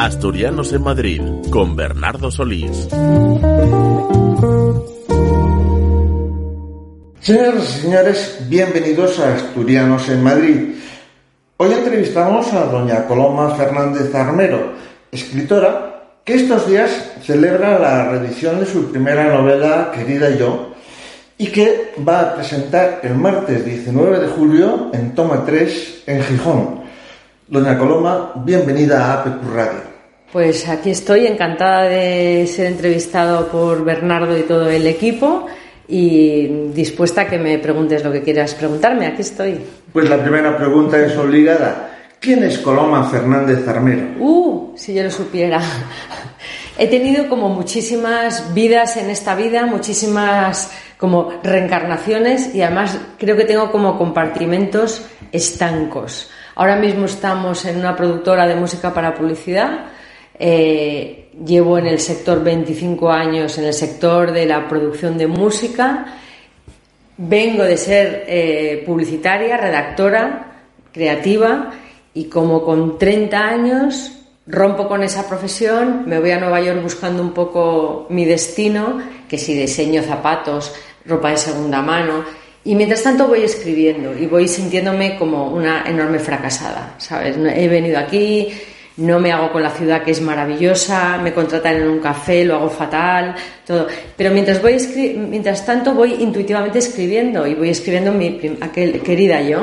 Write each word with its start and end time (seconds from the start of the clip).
Asturianos 0.00 0.72
en 0.72 0.82
Madrid 0.82 1.20
con 1.50 1.76
Bernardo 1.76 2.30
Solís. 2.30 2.88
Señoras 7.20 7.76
y 7.76 7.80
señores, 7.82 8.38
bienvenidos 8.48 9.18
a 9.18 9.34
Asturianos 9.34 10.08
en 10.08 10.22
Madrid. 10.22 10.74
Hoy 11.58 11.72
entrevistamos 11.74 12.50
a 12.54 12.64
doña 12.64 13.06
Coloma 13.06 13.54
Fernández 13.56 14.14
Armero, 14.14 14.72
escritora 15.12 16.20
que 16.24 16.36
estos 16.36 16.66
días 16.66 17.12
celebra 17.22 17.78
la 17.78 18.08
reedición 18.10 18.58
de 18.58 18.64
su 18.64 18.90
primera 18.90 19.24
novela, 19.24 19.92
Querida 19.94 20.30
Yo, 20.30 20.70
y 21.36 21.48
que 21.48 21.92
va 22.08 22.20
a 22.20 22.34
presentar 22.36 23.00
el 23.02 23.16
martes 23.16 23.66
19 23.66 24.18
de 24.18 24.28
julio 24.28 24.90
en 24.94 25.14
Toma 25.14 25.44
3 25.44 26.04
en 26.06 26.22
Gijón. 26.22 26.80
Doña 27.48 27.76
Coloma, 27.76 28.32
bienvenida 28.46 29.04
a 29.04 29.20
APQ 29.20 29.54
Radio. 29.54 29.89
Pues 30.32 30.68
aquí 30.68 30.90
estoy, 30.90 31.26
encantada 31.26 31.82
de 31.82 32.46
ser 32.46 32.66
entrevistado 32.66 33.48
por 33.48 33.84
Bernardo 33.84 34.38
y 34.38 34.42
todo 34.42 34.70
el 34.70 34.86
equipo 34.86 35.46
y 35.88 36.46
dispuesta 36.72 37.22
a 37.22 37.26
que 37.26 37.36
me 37.36 37.58
preguntes 37.58 38.04
lo 38.04 38.12
que 38.12 38.22
quieras 38.22 38.54
preguntarme. 38.54 39.06
Aquí 39.06 39.22
estoy. 39.22 39.60
Pues 39.92 40.08
la 40.08 40.22
primera 40.22 40.56
pregunta 40.56 41.04
es 41.04 41.16
obligada. 41.16 41.90
¿Quién 42.20 42.44
es 42.44 42.58
Coloma 42.58 43.10
Fernández 43.10 43.66
Armero? 43.66 44.02
Uh, 44.20 44.72
si 44.76 44.94
yo 44.94 45.02
lo 45.02 45.10
supiera. 45.10 45.60
He 46.78 46.86
tenido 46.86 47.28
como 47.28 47.48
muchísimas 47.48 48.54
vidas 48.54 48.96
en 48.98 49.10
esta 49.10 49.34
vida, 49.34 49.66
muchísimas 49.66 50.70
como 50.96 51.32
reencarnaciones 51.42 52.54
y 52.54 52.62
además 52.62 52.98
creo 53.18 53.36
que 53.36 53.44
tengo 53.44 53.72
como 53.72 53.98
compartimentos 53.98 55.04
estancos. 55.32 56.30
Ahora 56.54 56.76
mismo 56.76 57.06
estamos 57.06 57.64
en 57.64 57.78
una 57.78 57.96
productora 57.96 58.46
de 58.46 58.54
música 58.54 58.94
para 58.94 59.14
publicidad. 59.14 59.86
Eh, 60.42 61.28
llevo 61.44 61.76
en 61.76 61.86
el 61.86 62.00
sector 62.00 62.42
25 62.42 63.10
años, 63.10 63.58
en 63.58 63.64
el 63.64 63.74
sector 63.74 64.32
de 64.32 64.46
la 64.46 64.66
producción 64.66 65.18
de 65.18 65.26
música. 65.26 66.06
Vengo 67.18 67.62
de 67.62 67.76
ser 67.76 68.24
eh, 68.26 68.82
publicitaria, 68.86 69.58
redactora, 69.58 70.62
creativa 70.92 71.72
y 72.14 72.24
como 72.24 72.64
con 72.64 72.98
30 72.98 73.38
años 73.38 74.12
rompo 74.46 74.88
con 74.88 75.02
esa 75.02 75.28
profesión, 75.28 76.04
me 76.06 76.18
voy 76.18 76.30
a 76.30 76.40
Nueva 76.40 76.60
York 76.60 76.82
buscando 76.82 77.22
un 77.22 77.32
poco 77.32 78.06
mi 78.08 78.24
destino, 78.24 78.98
que 79.28 79.38
si 79.38 79.54
diseño 79.54 80.02
zapatos, 80.02 80.74
ropa 81.04 81.30
de 81.30 81.36
segunda 81.36 81.82
mano, 81.82 82.24
y 82.64 82.74
mientras 82.74 83.02
tanto 83.02 83.28
voy 83.28 83.42
escribiendo 83.42 84.16
y 84.18 84.26
voy 84.26 84.48
sintiéndome 84.48 85.16
como 85.18 85.48
una 85.48 85.84
enorme 85.86 86.18
fracasada, 86.18 86.94
¿sabes? 86.98 87.36
He 87.36 87.68
venido 87.68 87.98
aquí, 87.98 88.48
no 89.00 89.18
me 89.18 89.32
hago 89.32 89.50
con 89.50 89.62
la 89.62 89.70
ciudad 89.70 90.02
que 90.02 90.10
es 90.10 90.20
maravillosa, 90.20 91.18
me 91.18 91.32
contratan 91.32 91.76
en 91.76 91.88
un 91.88 92.00
café, 92.00 92.44
lo 92.44 92.56
hago 92.56 92.68
fatal, 92.68 93.34
todo. 93.66 93.86
Pero 94.16 94.30
mientras 94.30 94.60
voy 94.62 94.76
mientras 95.16 95.64
tanto 95.64 95.94
voy 95.94 96.14
intuitivamente 96.20 96.78
escribiendo 96.78 97.46
y 97.46 97.54
voy 97.54 97.70
escribiendo 97.70 98.12
mi 98.12 98.58
aquel, 98.60 99.00
querida 99.00 99.40
yo, 99.42 99.60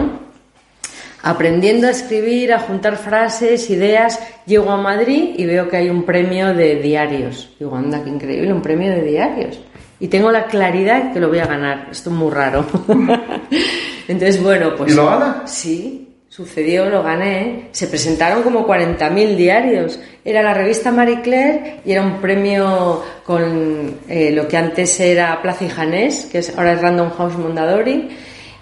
aprendiendo 1.23 1.87
a 1.87 1.91
escribir, 1.91 2.53
a 2.53 2.59
juntar 2.59 2.97
frases, 2.97 3.69
ideas, 3.69 4.19
llego 4.45 4.71
a 4.71 4.77
Madrid 4.77 5.35
y 5.37 5.45
veo 5.45 5.69
que 5.69 5.77
hay 5.77 5.89
un 5.89 6.03
premio 6.03 6.53
de 6.53 6.75
diarios. 6.75 7.49
Digo, 7.59 7.75
anda, 7.75 8.03
qué 8.03 8.09
increíble, 8.09 8.51
un 8.51 8.61
premio 8.61 8.89
de 8.91 9.03
diarios 9.03 9.59
y 9.99 10.07
tengo 10.07 10.31
la 10.31 10.45
claridad 10.45 11.11
que 11.11 11.19
lo 11.19 11.29
voy 11.29 11.39
a 11.39 11.47
ganar. 11.47 11.87
Esto 11.91 12.09
es 12.09 12.15
muy 12.15 12.31
raro. 12.31 12.65
Entonces, 14.07 14.41
bueno, 14.41 14.75
pues... 14.75 14.91
¿Y 14.91 14.95
lo 14.95 15.05
gana? 15.05 15.43
Sí, 15.45 16.06
sucedió, 16.37 16.87
lo 16.87 17.01
gané. 17.01 17.69
Se 17.71 17.87
presentaron 17.87 18.43
como 18.43 18.67
40.000 18.67 19.35
diarios. 19.35 19.99
Era 20.23 20.43
la 20.43 20.53
revista 20.53 20.91
Marie 20.91 21.21
Claire 21.21 21.81
y 21.83 21.91
era 21.91 22.03
un 22.03 22.21
premio 22.21 23.03
con 23.23 23.95
eh, 24.07 24.31
lo 24.31 24.47
que 24.47 24.55
antes 24.55 24.99
era 24.99 25.41
Plaza 25.41 25.65
y 25.65 25.69
Janés, 25.69 26.29
que 26.31 26.37
es, 26.37 26.55
ahora 26.55 26.73
es 26.73 26.81
Random 26.81 27.09
House 27.09 27.37
Mondadori, 27.39 28.09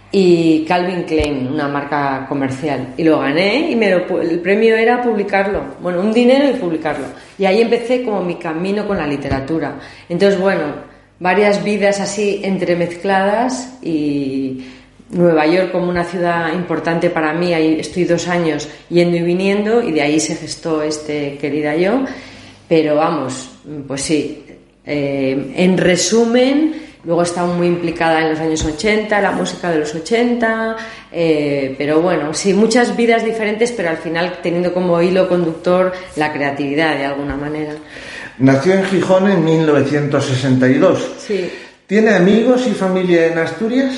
y 0.09 0.63
Calvin 0.63 1.03
Klein, 1.03 1.50
una 1.51 1.67
marca 1.67 2.25
comercial. 2.29 2.94
Y 2.95 3.03
lo 3.03 3.19
gané 3.19 3.72
y 3.72 3.83
el 3.83 4.39
premio 4.39 4.77
era 4.77 5.01
publicarlo. 5.01 5.75
Bueno, 5.81 6.00
un 6.00 6.13
dinero 6.13 6.50
y 6.50 6.53
publicarlo. 6.53 7.07
Y 7.38 7.44
ahí 7.44 7.61
empecé 7.61 8.03
como 8.03 8.21
mi 8.21 8.35
camino 8.35 8.88
con 8.88 8.97
la 8.97 9.05
literatura. 9.05 9.75
Entonces, 10.07 10.39
bueno 10.39 10.95
varias 11.19 11.63
vidas 11.63 12.00
así 12.00 12.41
entremezcladas 12.44 13.77
y 13.81 14.66
Nueva 15.09 15.45
York 15.45 15.71
como 15.71 15.89
una 15.89 16.03
ciudad 16.03 16.53
importante 16.53 17.09
para 17.09 17.33
mí, 17.33 17.53
ahí 17.53 17.79
estoy 17.79 18.05
dos 18.05 18.27
años 18.27 18.67
yendo 18.89 19.17
y 19.17 19.21
viniendo 19.21 19.81
y 19.81 19.91
de 19.91 20.01
ahí 20.01 20.19
se 20.19 20.35
gestó 20.35 20.81
este 20.81 21.38
querida 21.38 21.75
yo, 21.75 22.03
pero 22.67 22.95
vamos, 22.95 23.51
pues 23.88 24.01
sí, 24.01 24.44
eh, 24.83 25.53
en 25.55 25.77
resumen, 25.77 26.75
luego 27.03 27.21
he 27.21 27.25
estado 27.25 27.53
muy 27.53 27.67
implicada 27.67 28.21
en 28.21 28.31
los 28.31 28.39
años 28.39 28.65
80, 28.65 29.21
la 29.21 29.31
música 29.31 29.69
de 29.71 29.79
los 29.79 29.94
80, 29.94 30.75
eh, 31.11 31.75
pero 31.77 32.01
bueno, 32.01 32.33
sí, 32.33 32.53
muchas 32.53 32.97
vidas 32.97 33.23
diferentes, 33.23 33.71
pero 33.71 33.89
al 33.89 33.97
final 33.97 34.39
teniendo 34.41 34.73
como 34.73 34.99
hilo 35.01 35.29
conductor 35.29 35.94
la 36.15 36.33
creatividad 36.33 36.97
de 36.97 37.05
alguna 37.05 37.35
manera. 37.35 37.73
Nació 38.39 38.73
en 38.73 38.85
Gijón 38.85 39.29
en 39.29 39.45
1962. 39.45 41.13
Sí. 41.19 41.49
¿Tiene 41.88 42.11
amigos 42.11 42.67
y 42.67 42.71
familia 42.71 43.27
en 43.27 43.38
Asturias? 43.38 43.94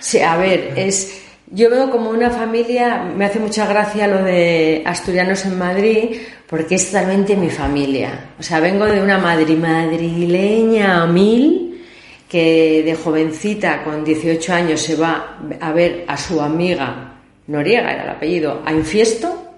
Sí, 0.00 0.18
a 0.20 0.36
ver, 0.36 0.72
es 0.76 1.20
yo 1.52 1.68
veo 1.68 1.90
como 1.90 2.10
una 2.10 2.30
familia, 2.30 3.02
me 3.02 3.24
hace 3.24 3.40
mucha 3.40 3.66
gracia 3.66 4.06
lo 4.06 4.22
de 4.22 4.82
asturianos 4.86 5.44
en 5.46 5.58
Madrid, 5.58 6.20
porque 6.46 6.76
es 6.76 6.86
totalmente 6.86 7.36
mi 7.36 7.50
familia. 7.50 8.30
O 8.38 8.42
sea, 8.42 8.60
vengo 8.60 8.86
de 8.86 9.02
una 9.02 9.18
madri 9.18 9.56
madrileña 9.56 11.02
a 11.02 11.06
mil, 11.06 11.84
que 12.28 12.82
de 12.84 12.94
jovencita, 12.94 13.82
con 13.82 14.04
18 14.04 14.52
años, 14.52 14.80
se 14.80 14.94
va 14.94 15.38
a 15.60 15.72
ver 15.72 16.04
a 16.06 16.16
su 16.16 16.40
amiga, 16.40 17.14
Noriega 17.48 17.92
era 17.92 18.04
el 18.04 18.10
apellido, 18.10 18.62
a 18.64 18.72
Infiesto, 18.72 19.50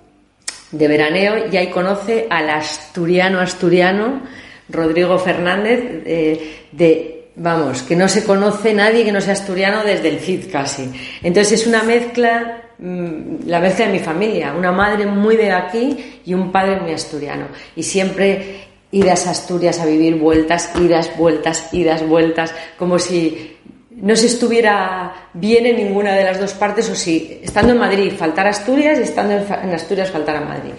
de 0.71 0.89
veraneo 0.89 1.53
y 1.53 1.57
ahí 1.59 1.69
conoce 1.69 2.27
al 2.31 2.49
asturiano 2.49 3.41
asturiano 3.41 4.23
Rodrigo 4.71 5.19
Fernández 5.19 6.03
eh, 6.07 6.67
de 6.73 7.22
vamos 7.37 7.83
que 7.83 7.97
no 7.97 8.09
se 8.09 8.25
conoce 8.25 8.75
nadie 8.75 9.05
que 9.05 9.13
no 9.13 9.21
sea 9.21 9.33
asturiano 9.33 9.85
desde 9.85 10.09
el 10.09 10.19
CID 10.19 10.51
casi. 10.51 10.91
Entonces 11.23 11.61
es 11.61 11.67
una 11.67 11.83
mezcla 11.83 12.63
mm, 12.79 13.47
la 13.47 13.61
mezcla 13.61 13.87
de 13.87 13.93
mi 13.93 13.99
familia 13.99 14.53
una 14.53 14.73
madre 14.73 15.07
muy 15.07 15.37
de 15.37 15.53
aquí 15.53 16.21
y 16.25 16.35
un 16.35 16.53
padre 16.53 16.81
muy 16.81 16.93
asturiano. 16.93 17.47
Y 17.77 17.83
siempre 17.83 18.67
idas 18.91 19.27
a 19.27 19.31
Asturias 19.31 19.81
a 19.81 19.87
vivir 19.87 20.17
vueltas 20.17 20.71
idas 20.79 21.17
vueltas 21.17 21.73
idas 21.73 22.07
vueltas 22.07 22.55
como 22.79 22.99
si 22.99 23.57
no 24.03 24.17
se 24.17 24.27
estuviera 24.27 25.29
bien 25.33 25.65
en 25.65 25.77
ninguna 25.77 26.15
de 26.15 26.25
las 26.25 26.41
dos 26.41 26.55
partes 26.55 26.91
o 26.91 26.95
si 26.97 27.39
estando 27.41 27.73
en 27.73 27.79
Madrid 27.79 28.13
faltar 28.19 28.49
Asturias 28.49 28.99
y 28.99 29.03
estando 29.03 29.35
en 29.35 29.73
Asturias 29.73 30.11
faltar 30.11 30.37
a 30.37 30.41
Madrid. 30.41 30.73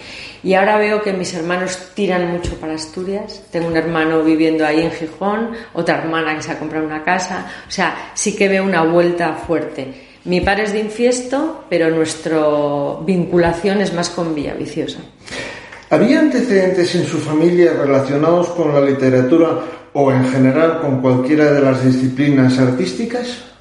Y 0.44 0.54
ahora 0.56 0.78
veo 0.78 1.02
que 1.02 1.14
mis 1.14 1.34
hermanos 1.34 1.92
tiran 1.94 2.30
mucho 2.30 2.56
para 2.56 2.74
Asturias. 2.74 3.44
Tengo 3.50 3.68
un 3.68 3.78
hermano 3.78 4.24
viviendo 4.24 4.66
ahí 4.66 4.82
en 4.82 4.92
Gijón, 4.92 5.52
otra 5.74 6.00
hermana 6.00 6.36
que 6.36 6.44
se 6.44 6.52
ha 6.52 6.60
comprado 6.60 6.86
una 6.86 7.02
casa. 7.02 7.50
O 7.66 7.72
sea, 7.72 8.12
sí 8.14 8.36
que 8.36 8.50
veo 8.50 8.66
una 8.66 8.84
vuelta 8.84 9.34
fuerte. 9.36 9.88
Mi 10.26 10.42
padre 10.42 10.64
es 10.64 10.74
de 10.74 10.80
Infiesto, 10.80 11.64
pero 11.70 11.90
nuestra 11.90 12.42
vinculación 13.06 13.80
es 13.80 13.94
más 13.94 14.10
con 14.10 14.36
Villaviciosa. 14.36 15.00
¿Había 15.90 16.20
antecedentes 16.20 16.94
en 16.96 17.06
su 17.06 17.20
familia 17.20 17.72
relacionados 17.72 18.50
con 18.50 18.74
la 18.74 18.82
literatura 18.82 19.62
o 19.94 20.12
en 20.12 20.26
general 20.26 20.80
con 20.82 21.02
cualquiera 21.02 21.52
de 21.52 21.62
las 21.62 21.86
disciplinas 21.86 22.58
artísticas? 22.60 23.53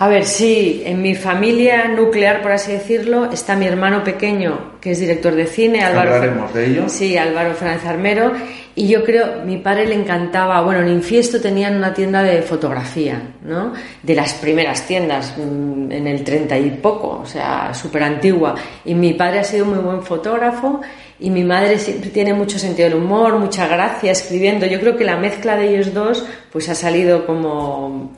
A 0.00 0.08
ver, 0.08 0.24
sí, 0.24 0.82
en 0.86 1.02
mi 1.02 1.14
familia 1.14 1.86
nuclear, 1.86 2.40
por 2.40 2.52
así 2.52 2.72
decirlo, 2.72 3.30
está 3.30 3.54
mi 3.54 3.66
hermano 3.66 4.02
pequeño, 4.02 4.80
que 4.80 4.92
es 4.92 4.98
director 4.98 5.34
de 5.34 5.44
cine, 5.44 5.84
Álvaro. 5.84 6.14
Hablaremos 6.14 6.54
de 6.54 6.66
ello. 6.68 6.88
Sí, 6.88 7.18
Álvaro 7.18 7.52
Fernández 7.52 7.84
Armero. 7.84 8.32
Y 8.74 8.88
yo 8.88 9.04
creo, 9.04 9.44
mi 9.44 9.58
padre 9.58 9.86
le 9.86 9.96
encantaba, 9.96 10.62
bueno, 10.62 10.80
en 10.80 10.88
Infiesto 10.88 11.38
tenían 11.38 11.76
una 11.76 11.92
tienda 11.92 12.22
de 12.22 12.40
fotografía, 12.40 13.20
¿no? 13.42 13.74
De 14.02 14.14
las 14.14 14.32
primeras 14.32 14.86
tiendas, 14.86 15.34
mm, 15.36 15.92
en 15.92 16.06
el 16.06 16.24
treinta 16.24 16.56
y 16.56 16.70
poco, 16.70 17.20
o 17.22 17.26
sea, 17.26 17.74
súper 17.74 18.02
antigua. 18.02 18.54
Y 18.86 18.94
mi 18.94 19.12
padre 19.12 19.40
ha 19.40 19.44
sido 19.44 19.66
muy 19.66 19.80
buen 19.80 20.02
fotógrafo 20.02 20.80
y 21.18 21.28
mi 21.28 21.44
madre 21.44 21.78
siempre 21.78 22.08
tiene 22.08 22.32
mucho 22.32 22.58
sentido 22.58 22.88
del 22.88 22.96
humor, 22.96 23.38
mucha 23.38 23.66
gracia 23.66 24.12
escribiendo. 24.12 24.64
Yo 24.64 24.80
creo 24.80 24.96
que 24.96 25.04
la 25.04 25.18
mezcla 25.18 25.56
de 25.56 25.68
ellos 25.68 25.92
dos, 25.92 26.24
pues 26.50 26.70
ha 26.70 26.74
salido 26.74 27.26
como 27.26 28.12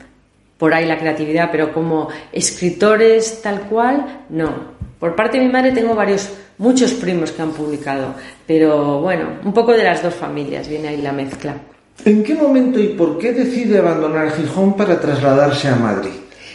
por 0.63 0.73
ahí 0.73 0.85
la 0.85 0.97
creatividad, 0.97 1.49
pero 1.51 1.73
como 1.73 2.07
escritores 2.31 3.41
tal 3.41 3.63
cual, 3.63 4.23
no. 4.29 4.71
Por 4.97 5.13
parte 5.13 5.37
de 5.37 5.43
mi 5.43 5.51
madre 5.51 5.73
tengo 5.73 5.93
varios, 5.93 6.29
muchos 6.57 6.93
primos 6.93 7.33
que 7.33 7.41
han 7.41 7.51
publicado, 7.51 8.15
pero 8.47 9.01
bueno, 9.01 9.25
un 9.43 9.51
poco 9.51 9.73
de 9.73 9.83
las 9.83 10.01
dos 10.01 10.13
familias 10.13 10.69
viene 10.69 10.87
ahí 10.87 11.01
la 11.01 11.11
mezcla. 11.11 11.57
¿En 12.05 12.23
qué 12.23 12.33
momento 12.33 12.79
y 12.79 12.87
por 12.87 13.17
qué 13.17 13.33
decide 13.33 13.79
abandonar 13.79 14.31
Gijón 14.37 14.77
para 14.77 15.01
trasladarse 15.01 15.67
a 15.67 15.75
Madrid? 15.75 16.11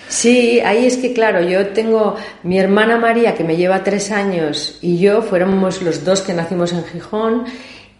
Sí, 0.08 0.58
ahí 0.60 0.86
es 0.86 0.96
que 0.96 1.12
claro, 1.12 1.42
yo 1.42 1.66
tengo 1.74 2.16
mi 2.44 2.58
hermana 2.58 2.96
María 2.96 3.34
que 3.34 3.44
me 3.44 3.58
lleva 3.58 3.84
tres 3.84 4.10
años 4.10 4.78
y 4.80 4.96
yo 4.96 5.20
fuéramos 5.20 5.82
los 5.82 6.02
dos 6.06 6.22
que 6.22 6.32
nacimos 6.32 6.72
en 6.72 6.82
Gijón 6.84 7.44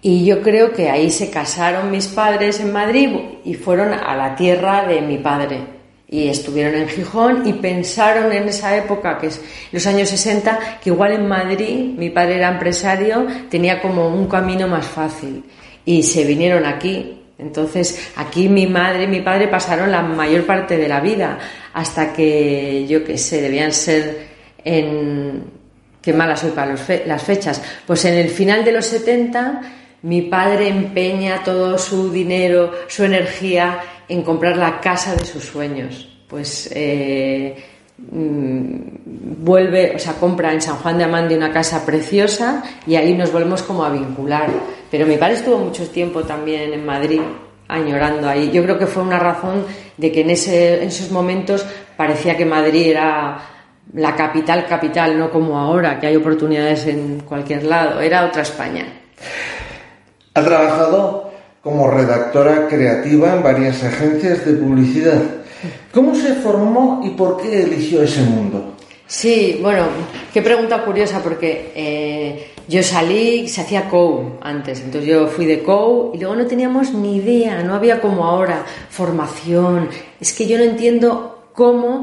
y 0.00 0.24
yo 0.24 0.40
creo 0.40 0.72
que 0.72 0.88
ahí 0.88 1.10
se 1.10 1.28
casaron 1.28 1.90
mis 1.90 2.06
padres 2.06 2.60
en 2.60 2.72
Madrid 2.72 3.10
y 3.44 3.52
fueron 3.52 3.92
a 3.92 4.16
la 4.16 4.36
tierra 4.36 4.86
de 4.86 5.02
mi 5.02 5.18
padre 5.18 5.76
y 6.10 6.28
estuvieron 6.28 6.74
en 6.74 6.88
Gijón 6.88 7.46
y 7.46 7.52
pensaron 7.52 8.32
en 8.32 8.48
esa 8.48 8.76
época, 8.76 9.18
que 9.18 9.26
es 9.26 9.40
los 9.72 9.86
años 9.86 10.08
60, 10.08 10.78
que 10.82 10.88
igual 10.90 11.12
en 11.12 11.28
Madrid, 11.28 11.92
mi 11.96 12.08
padre 12.08 12.36
era 12.36 12.48
empresario, 12.48 13.26
tenía 13.50 13.82
como 13.82 14.08
un 14.08 14.26
camino 14.26 14.66
más 14.66 14.86
fácil 14.86 15.44
y 15.84 16.02
se 16.02 16.24
vinieron 16.24 16.64
aquí. 16.64 17.14
Entonces, 17.36 18.10
aquí 18.16 18.48
mi 18.48 18.66
madre 18.66 19.04
y 19.04 19.06
mi 19.06 19.20
padre 19.20 19.48
pasaron 19.48 19.92
la 19.92 20.02
mayor 20.02 20.44
parte 20.44 20.76
de 20.76 20.88
la 20.88 21.00
vida 21.00 21.38
hasta 21.74 22.12
que, 22.12 22.86
yo 22.88 23.04
qué 23.04 23.18
sé, 23.18 23.42
debían 23.42 23.72
ser 23.72 24.26
en... 24.64 25.58
Qué 26.00 26.12
malas 26.12 26.40
soy 26.40 26.52
para 26.52 26.74
las 27.06 27.22
fechas. 27.22 27.62
Pues 27.86 28.04
en 28.06 28.14
el 28.14 28.30
final 28.30 28.64
de 28.64 28.72
los 28.72 28.86
70, 28.86 29.60
mi 30.02 30.22
padre 30.22 30.68
empeña 30.68 31.42
todo 31.44 31.76
su 31.76 32.10
dinero, 32.10 32.72
su 32.86 33.04
energía 33.04 33.80
en 34.08 34.22
comprar 34.22 34.56
la 34.56 34.80
casa 34.80 35.14
de 35.14 35.24
sus 35.24 35.44
sueños. 35.44 36.08
Pues 36.28 36.70
eh, 36.74 37.56
mm, 37.98 39.44
vuelve, 39.44 39.94
o 39.96 39.98
sea, 39.98 40.14
compra 40.14 40.52
en 40.52 40.60
San 40.60 40.76
Juan 40.76 40.98
de 40.98 41.04
Amande 41.04 41.36
una 41.36 41.52
casa 41.52 41.84
preciosa 41.84 42.62
y 42.86 42.96
ahí 42.96 43.14
nos 43.14 43.32
volvemos 43.32 43.62
como 43.62 43.84
a 43.84 43.90
vincular. 43.90 44.50
Pero 44.90 45.06
mi 45.06 45.16
padre 45.16 45.34
estuvo 45.34 45.58
mucho 45.58 45.86
tiempo 45.88 46.22
también 46.22 46.72
en 46.72 46.84
Madrid 46.84 47.20
añorando 47.68 48.28
ahí. 48.28 48.50
Yo 48.50 48.62
creo 48.62 48.78
que 48.78 48.86
fue 48.86 49.02
una 49.02 49.18
razón 49.18 49.64
de 49.96 50.10
que 50.10 50.22
en, 50.22 50.30
ese, 50.30 50.82
en 50.82 50.88
esos 50.88 51.10
momentos 51.10 51.66
parecía 51.96 52.36
que 52.36 52.46
Madrid 52.46 52.90
era 52.90 53.38
la 53.94 54.14
capital 54.14 54.66
capital, 54.66 55.18
no 55.18 55.30
como 55.30 55.58
ahora, 55.58 55.98
que 55.98 56.06
hay 56.06 56.16
oportunidades 56.16 56.86
en 56.86 57.20
cualquier 57.20 57.64
lado. 57.64 58.00
Era 58.00 58.24
otra 58.24 58.42
España. 58.42 58.86
Ha 60.34 60.42
trabajado 60.42 61.27
como 61.68 61.90
redactora 61.90 62.66
creativa 62.66 63.34
en 63.34 63.42
varias 63.42 63.84
agencias 63.84 64.46
de 64.46 64.54
publicidad. 64.54 65.20
¿Cómo 65.92 66.14
se 66.14 66.32
formó 66.36 67.02
y 67.04 67.10
por 67.10 67.42
qué 67.42 67.62
eligió 67.62 68.02
ese 68.02 68.22
mundo? 68.22 68.74
Sí, 69.06 69.58
bueno, 69.60 69.84
qué 70.32 70.40
pregunta 70.40 70.82
curiosa 70.82 71.22
porque 71.22 71.72
eh, 71.74 72.52
yo 72.68 72.82
salí, 72.82 73.48
se 73.48 73.60
hacía 73.60 73.86
COU 73.86 74.38
antes, 74.40 74.80
entonces 74.80 75.10
yo 75.10 75.26
fui 75.26 75.44
de 75.44 75.62
COU 75.62 76.12
y 76.14 76.18
luego 76.18 76.36
no 76.36 76.46
teníamos 76.46 76.94
ni 76.94 77.16
idea, 77.16 77.62
no 77.62 77.74
había 77.74 78.00
como 78.00 78.24
ahora 78.24 78.64
formación. 78.88 79.90
Es 80.18 80.32
que 80.32 80.46
yo 80.46 80.56
no 80.56 80.64
entiendo 80.64 81.50
cómo 81.52 82.02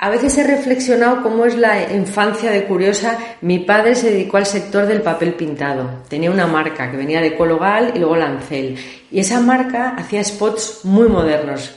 a 0.00 0.10
veces 0.10 0.38
he 0.38 0.44
reflexionado 0.44 1.22
cómo 1.22 1.44
es 1.44 1.56
la 1.56 1.92
infancia 1.92 2.52
de 2.52 2.64
Curiosa. 2.64 3.18
Mi 3.40 3.58
padre 3.58 3.96
se 3.96 4.10
dedicó 4.10 4.36
al 4.36 4.46
sector 4.46 4.86
del 4.86 5.02
papel 5.02 5.34
pintado. 5.34 6.02
Tenía 6.08 6.30
una 6.30 6.46
marca 6.46 6.88
que 6.88 6.96
venía 6.96 7.20
de 7.20 7.36
Cologal 7.36 7.92
y 7.96 7.98
luego 7.98 8.14
Lancel. 8.14 8.76
Y 9.10 9.18
esa 9.18 9.40
marca 9.40 9.96
hacía 9.96 10.22
spots 10.22 10.84
muy 10.84 11.08
modernos, 11.08 11.76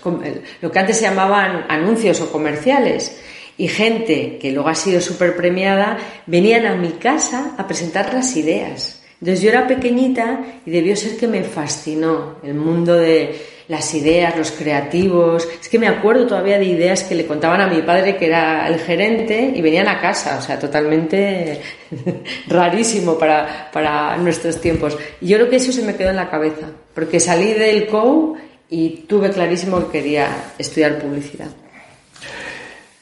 lo 0.61 0.71
que 0.71 0.79
antes 0.79 0.97
se 0.97 1.05
llamaban 1.05 1.65
anuncios 1.67 2.21
o 2.21 2.31
comerciales. 2.31 3.19
Y 3.57 3.67
gente 3.67 4.37
que 4.39 4.51
luego 4.51 4.69
ha 4.69 4.75
sido 4.75 5.01
súper 5.01 5.35
premiada 5.35 5.97
venían 6.27 6.67
a 6.67 6.75
mi 6.75 6.91
casa 6.93 7.55
a 7.57 7.67
presentar 7.67 8.13
las 8.13 8.35
ideas. 8.37 9.01
Entonces 9.19 9.41
yo 9.41 9.49
era 9.49 9.67
pequeñita 9.67 10.41
y 10.65 10.71
debió 10.71 10.95
ser 10.95 11.17
que 11.17 11.27
me 11.27 11.43
fascinó 11.43 12.37
el 12.43 12.55
mundo 12.55 12.95
de, 12.95 13.39
las 13.71 13.93
ideas, 13.93 14.37
los 14.37 14.51
creativos. 14.51 15.47
Es 15.61 15.69
que 15.69 15.79
me 15.79 15.87
acuerdo 15.87 16.27
todavía 16.27 16.59
de 16.59 16.65
ideas 16.65 17.05
que 17.05 17.15
le 17.15 17.25
contaban 17.25 17.61
a 17.61 17.67
mi 17.67 17.81
padre, 17.81 18.17
que 18.17 18.25
era 18.25 18.67
el 18.67 18.79
gerente, 18.79 19.53
y 19.55 19.61
venían 19.61 19.87
a 19.87 20.01
casa, 20.01 20.37
o 20.37 20.41
sea, 20.41 20.59
totalmente 20.59 21.61
rarísimo 22.47 23.17
para, 23.17 23.71
para 23.71 24.17
nuestros 24.17 24.59
tiempos. 24.59 24.97
Y 25.21 25.27
yo 25.27 25.37
creo 25.37 25.49
que 25.49 25.55
eso 25.55 25.71
se 25.71 25.83
me 25.83 25.95
quedó 25.95 26.09
en 26.09 26.17
la 26.17 26.29
cabeza, 26.29 26.67
porque 26.93 27.21
salí 27.21 27.53
del 27.53 27.87
COU 27.87 28.35
y 28.69 29.05
tuve 29.07 29.29
clarísimo 29.29 29.85
que 29.85 29.99
quería 29.99 30.27
estudiar 30.57 30.99
publicidad. 30.99 31.47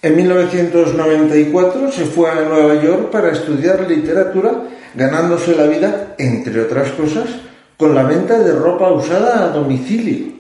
En 0.04 0.16
1994 0.16 1.92
se 1.92 2.06
fue 2.06 2.30
a 2.30 2.36
Nueva 2.36 2.76
York 2.76 3.10
para 3.10 3.32
estudiar 3.32 3.90
literatura, 3.90 4.66
ganándose 4.94 5.56
la 5.56 5.64
vida, 5.64 6.14
entre 6.20 6.62
otras 6.62 6.92
cosas, 6.92 7.26
con 7.76 7.96
la 7.96 8.04
venta 8.04 8.38
de 8.38 8.52
ropa 8.52 8.92
usada 8.92 9.46
a 9.46 9.48
domicilio. 9.48 10.40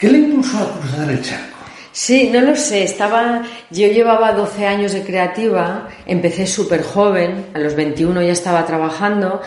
¿Qué 0.00 0.08
le 0.08 0.16
impulsó 0.16 0.56
a 0.56 0.80
cruzar 0.80 1.10
el 1.10 1.20
charco? 1.20 1.58
Sí, 1.92 2.30
no 2.32 2.40
lo 2.40 2.56
sé. 2.56 2.84
Estaba, 2.84 3.42
yo 3.68 3.86
llevaba 3.88 4.32
12 4.32 4.66
años 4.66 4.92
de 4.92 5.02
creativa, 5.02 5.88
empecé 6.06 6.46
súper 6.46 6.82
joven, 6.82 7.48
a 7.52 7.58
los 7.58 7.74
21 7.74 8.22
ya 8.22 8.32
estaba 8.32 8.64
trabajando 8.64 9.42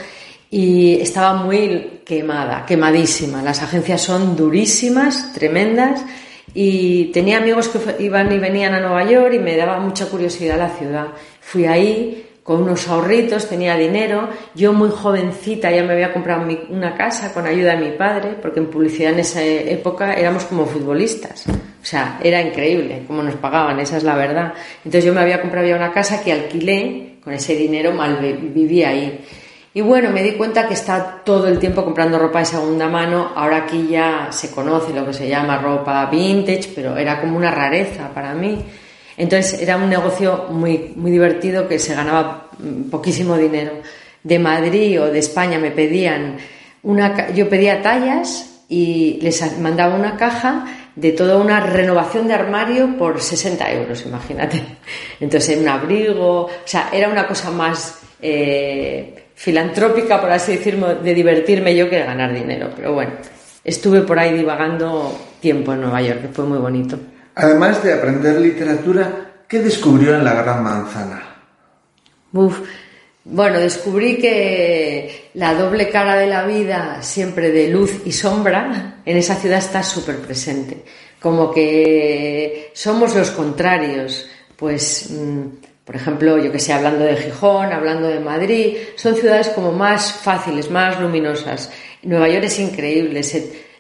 y 0.52 1.02
estaba 1.02 1.34
muy 1.34 2.02
quemada, 2.06 2.68
quemadísima. 2.68 3.42
Las 3.42 3.64
agencias 3.64 4.02
son 4.02 4.36
durísimas, 4.36 5.34
tremendas 5.34 6.06
y 6.54 7.06
tenía 7.06 7.38
amigos 7.38 7.70
que 7.70 8.04
iban 8.04 8.32
y 8.32 8.38
venían 8.38 8.76
a 8.76 8.80
Nueva 8.80 9.10
York 9.10 9.34
y 9.34 9.40
me 9.40 9.58
daba 9.58 9.80
mucha 9.80 10.06
curiosidad 10.06 10.60
la 10.60 10.70
ciudad. 10.70 11.08
Fui 11.42 11.66
ahí, 11.66 12.28
con 12.44 12.62
unos 12.62 12.88
ahorritos, 12.90 13.48
tenía 13.48 13.76
dinero. 13.78 14.28
Yo 14.54 14.74
muy 14.74 14.90
jovencita 14.90 15.72
ya 15.72 15.84
me 15.84 15.94
había 15.94 16.12
comprado 16.12 16.46
una 16.70 16.96
casa 16.96 17.34
con 17.34 17.48
ayuda 17.48 17.76
de 17.76 17.90
mi 17.90 17.98
padre, 17.98 18.36
porque 18.42 18.60
en 18.60 18.68
publicidad 18.68 19.14
en 19.14 19.20
esa 19.20 19.44
época 19.44 20.14
éramos 20.14 20.44
como 20.46 20.66
futbolistas. 20.66 21.46
O 21.48 21.86
sea, 21.86 22.20
era 22.22 22.42
increíble 22.42 23.04
cómo 23.08 23.24
nos 23.24 23.36
pagaban, 23.36 23.80
esa 23.80 23.98
es 23.98 24.04
la 24.04 24.16
verdad. 24.16 24.54
Entonces 24.78 25.06
yo 25.06 25.14
me 25.14 25.22
había 25.22 25.42
comprado 25.42 25.68
ya 25.68 25.76
una 25.76 25.92
casa 25.92 26.22
que 26.22 26.34
alquilé, 26.34 27.16
con 27.24 27.34
ese 27.34 27.56
dinero 27.56 27.94
mal 27.94 28.20
vivía 28.54 28.90
ahí. 28.90 29.24
Y 29.76 29.82
bueno, 29.82 30.12
me 30.12 30.22
di 30.22 30.34
cuenta 30.34 30.68
que 30.68 30.76
está 30.76 31.22
todo 31.26 31.48
el 31.48 31.58
tiempo 31.58 31.84
comprando 31.84 32.20
ropa 32.20 32.40
de 32.40 32.46
segunda 32.46 32.88
mano. 32.90 33.32
Ahora 33.36 33.58
aquí 33.58 33.88
ya 33.90 34.28
se 34.32 34.52
conoce 34.52 34.94
lo 34.94 35.06
que 35.06 35.14
se 35.14 35.28
llama 35.28 35.58
ropa 35.58 36.06
vintage, 36.08 36.72
pero 36.76 36.96
era 36.96 37.20
como 37.20 37.38
una 37.38 37.50
rareza 37.50 38.10
para 38.14 38.36
mí. 38.36 38.64
Entonces 39.18 39.62
era 39.62 39.78
un 39.78 39.90
negocio 39.90 40.48
muy, 40.50 40.94
muy 40.96 41.12
divertido 41.12 41.68
que 41.68 41.80
se 41.80 41.94
ganaba 41.96 42.50
mm, 42.58 42.90
poquísimo 42.90 43.38
dinero. 43.38 43.74
De 44.24 44.40
Madrid 44.40 45.02
o 45.02 45.12
de 45.12 45.20
España 45.20 45.60
me 45.60 45.72
pedían 45.72 46.38
una, 46.84 47.30
yo 47.32 47.50
pedía 47.50 47.82
tallas 47.82 48.64
y 48.70 49.20
les 49.22 49.60
mandaba 49.60 49.96
una 49.96 50.18
caja 50.18 50.66
de 50.96 51.12
toda 51.12 51.38
una 51.38 51.60
renovación 51.60 52.28
de 52.28 52.34
armario 52.34 52.98
por 52.98 53.20
60 53.20 53.72
euros, 53.72 54.06
imagínate. 54.06 54.62
Entonces, 55.20 55.58
un 55.58 55.68
abrigo, 55.68 56.46
o 56.46 56.50
sea, 56.66 56.90
era 56.92 57.10
una 57.10 57.28
cosa 57.28 57.52
más 57.52 58.02
eh, 58.22 59.26
filantrópica, 59.36 60.22
por 60.22 60.32
así 60.32 60.54
decirlo, 60.54 60.96
de 60.96 61.14
divertirme 61.14 61.76
yo 61.76 61.90
que 61.90 61.98
de 61.98 62.04
ganar 62.04 62.34
dinero. 62.34 62.70
Pero 62.76 62.94
bueno, 62.94 63.12
estuve 63.64 64.02
por 64.02 64.20
ahí 64.20 64.34
divagando 64.38 65.18
tiempo 65.40 65.74
en 65.74 65.82
Nueva 65.82 66.02
York, 66.02 66.22
que 66.22 66.28
fue 66.30 66.46
muy 66.46 66.60
bonito. 66.60 66.98
Además 67.36 67.84
de 67.84 67.94
aprender 67.94 68.40
literatura, 68.40 69.44
¿qué 69.48 69.60
descubrió 69.60 70.16
en 70.16 70.24
la 70.24 70.34
Gran 70.34 70.64
Manzana? 70.64 71.22
Bueno, 73.26 73.60
descubrí 73.60 74.18
que 74.18 75.30
la 75.36 75.54
doble 75.54 75.90
cara 75.90 76.16
de 76.18 76.28
la 76.28 76.46
vida, 76.46 77.02
siempre 77.02 77.52
de 77.52 77.70
luz 77.70 78.02
y 78.06 78.12
sombra, 78.12 79.02
en 79.06 79.18
esa 79.18 79.36
ciudad 79.36 79.60
está 79.60 79.82
súper 79.82 80.18
presente. 80.18 80.84
Como 81.22 81.52
que 81.52 82.72
somos 82.74 83.16
los 83.16 83.32
contrarios. 83.32 84.28
Pues, 84.58 85.10
mm, 85.10 85.42
por 85.86 85.96
ejemplo, 85.96 86.38
yo 86.38 86.52
que 86.52 86.60
sé, 86.60 86.74
hablando 86.74 87.06
de 87.06 87.16
Gijón, 87.16 87.72
hablando 87.72 88.08
de 88.10 88.20
Madrid, 88.20 88.78
son 88.96 89.16
ciudades 89.16 89.50
como 89.50 89.72
más 89.72 90.12
fáciles, 90.12 90.70
más 90.70 91.00
luminosas. 91.00 91.72
Nueva 92.04 92.28
York 92.28 92.46
es 92.46 92.60
increíble. 92.60 93.22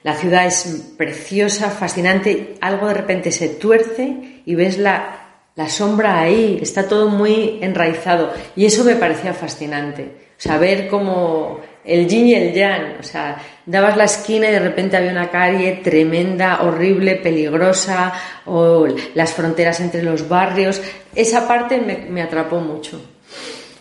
La 0.03 0.15
ciudad 0.15 0.45
es 0.45 0.93
preciosa, 0.97 1.69
fascinante, 1.69 2.55
algo 2.59 2.87
de 2.87 2.93
repente 2.93 3.31
se 3.31 3.49
tuerce 3.49 4.41
y 4.45 4.55
ves 4.55 4.77
la, 4.77 5.39
la 5.55 5.69
sombra 5.69 6.19
ahí, 6.19 6.59
está 6.61 6.87
todo 6.87 7.07
muy 7.07 7.59
enraizado 7.61 8.33
y 8.55 8.65
eso 8.65 8.83
me 8.83 8.95
parecía 8.95 9.33
fascinante. 9.33 10.23
O 10.37 10.41
sea, 10.43 10.57
ver 10.57 10.89
como 10.89 11.61
el 11.85 12.07
yin 12.07 12.27
y 12.27 12.35
el 12.35 12.53
yang, 12.53 12.97
o 12.99 13.03
sea, 13.03 13.37
dabas 13.65 13.95
la 13.95 14.05
esquina 14.05 14.49
y 14.49 14.51
de 14.51 14.59
repente 14.59 14.97
había 14.97 15.11
una 15.11 15.29
calle 15.29 15.79
tremenda, 15.83 16.63
horrible, 16.63 17.15
peligrosa, 17.15 18.13
o 18.45 18.87
las 19.15 19.33
fronteras 19.33 19.79
entre 19.79 20.03
los 20.03 20.27
barrios, 20.27 20.81
esa 21.15 21.47
parte 21.47 21.79
me, 21.79 22.09
me 22.09 22.21
atrapó 22.21 22.59
mucho. 22.59 23.01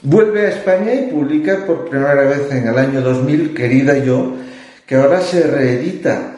Vuelve 0.02 0.47
a 0.47 0.49
España 0.50 0.95
y 0.95 1.11
publica 1.11 1.64
por 1.67 1.88
primera 1.88 2.14
vez 2.14 2.50
en 2.50 2.67
el 2.67 2.76
año 2.76 3.00
2000 3.00 3.55
Querida 3.55 3.99
Yo, 3.99 4.35
que 4.92 4.99
ahora 4.99 5.22
se 5.22 5.44
reedita. 5.44 6.34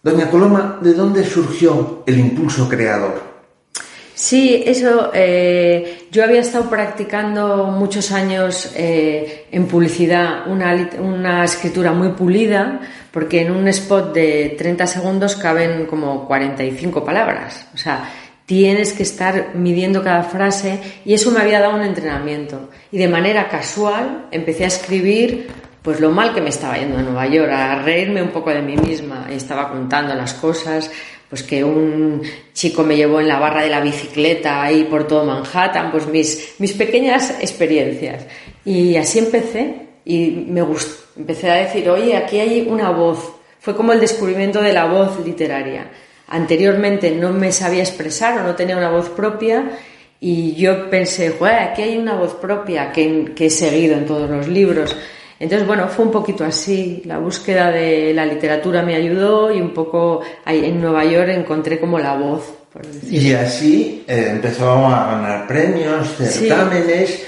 Doña 0.00 0.30
Coloma, 0.30 0.78
¿de 0.80 0.94
dónde 0.94 1.24
surgió 1.24 2.04
el 2.06 2.20
impulso 2.20 2.68
creador? 2.68 3.20
Sí, 4.14 4.62
eso. 4.64 5.10
Eh, 5.12 6.06
yo 6.12 6.22
había 6.22 6.40
estado 6.40 6.70
practicando 6.70 7.66
muchos 7.66 8.12
años 8.12 8.70
eh, 8.76 9.46
en 9.50 9.66
publicidad 9.66 10.46
una, 10.46 10.88
una, 11.00 11.42
escritura 11.42 11.90
muy 11.90 12.10
pulida, 12.10 12.80
porque 13.10 13.40
en 13.40 13.50
un 13.50 13.66
spot 13.66 14.14
de 14.14 14.54
30 14.56 14.86
segundos 14.86 15.34
caben 15.34 15.86
como 15.86 16.28
45 16.28 17.04
palabras. 17.04 17.66
O 17.74 17.76
sea, 17.76 18.08
tienes 18.46 18.92
que 18.92 19.02
estar 19.02 19.56
midiendo 19.56 20.00
cada 20.04 20.22
frase 20.22 20.78
y 21.04 21.12
eso 21.12 21.32
me 21.32 21.40
había 21.40 21.58
dado 21.58 21.74
un 21.74 21.82
entrenamiento. 21.82 22.70
Y 22.92 22.98
de 22.98 23.08
manera 23.08 23.48
casual 23.48 24.28
empecé 24.30 24.62
a 24.62 24.68
escribir 24.68 25.48
pues 25.82 26.00
lo 26.00 26.10
mal 26.10 26.34
que 26.34 26.40
me 26.40 26.50
estaba 26.50 26.76
yendo 26.76 26.98
a 26.98 27.02
Nueva 27.02 27.26
York, 27.26 27.50
a 27.50 27.82
reírme 27.82 28.22
un 28.22 28.30
poco 28.30 28.50
de 28.50 28.60
mí 28.60 28.76
misma 28.76 29.28
y 29.30 29.34
estaba 29.34 29.70
contando 29.70 30.14
las 30.14 30.34
cosas, 30.34 30.90
pues 31.28 31.42
que 31.42 31.64
un 31.64 32.22
chico 32.52 32.82
me 32.82 32.96
llevó 32.96 33.20
en 33.20 33.28
la 33.28 33.38
barra 33.38 33.62
de 33.62 33.70
la 33.70 33.80
bicicleta 33.80 34.62
ahí 34.62 34.84
por 34.84 35.06
todo 35.06 35.24
Manhattan, 35.24 35.90
pues 35.90 36.06
mis, 36.06 36.56
mis 36.58 36.72
pequeñas 36.72 37.30
experiencias. 37.40 38.26
Y 38.64 38.96
así 38.96 39.20
empecé 39.20 39.86
y 40.04 40.44
me 40.48 40.60
gustó, 40.62 41.04
empecé 41.16 41.50
a 41.50 41.54
decir, 41.54 41.88
oye, 41.88 42.16
aquí 42.16 42.40
hay 42.40 42.66
una 42.68 42.90
voz. 42.90 43.32
Fue 43.60 43.76
como 43.76 43.92
el 43.92 44.00
descubrimiento 44.00 44.60
de 44.60 44.72
la 44.72 44.86
voz 44.86 45.24
literaria. 45.24 45.90
Anteriormente 46.28 47.10
no 47.10 47.32
me 47.32 47.52
sabía 47.52 47.82
expresar 47.82 48.38
o 48.38 48.42
no 48.42 48.54
tenía 48.54 48.76
una 48.76 48.90
voz 48.90 49.08
propia 49.10 49.70
y 50.20 50.54
yo 50.54 50.90
pensé, 50.90 51.34
aquí 51.42 51.82
hay 51.82 51.96
una 51.96 52.14
voz 52.14 52.34
propia 52.34 52.92
que 52.92 53.32
he 53.38 53.50
seguido 53.50 53.96
en 53.96 54.06
todos 54.06 54.28
los 54.28 54.46
libros. 54.48 54.94
Entonces, 55.40 55.66
bueno, 55.66 55.88
fue 55.88 56.04
un 56.04 56.10
poquito 56.10 56.44
así. 56.44 57.00
La 57.06 57.18
búsqueda 57.18 57.70
de 57.70 58.12
la 58.12 58.26
literatura 58.26 58.82
me 58.82 58.94
ayudó 58.94 59.50
y 59.52 59.60
un 59.60 59.72
poco 59.72 60.20
ahí 60.44 60.66
en 60.66 60.82
Nueva 60.82 61.02
York 61.06 61.30
encontré 61.30 61.80
como 61.80 61.98
la 61.98 62.14
voz. 62.14 62.44
y 63.10 63.32
así 63.32 64.04
eh, 64.06 64.28
empezó 64.32 64.70
a 64.70 65.12
ganar 65.12 65.46
premios, 65.48 66.14
certámenes 66.14 67.24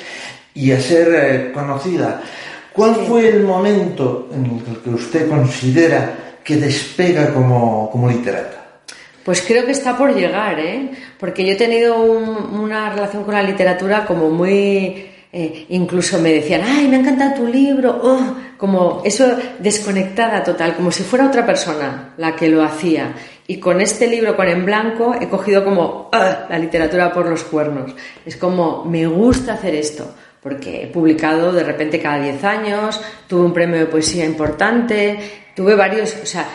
y 0.55 0.73
a 0.73 0.81
ser 0.81 1.09
eh, 1.15 1.53
conocida. 1.53 2.23
¿Cuál 2.75 2.97
fue 2.97 3.29
el 3.29 3.45
momento 3.45 4.29
en 4.35 4.45
el 4.45 4.77
que 4.83 4.91
usted 4.91 5.29
considera 5.29 6.37
que 6.45 6.57
despega 6.57 7.33
como, 7.33 7.91
como 7.91 8.11
literata? 8.11 8.63
Pues 9.25 9.41
creo 9.41 9.65
que 9.65 9.73
está 9.73 9.97
por 9.97 10.15
llegar, 10.15 10.59
¿eh? 10.59 10.91
Porque 11.19 11.47
yo 11.47 11.53
he 11.53 11.57
tenido 11.57 11.97
una 11.97 12.91
relación 12.91 13.25
con 13.25 13.35
la 13.35 13.43
literatura 13.43 14.05
como 14.05 14.29
muy 14.29 15.12
eh, 15.35 15.65
incluso 15.71 16.21
me 16.21 16.31
decían, 16.31 16.61
ay, 16.63 16.87
me 16.89 16.97
ha 16.97 17.01
encantado 17.01 17.37
tu 17.37 17.47
libro, 17.47 17.99
oh", 18.03 18.37
como 18.59 19.01
eso 19.03 19.35
desconectada 19.59 20.45
total, 20.45 20.77
como 20.77 20.93
si 20.93 21.03
fuera 21.03 21.27
otra 21.27 21.47
persona 21.47 22.13
la 22.19 22.37
que 22.37 22.49
lo 22.49 22.63
hacía. 22.63 23.15
Y 23.47 23.59
con 23.59 23.81
este 23.81 24.07
libro, 24.07 24.37
con 24.37 24.47
en 24.47 24.67
blanco, 24.67 25.15
he 25.19 25.29
cogido 25.29 25.65
como 25.65 26.11
ah, 26.13 26.47
la 26.51 26.59
literatura 26.59 27.11
por 27.13 27.29
los 27.29 27.45
cuernos. 27.45 27.95
Es 28.27 28.37
como, 28.37 28.85
me 28.85 29.07
gusta 29.07 29.55
hacer 29.55 29.75
esto, 29.75 30.15
porque 30.43 30.83
he 30.83 30.87
publicado 30.89 31.51
de 31.51 31.65
repente 31.65 31.99
cada 31.99 32.23
10 32.23 32.45
años, 32.45 33.01
tuve 33.27 33.41
un 33.41 33.55
premio 33.55 33.79
de 33.79 33.87
poesía 33.87 34.27
importante, 34.27 35.19
tuve 35.57 35.75
varios, 35.75 36.15
o 36.23 36.27
sea, 36.27 36.47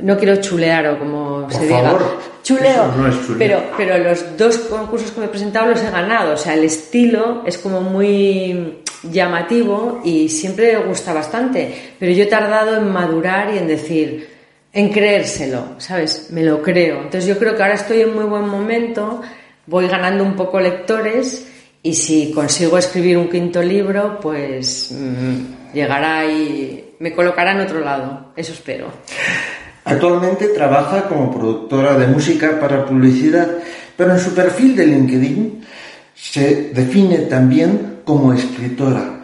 no 0.00 0.16
quiero 0.16 0.36
chulear 0.36 0.86
o 0.86 0.98
como 0.98 1.50
se 1.50 1.66
diga. 1.66 1.98
Chuleo. 2.42 2.92
pero, 3.38 3.62
pero 3.76 3.98
los 3.98 4.36
dos 4.36 4.58
concursos 4.58 5.10
que 5.10 5.20
me 5.20 5.26
he 5.26 5.28
presentado 5.28 5.68
los 5.68 5.82
he 5.82 5.90
ganado. 5.90 6.34
O 6.34 6.36
sea, 6.36 6.54
el 6.54 6.64
estilo 6.64 7.42
es 7.46 7.58
como 7.58 7.80
muy 7.80 8.82
llamativo 9.02 10.00
y 10.04 10.28
siempre 10.28 10.76
gusta 10.78 11.12
bastante. 11.12 11.94
Pero 11.98 12.12
yo 12.12 12.24
he 12.24 12.26
tardado 12.26 12.76
en 12.76 12.90
madurar 12.90 13.54
y 13.54 13.58
en 13.58 13.66
decir, 13.66 14.28
en 14.72 14.90
creérselo, 14.90 15.74
¿sabes? 15.78 16.28
Me 16.30 16.42
lo 16.42 16.62
creo. 16.62 16.96
Entonces 16.96 17.26
yo 17.26 17.38
creo 17.38 17.56
que 17.56 17.62
ahora 17.62 17.74
estoy 17.74 18.02
en 18.02 18.14
muy 18.14 18.24
buen 18.24 18.48
momento, 18.48 19.20
voy 19.66 19.88
ganando 19.88 20.24
un 20.24 20.36
poco 20.36 20.60
lectores 20.60 21.46
y 21.82 21.94
si 21.94 22.32
consigo 22.32 22.78
escribir 22.78 23.16
un 23.18 23.28
quinto 23.28 23.62
libro, 23.62 24.18
pues 24.20 24.92
mm, 24.92 25.72
llegará 25.72 26.26
y 26.26 26.94
me 26.98 27.12
colocará 27.12 27.52
en 27.52 27.60
otro 27.60 27.80
lado. 27.80 28.32
Eso 28.36 28.52
espero. 28.52 28.88
Actualmente 29.84 30.48
trabaja 30.48 31.08
como 31.08 31.32
productora 31.32 31.96
de 31.96 32.06
música 32.06 32.60
para 32.60 32.84
publicidad, 32.84 33.48
pero 33.96 34.12
en 34.12 34.20
su 34.20 34.34
perfil 34.34 34.76
de 34.76 34.86
LinkedIn 34.86 35.64
se 36.14 36.70
define 36.74 37.18
también 37.18 38.00
como 38.04 38.32
escritora. 38.32 39.20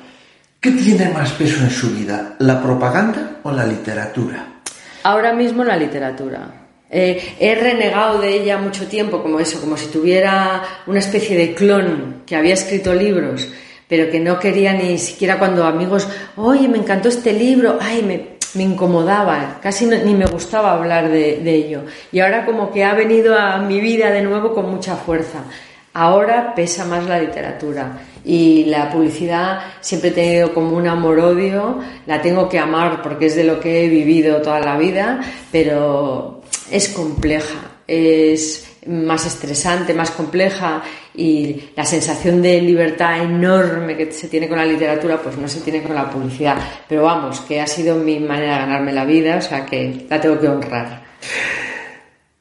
¿Qué 0.60 0.72
tiene 0.72 1.10
más 1.10 1.32
peso 1.32 1.62
en 1.62 1.70
su 1.70 1.90
vida, 1.90 2.36
la 2.38 2.62
propaganda 2.62 3.40
o 3.42 3.52
la 3.52 3.66
literatura? 3.66 4.60
Ahora 5.02 5.32
mismo 5.32 5.62
la 5.62 5.76
literatura. 5.76 6.66
Eh, 6.90 7.36
he 7.38 7.54
renegado 7.54 8.20
de 8.20 8.34
ella 8.34 8.58
mucho 8.58 8.86
tiempo, 8.86 9.22
como 9.22 9.38
eso, 9.38 9.60
como 9.60 9.76
si 9.76 9.86
tuviera 9.88 10.62
una 10.86 11.00
especie 11.00 11.36
de 11.36 11.54
clon 11.54 12.22
que 12.24 12.36
había 12.36 12.54
escrito 12.54 12.94
libros, 12.94 13.48
pero 13.88 14.10
que 14.10 14.20
no 14.20 14.38
quería 14.38 14.72
ni 14.72 14.98
siquiera 14.98 15.38
cuando 15.38 15.64
amigos, 15.64 16.08
oye, 16.36 16.68
me 16.68 16.78
encantó 16.78 17.08
este 17.08 17.32
libro, 17.32 17.78
ay, 17.80 18.02
me, 18.02 18.35
me 18.56 18.64
incomodaba, 18.64 19.58
casi 19.62 19.86
ni 19.86 20.14
me 20.14 20.26
gustaba 20.26 20.72
hablar 20.72 21.10
de, 21.10 21.54
ello. 21.54 21.82
Y 22.12 22.20
ahora 22.20 22.44
como 22.44 22.72
que 22.72 22.84
ha 22.84 22.94
venido 22.94 23.38
a 23.38 23.58
mi 23.58 23.80
vida 23.80 24.10
de 24.10 24.22
nuevo 24.22 24.54
con 24.54 24.70
mucha 24.70 24.96
fuerza. 24.96 25.44
Ahora 25.92 26.54
pesa 26.54 26.84
más 26.84 27.06
la 27.06 27.18
literatura 27.18 27.98
y 28.24 28.64
la 28.66 28.90
publicidad 28.90 29.60
siempre 29.80 30.10
he 30.10 30.12
tenido 30.12 30.52
como 30.52 30.76
un 30.76 30.86
amor-odio, 30.86 31.80
la 32.06 32.20
tengo 32.20 32.48
que 32.48 32.58
amar 32.58 33.02
porque 33.02 33.26
es 33.26 33.36
de 33.36 33.44
lo 33.44 33.60
que 33.60 33.84
he 33.84 33.88
vivido 33.88 34.42
toda 34.42 34.60
la 34.60 34.76
vida, 34.76 35.20
pero 35.50 36.42
es 36.70 36.88
compleja, 36.90 37.58
es 37.86 38.76
más 38.86 39.26
estresante, 39.26 39.94
más 39.94 40.10
compleja 40.10 40.82
y 41.16 41.70
la 41.74 41.84
sensación 41.84 42.42
de 42.42 42.60
libertad 42.60 43.22
enorme 43.22 43.96
que 43.96 44.12
se 44.12 44.28
tiene 44.28 44.48
con 44.48 44.58
la 44.58 44.64
literatura, 44.64 45.20
pues 45.22 45.36
no 45.36 45.48
se 45.48 45.60
tiene 45.60 45.82
con 45.82 45.94
la 45.94 46.10
publicidad. 46.10 46.56
Pero 46.88 47.04
vamos, 47.04 47.40
que 47.40 47.60
ha 47.60 47.66
sido 47.66 47.96
mi 47.96 48.20
manera 48.20 48.54
de 48.54 48.58
ganarme 48.60 48.92
la 48.92 49.04
vida, 49.04 49.36
o 49.36 49.42
sea 49.42 49.64
que 49.64 50.06
la 50.08 50.20
tengo 50.20 50.38
que 50.38 50.48
honrar. 50.48 51.04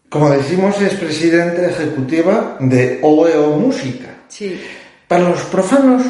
Como 0.10 0.29
decimos, 0.29 0.79
es 0.82 0.94
presidenta 0.94 1.65
ejecutiva 1.65 2.58
de 2.60 3.00
OEO 3.01 3.58
Música. 3.58 4.15
Sí. 4.27 4.60
Para 5.08 5.29
los 5.29 5.41
profanos, 5.44 6.03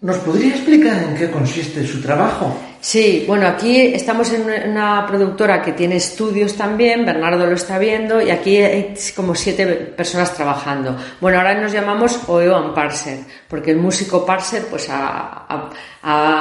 ¿nos 0.00 0.16
podría 0.18 0.50
explicar 0.50 1.02
en 1.02 1.16
qué 1.16 1.30
consiste 1.30 1.86
su 1.86 2.00
trabajo? 2.00 2.56
Sí, 2.82 3.22
bueno, 3.28 3.46
aquí 3.46 3.94
estamos 3.94 4.32
en 4.32 4.42
una 4.68 5.06
productora 5.06 5.62
que 5.62 5.70
tiene 5.70 5.94
estudios 5.96 6.56
también, 6.56 7.04
Bernardo 7.04 7.46
lo 7.46 7.54
está 7.54 7.78
viendo, 7.78 8.20
y 8.20 8.28
aquí 8.32 8.56
hay 8.56 8.94
como 9.14 9.36
siete 9.36 9.64
personas 9.66 10.34
trabajando. 10.34 10.96
Bueno, 11.20 11.38
ahora 11.38 11.54
nos 11.54 11.70
llamamos 11.70 12.18
OEO 12.26 12.74
Parser, 12.74 13.20
porque 13.46 13.70
el 13.70 13.76
músico 13.76 14.26
Parser 14.26 14.64
pues 14.66 14.88
ha, 14.90 15.70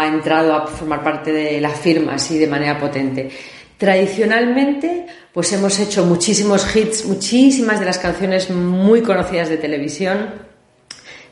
entrado 0.08 0.56
a 0.56 0.66
formar 0.66 1.04
parte 1.04 1.32
de 1.32 1.62
la 1.62 1.70
firma 1.70 2.16
así 2.16 2.40
de 2.40 2.48
manera 2.48 2.80
potente. 2.80 3.30
Tradicionalmente, 3.78 5.06
pues 5.32 5.54
hemos 5.54 5.80
hecho 5.80 6.06
muchísimos 6.06 6.76
hits, 6.76 7.06
muchísimas 7.06 7.80
de 7.80 7.86
las 7.86 8.00
canciones 8.00 8.50
muy 8.50 9.04
conocidas 9.04 9.48
de 9.48 9.58
televisión, 9.58 10.32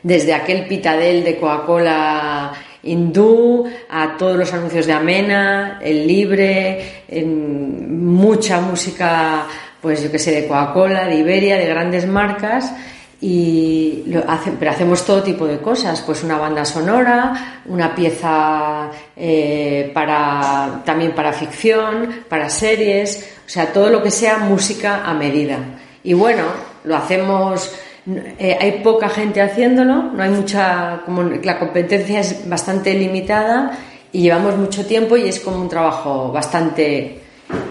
desde 0.04 0.34
aquel 0.34 0.68
pitadel 0.68 1.24
de 1.24 1.36
Coca-Cola 1.36 2.52
hindú, 2.82 3.68
a 3.88 4.16
todos 4.16 4.36
los 4.36 4.52
anuncios 4.52 4.86
de 4.86 4.92
Amena, 4.92 5.78
el 5.82 6.06
libre, 6.06 7.04
en 7.08 8.04
mucha 8.04 8.60
música, 8.60 9.46
pues 9.80 10.02
yo 10.02 10.10
que 10.10 10.18
sé, 10.18 10.32
de 10.32 10.46
Coca-Cola, 10.46 11.06
de 11.06 11.16
Iberia, 11.16 11.58
de 11.58 11.66
grandes 11.66 12.06
marcas. 12.06 12.72
Y 13.22 14.04
lo 14.06 14.22
pero 14.58 14.70
hacemos 14.70 15.04
todo 15.04 15.22
tipo 15.22 15.46
de 15.46 15.58
cosas, 15.58 16.00
pues 16.00 16.22
una 16.24 16.38
banda 16.38 16.64
sonora, 16.64 17.60
una 17.66 17.94
pieza 17.94 18.90
eh, 19.14 19.90
para, 19.92 20.80
también 20.86 21.14
para 21.14 21.30
ficción, 21.34 22.24
para 22.30 22.48
series, 22.48 23.28
o 23.44 23.48
sea, 23.48 23.74
todo 23.74 23.90
lo 23.90 24.02
que 24.02 24.10
sea 24.10 24.38
música 24.38 25.02
a 25.04 25.12
medida. 25.12 25.58
Y 26.02 26.14
bueno, 26.14 26.44
lo 26.84 26.96
hacemos 26.96 27.70
eh, 28.38 28.56
hay 28.60 28.80
poca 28.82 29.08
gente 29.08 29.40
haciéndolo, 29.40 30.02
no 30.02 30.22
hay 30.22 30.30
mucha, 30.30 31.02
como 31.04 31.22
la 31.22 31.58
competencia 31.58 32.20
es 32.20 32.48
bastante 32.48 32.94
limitada 32.94 33.78
y 34.12 34.22
llevamos 34.22 34.56
mucho 34.56 34.86
tiempo 34.86 35.16
y 35.16 35.28
es 35.28 35.40
como 35.40 35.60
un 35.60 35.68
trabajo 35.68 36.32
bastante 36.32 37.20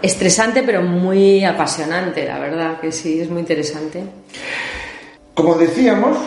estresante 0.02 0.64
pero 0.64 0.82
muy 0.82 1.44
apasionante, 1.44 2.26
la 2.26 2.40
verdad 2.40 2.80
que 2.80 2.92
sí, 2.92 3.20
es 3.20 3.30
muy 3.30 3.42
interesante. 3.42 4.04
Como 5.34 5.56
decíamos, 5.56 6.18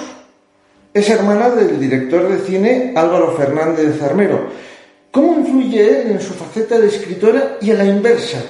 es 0.95 1.09
hermana 1.09 1.50
del 1.50 1.78
director 1.78 2.28
de 2.28 2.38
cine 2.38 2.92
Álvaro 2.97 3.33
Fernández 3.37 4.02
Armero. 4.02 4.49
¿Cómo 5.11 5.35
influye 5.35 6.02
él 6.02 6.11
en 6.12 6.21
su 6.21 6.33
faceta 6.33 6.78
de 6.78 6.88
escritora 6.88 7.59
y 7.61 7.71
a 7.71 7.75
la 7.75 7.85
inversa? 7.85 8.42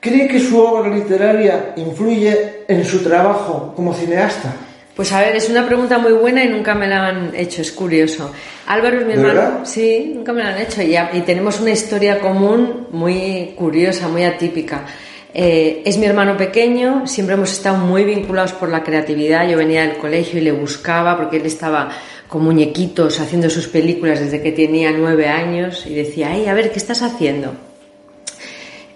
¿Cree 0.00 0.28
que 0.28 0.38
su 0.38 0.58
obra 0.58 0.88
literaria 0.88 1.74
influye 1.76 2.64
en 2.68 2.84
su 2.84 3.02
trabajo 3.02 3.72
como 3.74 3.92
cineasta? 3.92 4.54
Pues 4.98 5.12
a 5.12 5.20
ver, 5.20 5.36
es 5.36 5.48
una 5.48 5.64
pregunta 5.64 5.96
muy 5.98 6.10
buena 6.10 6.42
y 6.42 6.48
nunca 6.48 6.74
me 6.74 6.88
la 6.88 7.06
han 7.06 7.32
hecho, 7.32 7.62
es 7.62 7.70
curioso. 7.70 8.32
Álvaro 8.66 8.98
es 8.98 9.06
mi 9.06 9.12
hermano. 9.12 9.64
Sí, 9.64 10.10
nunca 10.12 10.32
me 10.32 10.42
la 10.42 10.48
han 10.48 10.60
hecho 10.60 10.82
y, 10.82 10.96
y 10.96 11.20
tenemos 11.20 11.60
una 11.60 11.70
historia 11.70 12.18
común 12.18 12.88
muy 12.90 13.52
curiosa, 13.54 14.08
muy 14.08 14.24
atípica. 14.24 14.86
Eh, 15.32 15.82
es 15.84 15.98
mi 15.98 16.06
hermano 16.06 16.36
pequeño, 16.36 17.06
siempre 17.06 17.36
hemos 17.36 17.52
estado 17.52 17.76
muy 17.76 18.02
vinculados 18.02 18.52
por 18.54 18.70
la 18.70 18.82
creatividad. 18.82 19.48
Yo 19.48 19.56
venía 19.56 19.82
del 19.86 19.98
colegio 19.98 20.40
y 20.40 20.42
le 20.42 20.50
buscaba 20.50 21.16
porque 21.16 21.36
él 21.36 21.46
estaba 21.46 21.90
con 22.26 22.42
muñequitos 22.42 23.20
haciendo 23.20 23.48
sus 23.50 23.68
películas 23.68 24.18
desde 24.18 24.42
que 24.42 24.50
tenía 24.50 24.90
nueve 24.90 25.28
años 25.28 25.86
y 25.86 25.94
decía, 25.94 26.32
ay, 26.32 26.46
a 26.48 26.54
ver, 26.54 26.72
¿qué 26.72 26.78
estás 26.80 27.02
haciendo? 27.02 27.54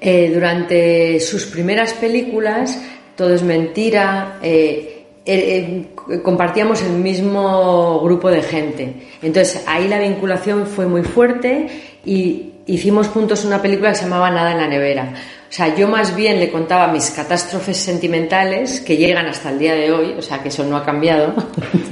Eh, 0.01 0.33
durante 0.35 1.21
sus 1.21 1.45
primeras 1.45 1.95
películas, 1.95 2.77
Todo 3.17 3.35
es 3.35 3.43
mentira, 3.43 4.39
eh, 4.43 4.92
eh, 5.25 5.87
eh, 6.11 6.21
compartíamos 6.23 6.83
el 6.83 6.93
mismo 6.93 8.01
grupo 8.01 8.31
de 8.31 8.43
gente. 8.43 8.95
Entonces 9.23 9.65
ahí 9.67 9.89
la 9.89 9.99
vinculación 9.99 10.67
fue 10.67 10.87
muy 10.87 11.03
fuerte 11.03 11.69
y 12.05 12.53
hicimos 12.67 13.09
juntos 13.09 13.45
una 13.45 13.63
película 13.63 13.91
que 13.91 13.97
se 13.97 14.05
llamaba 14.05 14.31
Nada 14.31 14.53
en 14.53 14.59
la 14.59 14.67
nevera. 14.67 15.15
O 15.53 15.55
sea, 15.55 15.77
yo 15.77 15.87
más 15.87 16.17
bien 16.17 16.41
le 16.41 16.51
contaba 16.51 16.89
mis 16.89 17.11
catástrofes 17.11 17.77
sentimentales 17.77 18.81
que 18.81 18.97
llegan 18.97 19.27
hasta 19.27 19.51
el 19.51 19.59
día 19.59 19.75
de 19.75 19.93
hoy, 19.93 20.15
o 20.17 20.23
sea, 20.23 20.43
que 20.43 20.49
eso 20.49 20.65
no 20.65 20.79
ha 20.79 20.85
cambiado. 20.85 21.35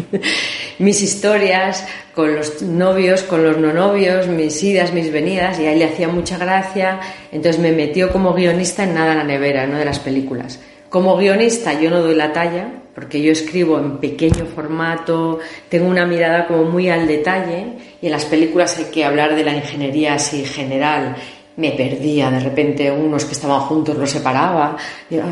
mis 0.78 1.02
historias 1.02 1.86
con 2.14 2.34
los 2.34 2.62
novios, 2.62 3.22
con 3.22 3.44
los 3.44 3.58
no 3.58 3.72
novios, 3.72 4.28
mis 4.28 4.62
idas, 4.62 4.94
mis 4.94 5.12
venidas, 5.12 5.60
y 5.60 5.66
a 5.66 5.72
él 5.72 5.78
le 5.78 5.84
hacía 5.84 6.08
mucha 6.08 6.38
gracia. 6.38 7.00
Entonces 7.30 7.60
me 7.60 7.70
metió 7.70 8.10
como 8.10 8.32
guionista 8.32 8.84
en 8.84 8.94
Nada 8.94 9.12
en 9.12 9.18
la 9.18 9.24
nevera, 9.24 9.64
en 9.64 9.70
una 9.70 9.80
de 9.80 9.84
las 9.84 9.98
películas. 9.98 10.58
Como 10.88 11.16
guionista 11.18 11.78
yo 11.78 11.90
no 11.90 12.00
doy 12.00 12.14
la 12.14 12.32
talla, 12.32 12.79
porque 13.00 13.22
yo 13.22 13.32
escribo 13.32 13.78
en 13.78 13.96
pequeño 13.96 14.44
formato, 14.44 15.38
tengo 15.70 15.88
una 15.88 16.04
mirada 16.04 16.46
como 16.46 16.64
muy 16.64 16.90
al 16.90 17.08
detalle 17.08 17.64
y 18.02 18.06
en 18.06 18.12
las 18.12 18.26
películas 18.26 18.76
hay 18.76 18.84
que 18.84 19.06
hablar 19.06 19.34
de 19.34 19.42
la 19.42 19.54
ingeniería 19.54 20.14
así 20.14 20.44
general. 20.44 21.16
Me 21.56 21.70
perdía, 21.72 22.30
de 22.30 22.40
repente 22.40 22.92
unos 22.92 23.24
que 23.24 23.32
estaban 23.32 23.60
juntos 23.60 23.96
los 23.96 24.10
separaba. 24.10 24.76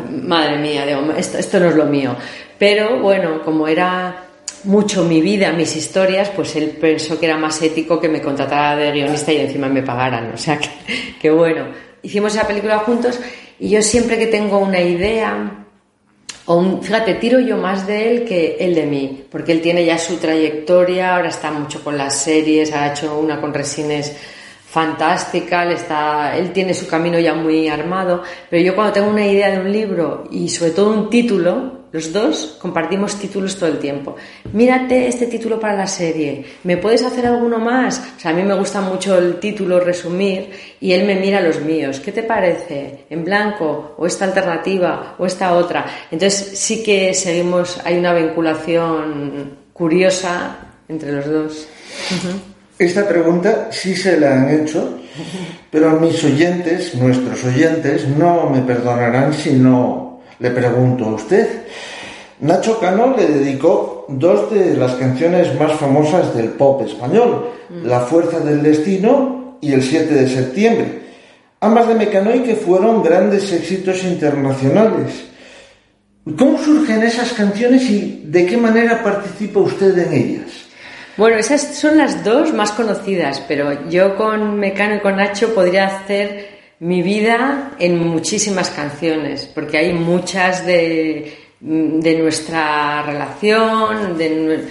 madre 0.09 0.57
mía, 0.57 0.83
esto, 1.15 1.37
esto 1.37 1.59
no 1.59 1.69
es 1.69 1.75
lo 1.75 1.85
mío. 1.85 2.15
Pero 2.57 2.99
bueno, 3.01 3.43
como 3.43 3.67
era 3.67 4.25
mucho 4.63 5.03
mi 5.03 5.21
vida, 5.21 5.51
mis 5.51 5.75
historias, 5.75 6.29
pues 6.29 6.55
él 6.55 6.75
pensó 6.81 7.19
que 7.19 7.27
era 7.27 7.37
más 7.37 7.61
ético 7.61 8.01
que 8.01 8.09
me 8.09 8.19
contratara 8.19 8.75
de 8.75 8.91
guionista 8.91 9.31
y 9.31 9.37
encima 9.37 9.69
me 9.69 9.83
pagaran. 9.83 10.31
O 10.33 10.37
sea 10.37 10.57
que, 10.57 10.69
que 11.21 11.29
bueno, 11.29 11.67
hicimos 12.01 12.33
esa 12.33 12.47
película 12.47 12.79
juntos 12.79 13.19
y 13.59 13.69
yo 13.69 13.81
siempre 13.83 14.17
que 14.17 14.25
tengo 14.25 14.57
una 14.57 14.81
idea, 14.81 15.67
un, 16.55 16.81
fíjate, 16.81 17.15
tiro 17.15 17.39
yo 17.39 17.57
más 17.57 17.85
de 17.85 18.11
él 18.11 18.25
que 18.25 18.57
él 18.59 18.73
de 18.73 18.85
mí, 18.85 19.23
porque 19.29 19.51
él 19.51 19.61
tiene 19.61 19.85
ya 19.85 19.97
su 19.97 20.17
trayectoria, 20.17 21.15
ahora 21.15 21.29
está 21.29 21.51
mucho 21.51 21.83
con 21.83 21.97
las 21.97 22.21
series, 22.21 22.73
ha 22.73 22.91
hecho 22.91 23.19
una 23.19 23.39
con 23.39 23.53
Resines 23.53 24.15
fantástica, 24.69 25.63
él, 25.63 25.71
está, 25.71 26.37
él 26.37 26.51
tiene 26.51 26.73
su 26.73 26.87
camino 26.87 27.19
ya 27.19 27.33
muy 27.33 27.67
armado, 27.67 28.23
pero 28.49 28.63
yo 28.63 28.75
cuando 28.75 28.93
tengo 28.93 29.09
una 29.09 29.25
idea 29.25 29.49
de 29.51 29.59
un 29.59 29.71
libro 29.71 30.25
y 30.31 30.47
sobre 30.49 30.71
todo 30.71 30.91
un 30.91 31.09
título, 31.09 31.78
los 31.91 32.13
dos 32.13 32.57
compartimos 32.61 33.15
títulos 33.15 33.55
todo 33.57 33.69
el 33.69 33.79
tiempo. 33.79 34.15
Mírate 34.53 35.07
este 35.07 35.25
título 35.25 35.59
para 35.59 35.75
la 35.75 35.87
serie. 35.87 36.45
¿Me 36.63 36.77
puedes 36.77 37.03
hacer 37.03 37.25
alguno 37.25 37.57
más? 37.57 37.99
O 38.17 38.19
sea, 38.19 38.31
a 38.31 38.33
mí 38.33 38.43
me 38.43 38.53
gusta 38.53 38.79
mucho 38.81 39.17
el 39.17 39.39
título, 39.39 39.79
resumir, 39.79 40.51
y 40.79 40.91
él 40.91 41.05
me 41.05 41.15
mira 41.15 41.41
los 41.41 41.61
míos. 41.61 41.99
¿Qué 41.99 42.11
te 42.11 42.23
parece? 42.23 43.05
¿En 43.09 43.25
blanco? 43.25 43.95
¿O 43.97 44.05
esta 44.05 44.25
alternativa? 44.25 45.15
¿O 45.17 45.25
esta 45.25 45.53
otra? 45.53 45.85
Entonces 46.11 46.59
sí 46.59 46.83
que 46.83 47.13
seguimos, 47.13 47.79
hay 47.83 47.97
una 47.97 48.13
vinculación 48.13 49.57
curiosa 49.73 50.57
entre 50.87 51.11
los 51.13 51.25
dos. 51.25 51.67
Esta 52.77 53.07
pregunta 53.07 53.69
sí 53.71 53.95
se 53.95 54.19
la 54.19 54.35
han 54.35 54.49
hecho, 54.61 54.99
pero 55.69 55.99
mis 55.99 56.23
oyentes, 56.23 56.95
nuestros 56.95 57.43
oyentes, 57.43 58.07
no 58.07 58.49
me 58.49 58.61
perdonarán 58.61 59.33
si 59.33 59.53
no 59.53 60.08
le 60.39 60.51
pregunto 60.51 61.05
a 61.05 61.13
usted. 61.15 61.63
Nacho 62.41 62.79
Cano 62.79 63.15
le 63.17 63.25
dedicó 63.25 64.05
dos 64.07 64.51
de 64.51 64.75
las 64.75 64.95
canciones 64.95 65.53
más 65.59 65.73
famosas 65.73 66.33
del 66.35 66.49
pop 66.49 66.81
español, 66.81 67.49
mm. 67.69 67.85
La 67.85 68.01
Fuerza 68.01 68.39
del 68.39 68.63
Destino 68.63 69.57
y 69.61 69.73
El 69.73 69.83
7 69.83 70.13
de 70.13 70.29
septiembre, 70.29 71.01
ambas 71.59 71.87
de 71.87 71.95
Mecano 71.95 72.33
y 72.33 72.39
que 72.39 72.55
fueron 72.55 73.03
grandes 73.03 73.51
éxitos 73.51 74.03
internacionales. 74.05 75.25
¿Cómo 76.37 76.57
surgen 76.57 77.03
esas 77.03 77.33
canciones 77.33 77.89
y 77.89 78.23
de 78.25 78.45
qué 78.45 78.55
manera 78.55 79.03
participa 79.03 79.59
usted 79.59 79.97
en 79.97 80.13
ellas? 80.13 80.69
Bueno, 81.17 81.37
esas 81.37 81.75
son 81.75 81.97
las 81.97 82.23
dos 82.23 82.53
más 82.53 82.71
conocidas, 82.71 83.43
pero 83.47 83.89
yo 83.89 84.15
con 84.15 84.57
Mecano 84.57 84.95
y 84.95 84.99
con 84.99 85.17
Nacho 85.17 85.53
podría 85.53 85.87
hacer 85.87 86.58
mi 86.79 87.01
vida 87.01 87.71
en 87.77 87.97
muchísimas 87.97 88.69
canciones, 88.69 89.45
porque 89.45 89.77
hay 89.77 89.93
muchas 89.93 90.65
de, 90.65 91.37
nuestra 91.59 93.03
relación, 93.03 94.17
de, 94.17 94.65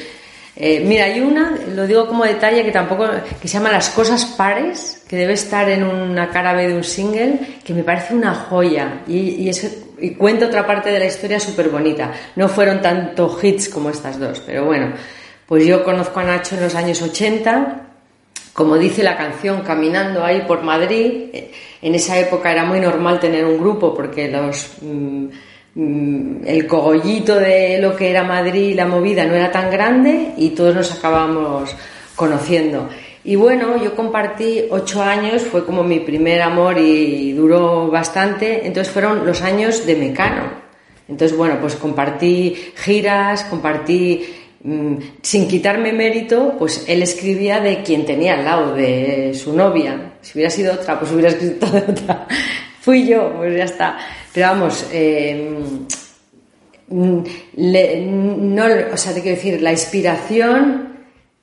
eh, 0.56 0.82
mira, 0.86 1.04
hay 1.04 1.20
una, 1.20 1.56
lo 1.74 1.86
digo 1.86 2.08
como 2.08 2.24
detalle 2.24 2.64
que 2.64 2.72
tampoco, 2.72 3.06
que 3.40 3.46
se 3.46 3.54
llama 3.58 3.70
Las 3.70 3.90
cosas 3.90 4.24
pares, 4.24 5.04
que 5.06 5.16
debe 5.16 5.34
estar 5.34 5.68
en 5.68 5.84
una 5.84 6.30
cara 6.30 6.54
B 6.54 6.68
de 6.68 6.76
un 6.76 6.84
single, 6.84 7.40
que 7.62 7.74
me 7.74 7.84
parece 7.84 8.14
una 8.14 8.34
joya 8.34 9.02
y, 9.06 9.48
y, 9.48 9.50
y 10.00 10.10
cuenta 10.14 10.46
otra 10.46 10.66
parte 10.66 10.90
de 10.90 10.98
la 10.98 11.06
historia 11.06 11.38
súper 11.38 11.68
bonita. 11.68 12.12
No 12.36 12.48
fueron 12.48 12.80
tanto 12.80 13.38
hits 13.40 13.68
como 13.68 13.90
estas 13.90 14.18
dos, 14.18 14.42
pero 14.44 14.64
bueno, 14.64 14.94
pues 15.46 15.66
yo 15.66 15.84
conozco 15.84 16.20
a 16.20 16.24
Nacho 16.24 16.56
en 16.56 16.62
los 16.62 16.74
años 16.74 17.02
80 17.02 17.87
como 18.58 18.76
dice 18.76 19.04
la 19.04 19.16
canción, 19.16 19.60
caminando 19.60 20.24
ahí 20.24 20.40
por 20.40 20.64
Madrid, 20.64 21.30
eh, 21.32 21.52
en 21.80 21.94
esa 21.94 22.18
época 22.18 22.50
era 22.50 22.64
muy 22.64 22.80
normal 22.80 23.20
tener 23.20 23.44
un 23.44 23.56
grupo 23.56 23.94
porque 23.94 24.28
los, 24.28 24.78
mm, 24.82 25.26
mm, 25.76 26.36
el 26.44 26.66
cogollito 26.66 27.36
de 27.36 27.78
lo 27.80 27.94
que 27.94 28.10
era 28.10 28.24
Madrid 28.24 28.70
y 28.70 28.74
la 28.74 28.84
movida 28.84 29.24
no 29.26 29.36
era 29.36 29.52
tan 29.52 29.70
grande 29.70 30.32
y 30.36 30.48
todos 30.50 30.74
nos 30.74 30.90
acabamos 30.90 31.76
conociendo. 32.16 32.88
Y 33.22 33.36
bueno, 33.36 33.80
yo 33.80 33.94
compartí 33.94 34.64
ocho 34.70 35.04
años, 35.04 35.42
fue 35.42 35.64
como 35.64 35.84
mi 35.84 36.00
primer 36.00 36.42
amor 36.42 36.78
y 36.78 37.34
duró 37.34 37.86
bastante, 37.86 38.66
entonces 38.66 38.92
fueron 38.92 39.24
los 39.24 39.40
años 39.40 39.86
de 39.86 39.94
Mecano. 39.94 40.68
Entonces, 41.08 41.38
bueno, 41.38 41.58
pues 41.60 41.76
compartí 41.76 42.54
giras, 42.74 43.44
compartí 43.44 44.37
sin 45.22 45.46
quitarme 45.46 45.92
mérito, 45.92 46.56
pues 46.58 46.84
él 46.88 47.02
escribía 47.02 47.60
de 47.60 47.82
quien 47.82 48.04
tenía 48.04 48.34
al 48.34 48.44
lado, 48.44 48.74
de 48.74 49.32
su 49.34 49.54
novia. 49.54 50.14
Si 50.20 50.36
hubiera 50.36 50.50
sido 50.50 50.74
otra, 50.74 50.98
pues 50.98 51.12
hubiera 51.12 51.28
escrito 51.28 51.66
de 51.66 51.78
otra. 51.78 52.26
Fui 52.80 53.06
yo, 53.06 53.34
pues 53.36 53.56
ya 53.56 53.64
está. 53.64 53.98
Pero 54.32 54.48
vamos, 54.48 54.86
eh, 54.92 55.58
mm, 56.88 57.22
no, 57.56 58.64
o 58.92 58.96
sea, 58.96 59.14
te 59.14 59.22
quiero 59.22 59.36
decir, 59.36 59.62
la 59.62 59.72
inspiración, 59.72 60.88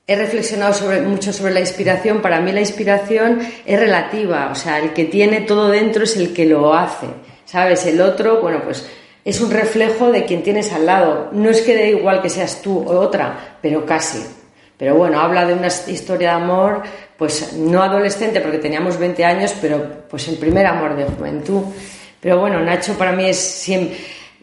he 0.07 0.15
reflexionado 0.15 0.73
sobre, 0.73 1.01
mucho 1.01 1.31
sobre 1.31 1.53
la 1.53 1.61
inspiración. 1.61 2.21
Para 2.21 2.41
mí 2.41 2.51
la 2.51 2.59
inspiración 2.59 3.39
es 3.65 3.79
relativa, 3.79 4.49
o 4.51 4.55
sea, 4.55 4.79
el 4.79 4.93
que 4.93 5.05
tiene 5.05 5.41
todo 5.41 5.69
dentro 5.69 6.03
es 6.03 6.17
el 6.17 6.33
que 6.33 6.45
lo 6.45 6.73
hace, 6.73 7.07
¿sabes? 7.45 7.85
El 7.85 8.01
otro, 8.01 8.41
bueno, 8.41 8.61
pues 8.63 8.85
es 9.25 9.41
un 9.41 9.49
reflejo 9.49 10.11
de 10.11 10.23
quien 10.23 10.43
tienes 10.43 10.71
al 10.71 10.85
lado. 10.85 11.29
No 11.31 11.49
es 11.49 11.61
que 11.61 11.75
dé 11.75 11.89
igual 11.89 12.21
que 12.21 12.29
seas 12.29 12.61
tú 12.61 12.77
o 12.77 12.99
otra, 12.99 13.57
pero 13.59 13.83
casi. 13.83 14.23
Pero 14.77 14.95
bueno, 14.95 15.19
habla 15.19 15.45
de 15.45 15.53
una 15.53 15.67
historia 15.67 16.29
de 16.29 16.35
amor, 16.35 16.83
pues 17.17 17.53
no 17.53 17.81
adolescente 17.81 18.39
porque 18.39 18.59
teníamos 18.59 18.99
20 18.99 19.25
años, 19.25 19.55
pero 19.59 20.03
pues 20.07 20.27
el 20.27 20.37
primer 20.37 20.67
amor 20.67 20.95
de 20.95 21.05
juventud. 21.05 21.63
Pero 22.21 22.39
bueno, 22.39 22.59
Nacho 22.59 22.93
para 22.93 23.11
mí 23.11 23.25
es 23.25 23.37
siempre... 23.37 23.97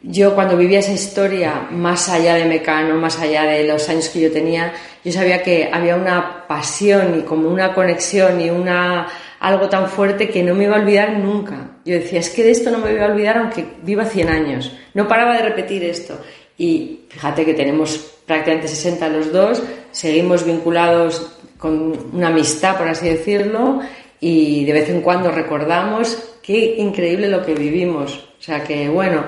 Yo 0.05 0.35
cuando 0.35 0.57
vivía 0.57 0.81
esa 0.81 0.91
historia, 0.91 1.69
más 1.71 2.09
allá 2.09 2.35
de 2.35 2.45
Mecano, 2.45 2.97
más 2.97 3.21
allá 3.21 3.45
de 3.45 3.63
los 3.63 3.89
años 3.89 4.09
que 4.09 4.19
yo 4.19 4.33
tenía, 4.33 4.73
yo 5.05 5.13
sabía 5.13 5.45
que 5.45 5.71
había 5.73 5.95
una 5.95 6.45
pasión 6.49 7.21
y 7.21 7.23
como 7.23 7.49
una 7.49 7.73
conexión 7.73 8.41
y 8.41 8.51
una 8.51 9.07
algo 9.43 9.69
tan 9.69 9.89
fuerte 9.89 10.29
que 10.29 10.45
no 10.45 10.55
me 10.55 10.65
iba 10.65 10.77
a 10.77 10.81
olvidar 10.81 11.19
nunca. 11.19 11.73
Yo 11.85 11.95
decía, 11.95 12.21
es 12.21 12.31
que 12.31 12.45
de 12.45 12.53
esto 12.53 12.71
no 12.71 12.79
me 12.79 12.93
voy 12.93 13.01
a 13.01 13.07
olvidar 13.07 13.39
aunque 13.39 13.67
viva 13.83 14.05
100 14.05 14.29
años. 14.29 14.73
No 14.95 15.09
paraba 15.09 15.37
de 15.37 15.43
repetir 15.43 15.83
esto. 15.83 16.17
Y 16.57 17.01
fíjate 17.09 17.45
que 17.45 17.53
tenemos 17.53 17.99
prácticamente 18.25 18.69
60 18.69 19.09
los 19.09 19.33
dos, 19.33 19.61
seguimos 19.91 20.47
vinculados 20.47 21.39
con 21.59 22.11
una 22.13 22.29
amistad, 22.29 22.79
por 22.79 22.87
así 22.87 23.09
decirlo, 23.09 23.81
y 24.21 24.65
de 24.65 24.73
vez 24.73 24.89
en 24.89 25.01
cuando 25.01 25.33
recordamos 25.33 26.37
qué 26.41 26.77
increíble 26.79 27.29
lo 27.29 27.45
que 27.45 27.55
vivimos. 27.55 28.15
O 28.39 28.43
sea 28.43 28.63
que, 28.63 28.89
bueno, 28.89 29.25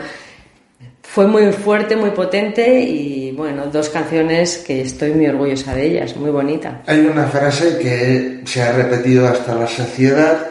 fue 1.14 1.28
muy 1.28 1.52
fuerte, 1.52 1.94
muy 1.94 2.10
potente 2.10 2.80
y 2.80 3.30
bueno, 3.30 3.66
dos 3.66 3.88
canciones 3.88 4.58
que 4.66 4.80
estoy 4.80 5.12
muy 5.12 5.28
orgullosa 5.28 5.72
de 5.72 5.86
ellas, 5.86 6.16
muy 6.16 6.32
bonita. 6.32 6.82
Hay 6.86 7.06
una 7.06 7.28
frase 7.28 7.78
que 7.78 8.40
se 8.44 8.60
ha 8.60 8.72
repetido 8.72 9.28
hasta 9.28 9.54
la 9.54 9.68
saciedad, 9.68 10.48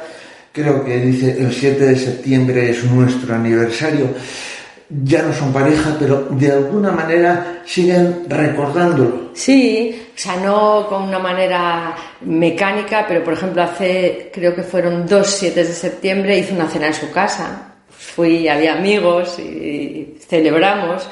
creo 0.53 0.85
que 0.85 1.01
dice 1.01 1.35
el 1.37 1.51
7 1.51 1.85
de 1.85 1.95
septiembre 1.97 2.69
es 2.69 2.85
nuestro 2.85 3.35
aniversario. 3.35 4.07
Ya 4.87 5.23
no 5.23 5.33
son 5.33 5.51
pareja, 5.51 5.97
pero 5.99 6.29
de 6.29 6.53
alguna 6.53 6.91
manera 6.91 7.61
siguen 7.65 8.23
recordándolo. 8.29 9.31
Sí, 9.33 10.01
o 10.15 10.17
sea, 10.17 10.37
no 10.37 10.87
con 10.87 11.03
una 11.03 11.19
manera 11.19 11.93
mecánica, 12.21 13.03
pero 13.05 13.21
por 13.21 13.33
ejemplo 13.33 13.63
hace, 13.63 14.31
creo 14.33 14.55
que 14.55 14.63
fueron 14.63 15.05
dos 15.05 15.27
7 15.27 15.61
de 15.61 15.73
septiembre, 15.73 16.39
hice 16.39 16.53
una 16.53 16.69
cena 16.69 16.87
en 16.87 16.93
su 16.93 17.11
casa 17.11 17.72
fui, 18.03 18.47
había 18.47 18.73
amigos 18.73 19.39
y 19.39 20.15
celebramos. 20.27 21.07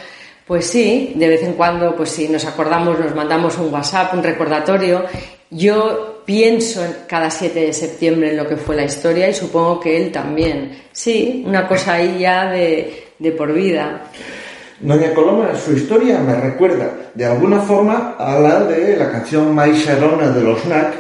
Pues 0.45 0.65
sí, 0.65 1.13
de 1.15 1.29
vez 1.29 1.43
en 1.43 1.53
cuando, 1.53 1.95
pues 1.95 2.09
sí, 2.09 2.27
nos 2.27 2.45
acordamos, 2.45 2.99
nos 2.99 3.15
mandamos 3.15 3.57
un 3.57 3.73
WhatsApp, 3.73 4.13
un 4.13 4.23
recordatorio. 4.23 5.05
Yo 5.49 6.23
pienso 6.25 6.81
cada 7.07 7.29
7 7.29 7.59
de 7.59 7.73
septiembre 7.73 8.31
en 8.31 8.37
lo 8.37 8.47
que 8.47 8.57
fue 8.57 8.75
la 8.75 8.83
historia 8.83 9.29
y 9.29 9.33
supongo 9.33 9.79
que 9.79 9.97
él 9.97 10.11
también. 10.11 10.81
Sí, 10.91 11.43
una 11.45 11.67
cosa 11.67 11.93
ahí 11.93 12.19
ya 12.19 12.51
de, 12.51 13.13
de 13.17 13.31
por 13.31 13.53
vida. 13.53 14.03
Doña 14.79 15.13
Coloma, 15.13 15.55
su 15.55 15.73
historia 15.73 16.19
me 16.19 16.33
recuerda 16.35 17.11
de 17.13 17.25
alguna 17.25 17.59
forma 17.59 18.15
a 18.17 18.39
la 18.39 18.63
de 18.63 18.97
la 18.97 19.11
canción 19.11 19.53
Mais 19.53 19.77
Sharona 19.77 20.29
de 20.29 20.41
los 20.41 20.65
NAC, 20.65 20.93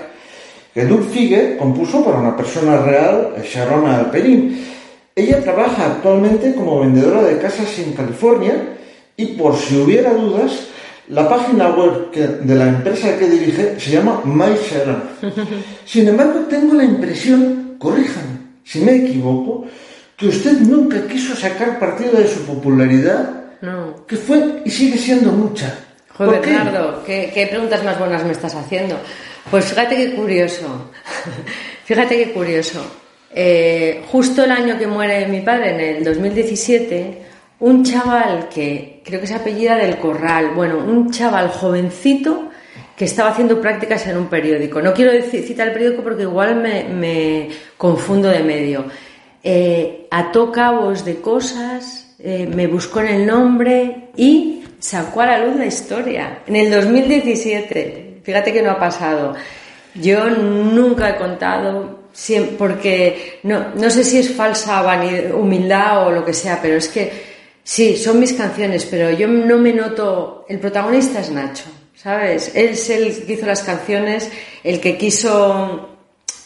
que 0.73 0.85
Doug 0.85 1.03
Figue 1.09 1.57
compuso 1.57 2.05
para 2.05 2.19
una 2.19 2.37
persona 2.37 2.77
real, 2.77 3.33
Sharona 3.43 3.97
Alperín. 3.97 4.65
Ella 5.15 5.41
trabaja 5.41 5.85
actualmente 5.85 6.55
como 6.55 6.79
vendedora 6.79 7.23
de 7.23 7.37
casas 7.37 7.77
en 7.79 7.93
California 7.93 8.77
y 9.17 9.25
por 9.37 9.55
si 9.57 9.77
hubiera 9.77 10.13
dudas, 10.13 10.67
la 11.09 11.27
página 11.27 11.69
web 11.69 12.11
de 12.11 12.55
la 12.55 12.67
empresa 12.69 13.17
que 13.17 13.29
dirige 13.29 13.79
se 13.79 13.91
llama 13.91 14.21
My 14.23 14.55
Sin 15.85 16.07
embargo, 16.07 16.41
tengo 16.49 16.73
la 16.73 16.85
impresión, 16.85 17.75
corríjame 17.77 18.41
si 18.63 18.79
me 18.79 18.95
equivoco, 18.95 19.65
que 20.15 20.27
usted 20.27 20.59
nunca 20.59 21.05
quiso 21.07 21.35
sacar 21.35 21.79
partido 21.79 22.13
de 22.13 22.27
su 22.27 22.45
popularidad 22.45 23.41
no. 23.61 24.05
Que 24.07 24.17
fue 24.17 24.63
y 24.65 24.71
sigue 24.71 24.97
siendo 24.97 25.31
mucha. 25.31 25.73
Joder, 26.17 26.41
Bernardo, 26.41 27.03
qué? 27.05 27.31
¿qué, 27.33 27.45
preguntas 27.45 27.83
más 27.83 27.97
buenas 27.99 28.23
me 28.25 28.31
estás 28.31 28.55
haciendo. 28.55 28.97
Pues 29.49 29.65
fíjate 29.65 29.95
qué 29.95 30.15
curioso. 30.15 30.91
fíjate 31.85 32.17
qué 32.17 32.31
curioso. 32.33 32.83
Eh, 33.33 34.03
justo 34.11 34.43
el 34.43 34.51
año 34.51 34.77
que 34.77 34.87
muere 34.87 35.27
mi 35.27 35.41
padre, 35.41 35.73
en 35.73 35.79
el 35.97 36.03
2017, 36.03 37.17
un 37.59 37.83
chaval 37.83 38.49
que 38.49 39.01
creo 39.03 39.21
que 39.21 39.27
se 39.27 39.35
apellida 39.35 39.75
del 39.75 39.97
Corral, 39.97 40.51
bueno, 40.55 40.77
un 40.77 41.11
chaval 41.11 41.49
jovencito 41.49 42.49
que 42.95 43.05
estaba 43.05 43.29
haciendo 43.29 43.61
prácticas 43.61 44.05
en 44.07 44.17
un 44.17 44.27
periódico. 44.27 44.81
No 44.81 44.93
quiero 44.93 45.11
citar 45.23 45.67
el 45.67 45.73
periódico 45.73 46.03
porque 46.03 46.23
igual 46.23 46.55
me, 46.55 47.49
confundo 47.77 48.27
de 48.27 48.43
medio. 48.43 48.85
Eh, 49.43 50.07
ató 50.11 50.51
cabos 50.51 51.03
de 51.03 51.19
cosas 51.19 52.01
eh, 52.23 52.47
me 52.53 52.67
buscó 52.67 52.99
en 53.01 53.07
el 53.07 53.25
nombre 53.25 54.09
y 54.15 54.63
sacó 54.77 55.21
a 55.21 55.25
la 55.25 55.45
luz 55.45 55.55
la 55.55 55.65
historia. 55.65 56.39
En 56.45 56.55
el 56.55 56.69
2017, 56.69 58.19
fíjate 58.21 58.53
que 58.53 58.61
no 58.61 58.71
ha 58.71 58.79
pasado. 58.79 59.33
Yo 59.95 60.29
nunca 60.29 61.09
he 61.09 61.15
contado, 61.17 61.99
porque 62.57 63.39
no, 63.43 63.73
no 63.75 63.89
sé 63.89 64.03
si 64.03 64.19
es 64.19 64.31
falsa 64.31 64.83
humildad 65.33 66.07
o 66.07 66.11
lo 66.11 66.25
que 66.25 66.33
sea, 66.33 66.59
pero 66.61 66.75
es 66.77 66.87
que 66.87 67.11
sí, 67.63 67.97
son 67.97 68.19
mis 68.19 68.33
canciones, 68.33 68.85
pero 68.85 69.11
yo 69.11 69.27
no 69.27 69.57
me 69.57 69.73
noto. 69.73 70.45
El 70.47 70.59
protagonista 70.59 71.19
es 71.19 71.29
Nacho, 71.31 71.65
¿sabes? 71.95 72.51
Él 72.55 72.69
es 72.69 72.89
el 72.89 73.25
que 73.25 73.33
hizo 73.33 73.45
las 73.45 73.63
canciones, 73.63 74.29
el 74.63 74.79
que 74.79 74.97
quiso 74.97 75.91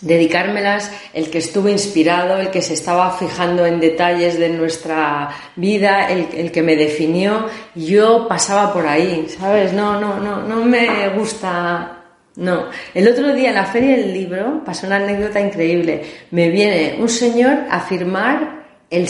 dedicármelas 0.02 0.92
el 1.14 1.30
que 1.30 1.40
estuvo 1.40 1.70
inspirado, 1.70 2.38
el 2.38 2.52
que 2.52 2.62
se 2.62 2.74
estaba 2.74 3.12
fijando 3.18 3.66
en 3.66 3.80
detalles 3.80 4.38
de 4.38 4.50
nuestra 4.50 5.30
vida, 5.56 6.10
el, 6.10 6.52
que 6.52 6.62
me 6.62 6.76
definió, 6.76 7.48
yo 7.74 8.28
pasaba 8.28 8.74
por 8.74 8.86
ahí, 8.88 9.28
¿sabes? 9.40 9.74
No, 9.74 10.00
no, 10.00 10.20
no, 10.20 10.42
no 10.44 10.64
me 10.64 11.10
gusta. 11.10 11.95
No. 12.36 12.66
El 12.94 13.08
otro 13.08 13.34
día 13.34 13.50
en 13.50 13.56
la 13.56 13.66
feria 13.66 13.96
del 13.96 14.14
libro 14.14 14.62
pasó 14.66 14.88
una 14.88 14.98
anécdota 14.98 15.40
increíble. 15.40 16.02
Me 16.32 16.50
viene 16.50 16.98
un 17.00 17.08
señor 17.08 17.60
a 17.70 17.80
firmar 17.80 18.66
el, 18.90 19.08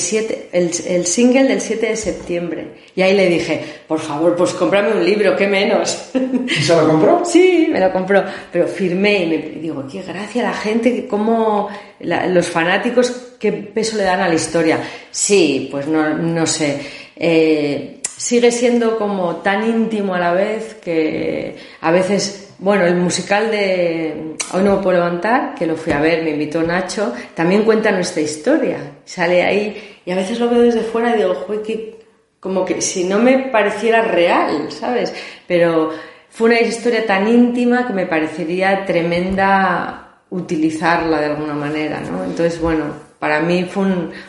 el, 0.54 1.06
single 1.06 1.44
del 1.44 1.60
7 1.60 1.88
de 1.88 1.96
septiembre. 1.96 2.68
Y 2.96 3.02
ahí 3.02 3.16
le 3.16 3.28
dije, 3.28 3.62
por 3.88 4.00
favor, 4.00 4.36
pues 4.36 4.54
cómprame 4.54 4.94
un 4.94 5.04
libro, 5.04 5.36
qué 5.36 5.48
menos. 5.48 6.12
¿Y 6.14 6.62
se 6.62 6.76
lo 6.76 6.88
compró? 6.88 7.24
Sí, 7.26 7.68
me 7.72 7.80
lo 7.80 7.92
compró. 7.92 8.24
Pero 8.52 8.68
firmé 8.68 9.24
y 9.24 9.28
me 9.28 9.38
digo, 9.60 9.86
qué 9.92 10.02
gracia 10.02 10.44
la 10.44 10.54
gente, 10.54 11.08
cómo 11.08 11.70
los 12.00 12.48
fanáticos, 12.48 13.36
qué 13.40 13.52
peso 13.52 13.98
le 13.98 14.04
dan 14.04 14.22
a 14.22 14.28
la 14.28 14.36
historia. 14.36 14.80
Sí, 15.12 15.68
pues 15.72 15.88
no, 15.88 16.16
no 16.16 16.46
sé. 16.46 16.80
Eh, 17.16 18.02
sigue 18.18 18.52
siendo 18.52 18.98
como 18.98 19.38
tan 19.38 19.68
íntimo 19.68 20.16
a 20.16 20.20
la 20.20 20.34
vez 20.34 20.76
que 20.76 21.56
a 21.82 21.92
veces 21.92 22.45
bueno, 22.60 22.86
el 22.86 22.96
musical 22.96 23.52
de 23.52 24.36
Hoy 24.54 24.64
no 24.64 24.78
me 24.78 24.82
puedo 24.82 24.98
levantar, 24.98 25.56
que 25.56 25.66
lo 25.66 25.76
fui 25.76 25.92
a 25.92 26.00
ver, 26.00 26.24
me 26.24 26.32
invitó 26.32 26.62
Nacho, 26.62 27.14
también 27.34 27.64
cuenta 27.64 27.92
nuestra 27.92 28.22
historia. 28.22 28.78
Sale 29.04 29.44
ahí 29.44 30.00
y 30.06 30.12
a 30.12 30.16
veces 30.16 30.40
lo 30.40 30.50
veo 30.50 30.62
desde 30.62 30.82
fuera 30.82 31.16
y 31.16 31.18
digo, 31.18 31.46
que 31.64 32.00
como 32.40 32.64
que 32.64 32.82
si 32.82 33.06
no 33.06 33.20
me 33.20 33.50
pareciera 33.50 34.02
real, 34.02 34.72
¿sabes? 34.72 35.14
Pero 35.48 35.92
fue 36.30 36.48
una 36.50 36.62
historia 36.62 37.06
tan 37.06 37.28
íntima 37.28 37.88
que 37.88 37.94
me 37.94 38.06
parecería 38.06 38.86
tremenda 38.86 40.20
utilizarla 40.30 41.20
de 41.20 41.26
alguna 41.28 41.54
manera, 41.54 42.00
¿no? 42.02 42.24
Entonces, 42.24 42.62
bueno, 42.62 43.05
para 43.26 43.40
mí 43.40 43.64
fue 43.64 43.86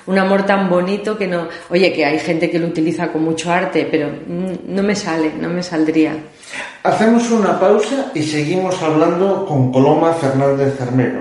un, 0.07 0.19
amor 0.19 0.47
tan 0.47 0.71
bonito 0.71 1.19
que 1.19 1.27
no, 1.27 1.49
oye, 1.69 1.93
que 1.93 2.03
hay 2.03 2.19
gente 2.19 2.51
que 2.51 2.59
lo 2.59 2.67
utiliza 2.67 3.13
con 3.13 3.25
mucho 3.25 3.53
arte, 3.53 3.87
pero 3.91 4.09
no 4.27 4.83
me 4.83 4.97
sale, 4.97 5.35
no 5.39 5.51
me 5.51 5.63
saldría. 5.63 6.17
Hacemos 6.83 7.31
una 7.31 7.61
pausa 7.61 8.11
y 8.15 8.23
seguimos 8.23 8.83
hablando 8.83 9.45
con 9.45 9.71
Coloma 9.71 10.15
Fernández 10.15 10.81
Armero. 10.81 11.21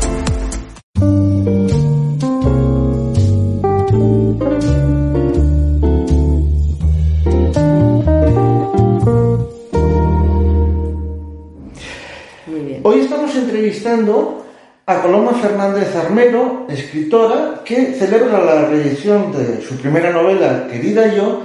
entrevistando 13.61 14.43
a 14.87 15.01
Coloma 15.01 15.33
Fernández 15.33 15.95
Armero, 15.95 16.65
escritora, 16.67 17.61
que 17.63 17.93
celebra 17.93 18.43
la 18.43 18.65
reedición 18.65 19.31
de 19.31 19.61
su 19.61 19.75
primera 19.75 20.11
novela, 20.11 20.67
Querida 20.67 21.13
Yo, 21.13 21.43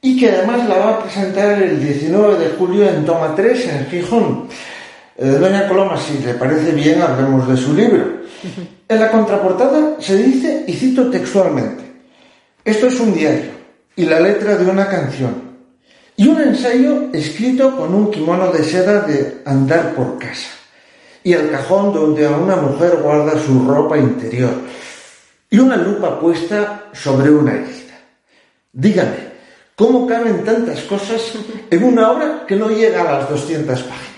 y 0.00 0.18
que 0.18 0.30
además 0.30 0.68
la 0.68 0.78
va 0.78 0.90
a 0.90 1.02
presentar 1.02 1.60
el 1.60 1.82
19 1.82 2.38
de 2.38 2.50
julio 2.56 2.88
en 2.88 3.04
Toma 3.04 3.34
3, 3.34 3.68
en 3.68 3.86
Gijón. 3.86 4.48
Eh, 5.16 5.26
doña 5.26 5.66
Coloma, 5.66 5.96
si 5.96 6.24
le 6.24 6.34
parece 6.34 6.70
bien, 6.70 7.02
hablemos 7.02 7.48
de 7.48 7.56
su 7.56 7.74
libro. 7.74 8.04
En 8.88 9.00
la 9.00 9.10
contraportada 9.10 9.96
se 9.98 10.16
dice, 10.16 10.64
y 10.68 10.72
cito 10.74 11.10
textualmente, 11.10 11.82
esto 12.64 12.86
es 12.86 13.00
un 13.00 13.12
diario 13.12 13.50
y 13.96 14.04
la 14.04 14.20
letra 14.20 14.56
de 14.56 14.70
una 14.70 14.86
canción 14.86 15.48
y 16.16 16.28
un 16.28 16.40
ensayo 16.40 17.08
escrito 17.12 17.76
con 17.76 17.92
un 17.92 18.12
kimono 18.12 18.52
de 18.52 18.62
seda 18.62 19.00
de 19.00 19.42
andar 19.44 19.94
por 19.96 20.18
casa 20.18 20.57
y 21.22 21.32
el 21.32 21.50
cajón 21.50 21.92
donde 21.92 22.26
una 22.26 22.56
mujer 22.56 22.98
guarda 23.02 23.38
su 23.38 23.66
ropa 23.66 23.98
interior 23.98 24.52
y 25.50 25.58
una 25.58 25.76
lupa 25.76 26.20
puesta 26.20 26.84
sobre 26.92 27.30
una 27.30 27.52
herida. 27.52 27.98
Dígame, 28.72 29.16
¿cómo 29.74 30.06
caben 30.06 30.44
tantas 30.44 30.80
cosas 30.82 31.32
en 31.70 31.84
una 31.84 32.10
obra 32.10 32.44
que 32.46 32.56
no 32.56 32.68
llega 32.68 33.00
a 33.00 33.20
las 33.20 33.30
200 33.30 33.82
páginas? 33.82 34.08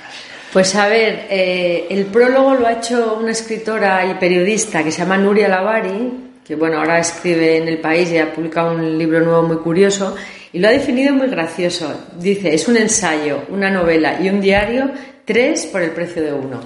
Pues 0.53 0.75
a 0.75 0.89
ver, 0.89 1.27
eh, 1.31 1.87
el 1.91 2.07
prólogo 2.07 2.55
lo 2.55 2.67
ha 2.67 2.73
hecho 2.73 3.19
una 3.21 3.31
escritora 3.31 4.05
y 4.05 4.15
periodista 4.15 4.83
que 4.83 4.91
se 4.91 4.99
llama 4.99 5.17
Nuria 5.17 5.47
Lavari, 5.47 6.31
que 6.45 6.57
bueno, 6.57 6.79
ahora 6.79 6.99
escribe 6.99 7.59
en 7.59 7.69
El 7.69 7.79
País 7.79 8.11
y 8.11 8.19
ha 8.19 8.35
publicado 8.35 8.75
un 8.75 8.99
libro 8.99 9.21
nuevo 9.21 9.43
muy 9.45 9.59
curioso, 9.59 10.17
y 10.53 10.59
lo 10.59 10.67
ha 10.67 10.73
definido 10.73 11.15
muy 11.15 11.29
gracioso. 11.29 12.09
Dice, 12.19 12.53
es 12.53 12.67
un 12.67 12.77
ensayo, 12.77 13.45
una 13.51 13.71
novela 13.71 14.21
y 14.21 14.29
un 14.29 14.41
diario 14.41 14.91
tres 15.31 15.67
por 15.67 15.81
el 15.81 15.93
precio 15.93 16.23
de 16.23 16.33
uno. 16.33 16.61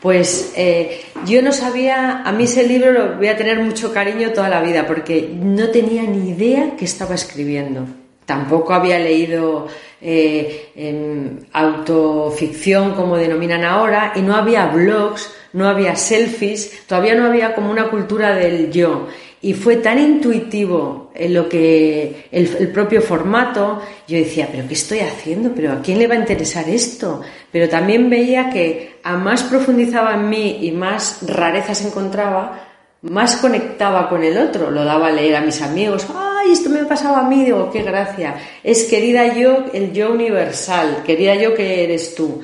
Pues 0.00 0.52
eh, 0.56 1.00
yo 1.26 1.42
no 1.42 1.50
sabía, 1.50 2.22
a 2.22 2.30
mí 2.30 2.44
ese 2.44 2.68
libro 2.68 2.92
lo 2.92 3.16
voy 3.16 3.26
a 3.26 3.36
tener 3.36 3.58
mucho 3.58 3.92
cariño 3.92 4.30
toda 4.32 4.48
la 4.48 4.62
vida 4.62 4.86
porque 4.86 5.30
no 5.34 5.70
tenía 5.70 6.02
ni 6.04 6.30
idea 6.30 6.76
que 6.76 6.84
estaba 6.84 7.16
escribiendo. 7.16 7.86
Tampoco 8.24 8.72
había 8.72 8.98
leído 8.98 9.66
eh, 10.00 11.42
autoficción 11.52 12.94
como 12.94 13.16
denominan 13.16 13.64
ahora 13.64 14.12
y 14.14 14.20
no 14.20 14.36
había 14.36 14.66
blogs, 14.66 15.32
no 15.52 15.68
había 15.68 15.96
selfies, 15.96 16.86
todavía 16.86 17.16
no 17.16 17.26
había 17.26 17.54
como 17.54 17.70
una 17.70 17.90
cultura 17.90 18.34
del 18.34 18.70
yo 18.70 19.08
y 19.42 19.54
fue 19.54 19.76
tan 19.76 19.98
intuitivo 19.98 21.03
lo 21.28 21.48
que 21.48 22.26
el, 22.30 22.68
propio 22.68 23.00
formato, 23.00 23.80
yo 24.06 24.18
decía, 24.18 24.48
pero 24.50 24.66
¿qué 24.66 24.74
estoy 24.74 25.00
haciendo? 25.00 25.52
¿Pero 25.54 25.72
a 25.72 25.80
quién 25.80 25.98
le 25.98 26.06
va 26.06 26.14
a 26.14 26.18
interesar 26.18 26.68
esto? 26.68 27.22
Pero 27.50 27.68
también 27.68 28.10
veía 28.10 28.50
que 28.50 28.96
a 29.02 29.16
más 29.16 29.42
profundizaba 29.44 30.14
en 30.14 30.28
mí 30.28 30.58
y 30.62 30.72
más 30.72 31.20
rarezas 31.26 31.84
encontraba, 31.84 32.66
más 33.02 33.36
conectaba 33.36 34.08
con 34.08 34.24
el 34.24 34.36
otro. 34.38 34.70
Lo 34.70 34.84
daba 34.84 35.08
a 35.08 35.12
leer 35.12 35.36
a 35.36 35.40
mis 35.40 35.62
amigos, 35.62 36.06
¡ay, 36.14 36.34
ay, 36.44 36.52
esto 36.52 36.70
me 36.70 36.80
ha 36.80 36.88
pasado 36.88 37.16
a 37.16 37.24
mí, 37.24 37.44
digo, 37.44 37.70
qué 37.70 37.82
gracia. 37.82 38.36
Es 38.62 38.84
querida 38.84 39.34
yo, 39.34 39.64
el 39.72 39.92
yo 39.92 40.12
universal, 40.12 41.02
querida 41.04 41.34
yo 41.34 41.54
que 41.54 41.84
eres 41.84 42.14
tú. 42.14 42.42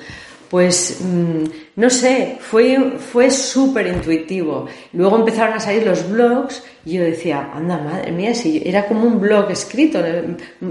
Pues 0.51 0.99
mm, 1.01 1.45
no 1.77 1.89
sé, 1.89 2.39
fue, 2.41 2.99
fue 2.99 3.31
súper 3.31 3.87
intuitivo. 3.87 4.67
Luego 4.93 5.17
empezaron 5.17 5.55
a 5.55 5.61
salir 5.61 5.87
los 5.87 6.11
blogs 6.11 6.65
y 6.85 6.95
yo 6.95 7.05
decía, 7.05 7.53
anda, 7.55 7.79
madre 7.79 8.11
mía, 8.11 8.35
si 8.35 8.61
era 8.67 8.87
como 8.87 9.05
un 9.05 9.21
blog 9.21 9.49
escrito, 9.53 10.03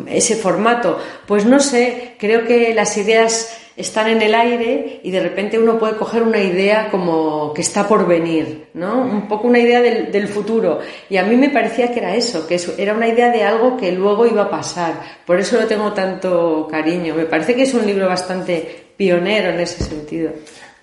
ese 0.05 0.35
formato. 0.35 0.99
Pues 1.25 1.45
no 1.45 1.61
sé, 1.61 2.15
creo 2.19 2.45
que 2.45 2.73
las 2.73 2.97
ideas 2.97 3.57
están 3.77 4.09
en 4.09 4.21
el 4.21 4.35
aire 4.35 4.99
y 5.01 5.11
de 5.11 5.21
repente 5.21 5.57
uno 5.57 5.79
puede 5.79 5.95
coger 5.95 6.23
una 6.23 6.41
idea 6.41 6.89
como 6.91 7.53
que 7.53 7.61
está 7.61 7.87
por 7.87 8.05
venir, 8.05 8.67
¿no? 8.73 8.99
Un 9.01 9.29
poco 9.29 9.47
una 9.47 9.59
idea 9.59 9.81
del, 9.81 10.11
del, 10.11 10.27
futuro. 10.27 10.79
Y 11.09 11.15
a 11.15 11.23
mí 11.23 11.37
me 11.37 11.51
parecía 11.51 11.93
que 11.93 11.99
era 11.99 12.13
eso, 12.13 12.45
que 12.45 12.59
era 12.77 12.93
una 12.93 13.07
idea 13.07 13.31
de 13.31 13.43
algo 13.43 13.77
que 13.77 13.93
luego 13.93 14.25
iba 14.25 14.43
a 14.43 14.49
pasar. 14.49 15.21
Por 15.25 15.39
eso 15.39 15.57
lo 15.57 15.67
tengo 15.67 15.93
tanto 15.93 16.67
cariño. 16.69 17.15
Me 17.15 17.23
parece 17.23 17.55
que 17.55 17.61
es 17.61 17.73
un 17.73 17.85
libro 17.85 18.07
bastante 18.07 18.88
pionero 18.99 19.51
en 19.51 19.61
ese 19.61 19.81
sentido. 19.81 20.31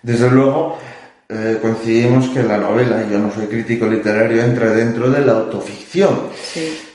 Desde 0.00 0.30
luego, 0.30 0.78
eh, 1.28 1.58
coincidimos 1.60 2.30
que 2.30 2.42
la 2.42 2.56
novela, 2.56 3.06
yo 3.10 3.18
no 3.18 3.30
soy 3.30 3.46
crítico 3.46 3.86
literario, 3.86 4.42
entra 4.42 4.70
dentro 4.70 5.10
de 5.10 5.20
la 5.20 5.32
autoficción. 5.32 6.30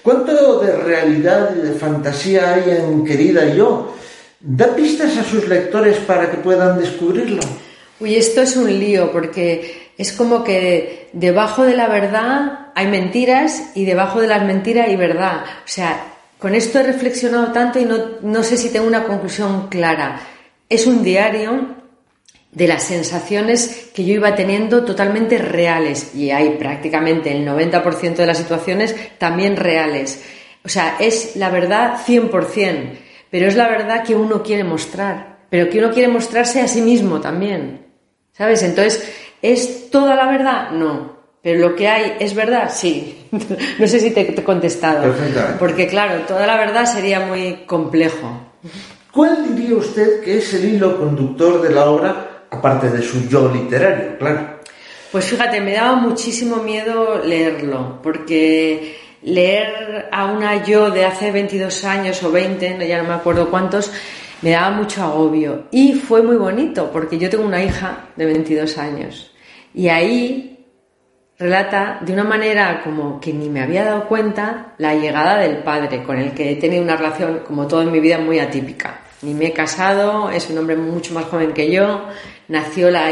¿Cuánto 0.02 0.60
de 0.62 0.76
realidad 0.78 1.52
y 1.56 1.68
de 1.68 1.74
fantasía 1.74 2.56
hay 2.56 2.72
en 2.72 3.06
Querida 3.06 3.54
Yo? 3.54 3.96
¿Da 4.40 4.76
pistas 4.76 5.16
a 5.18 5.24
sus 5.24 5.48
lectores 5.48 5.98
para 5.98 6.32
que 6.32 6.38
puedan 6.38 6.80
descubrirlo? 6.80 7.44
Uy, 8.00 8.16
esto 8.16 8.42
es 8.42 8.58
un 8.58 8.68
lío 8.80 9.12
porque 9.12 9.92
es 10.00 10.12
como 10.14 10.44
que 10.44 11.10
debajo 11.14 11.64
de 11.64 11.76
la 11.76 11.88
verdad 11.88 12.72
hay 12.74 12.88
mentiras 12.88 13.72
y 13.76 13.86
debajo 13.86 14.22
de 14.22 14.28
las 14.28 14.44
mentiras 14.44 14.88
hay 14.88 14.96
verdad. 14.96 15.44
O 15.44 15.68
sea, 15.68 16.04
con 16.40 16.56
esto 16.56 16.80
he 16.80 16.84
reflexionado 16.84 17.52
tanto 17.52 17.80
y 17.80 17.86
no, 17.86 17.98
no 18.24 18.42
sé 18.42 18.58
si 18.58 18.70
tengo 18.70 18.88
una 18.88 19.04
conclusión 19.04 19.68
clara. 19.68 20.20
Es 20.72 20.88
un 20.88 21.04
diario 21.04 21.76
de 22.52 22.68
las 22.68 22.84
sensaciones 22.84 23.92
que 23.94 24.04
yo 24.04 24.16
iba 24.16 24.36
teniendo 24.36 24.84
totalmente 24.84 25.38
reales 25.38 26.16
y 26.16 26.32
hay 26.32 26.50
prácticamente 26.58 27.32
el 27.32 27.48
90% 27.48 28.16
de 28.16 28.26
las 28.26 28.40
situaciones 28.40 28.96
también 29.20 29.56
reales. 29.56 30.24
O 30.66 30.70
sea, 30.70 30.98
es 31.00 31.36
la 31.36 31.50
verdad 31.50 31.98
100% 32.06 32.98
pero 33.32 33.48
es 33.48 33.56
la 33.56 33.70
verdad 33.70 34.04
que 34.04 34.14
uno 34.14 34.44
quiere 34.44 34.66
mostrar, 34.66 35.38
pero 35.50 35.70
que 35.70 35.80
uno 35.80 35.92
quiere 35.92 36.10
mostrarse 36.10 36.60
a 36.60 36.68
sí 36.68 36.82
mismo 36.82 37.22
también. 37.22 37.88
¿Sabes? 38.34 38.62
Entonces, 38.62 39.10
¿es 39.42 39.90
toda 39.90 40.16
la 40.16 40.28
verdad? 40.28 40.72
No. 40.72 41.20
Pero 41.42 41.70
lo 41.70 41.76
que 41.76 41.88
hay 41.88 42.18
es 42.20 42.36
verdad, 42.36 42.70
sí. 42.72 43.28
no 43.80 43.88
sé 43.88 44.00
si 44.00 44.12
te, 44.12 44.22
he 44.22 44.44
contestado. 44.44 45.16
Porque 45.58 45.88
claro, 45.88 46.26
toda 46.28 46.46
la 46.46 46.58
verdad 46.58 46.86
sería 46.86 47.22
muy 47.22 47.64
complejo. 47.66 48.38
¿Cuál 49.12 49.56
diría 49.56 49.76
usted 49.76 50.22
que 50.22 50.38
es 50.38 50.54
el 50.54 50.76
hilo 50.76 50.98
conductor 50.98 51.62
de 51.62 51.74
la 51.74 51.90
obra, 51.90 52.46
aparte 52.50 52.90
de 52.90 53.02
su 53.02 53.28
yo 53.28 53.52
literario, 53.52 54.18
claro? 54.18 54.62
Pues 55.12 55.26
fíjate, 55.26 55.60
me 55.60 55.74
daba 55.74 55.98
muchísimo 55.98 56.64
miedo 56.64 57.22
leerlo, 57.22 58.00
porque 58.02 58.96
leer 59.24 60.08
a 60.14 60.32
una 60.32 60.64
yo 60.64 60.90
de 60.90 61.04
hace 61.04 61.30
22 61.30 61.84
años 61.84 62.24
o 62.24 62.32
20, 62.32 62.88
ya 62.88 63.02
no 63.02 63.10
me 63.10 63.16
acuerdo 63.16 63.50
cuántos, 63.50 63.92
me 64.42 64.52
daba 64.52 64.72
mucho 64.72 65.04
agobio. 65.04 65.66
Y 65.72 65.96
fue 65.96 66.22
muy 66.22 66.38
bonito, 66.38 66.90
porque 66.90 67.18
yo 67.18 67.30
tengo 67.30 67.44
una 67.44 67.62
hija 67.62 68.06
de 68.16 68.26
22 68.26 68.78
años. 68.78 69.34
Y 69.74 69.90
ahí 69.90 70.66
relata 71.38 72.00
de 72.00 72.14
una 72.14 72.24
manera 72.24 72.82
como 72.82 73.20
que 73.20 73.34
ni 73.34 73.50
me 73.50 73.62
había 73.62 73.84
dado 73.84 74.08
cuenta 74.08 74.74
la 74.78 74.96
llegada 74.96 75.40
del 75.40 75.58
padre, 75.58 76.02
con 76.04 76.18
el 76.18 76.32
que 76.32 76.52
he 76.52 76.56
tenido 76.56 76.82
una 76.82 76.96
relación, 76.96 77.42
como 77.46 77.68
todo 77.68 77.82
en 77.82 77.92
mi 77.92 78.00
vida, 78.00 78.18
muy 78.18 78.40
atípica. 78.40 79.01
Ni 79.22 79.34
me 79.34 79.48
he 79.48 79.54
casado, 79.54 80.30
es 80.32 80.50
un 80.50 80.58
hombre 80.58 80.76
mucho 80.76 81.14
más 81.14 81.26
joven 81.26 81.54
que 81.54 81.72
yo, 81.72 82.06
nació 82.48 82.90
la 82.90 83.10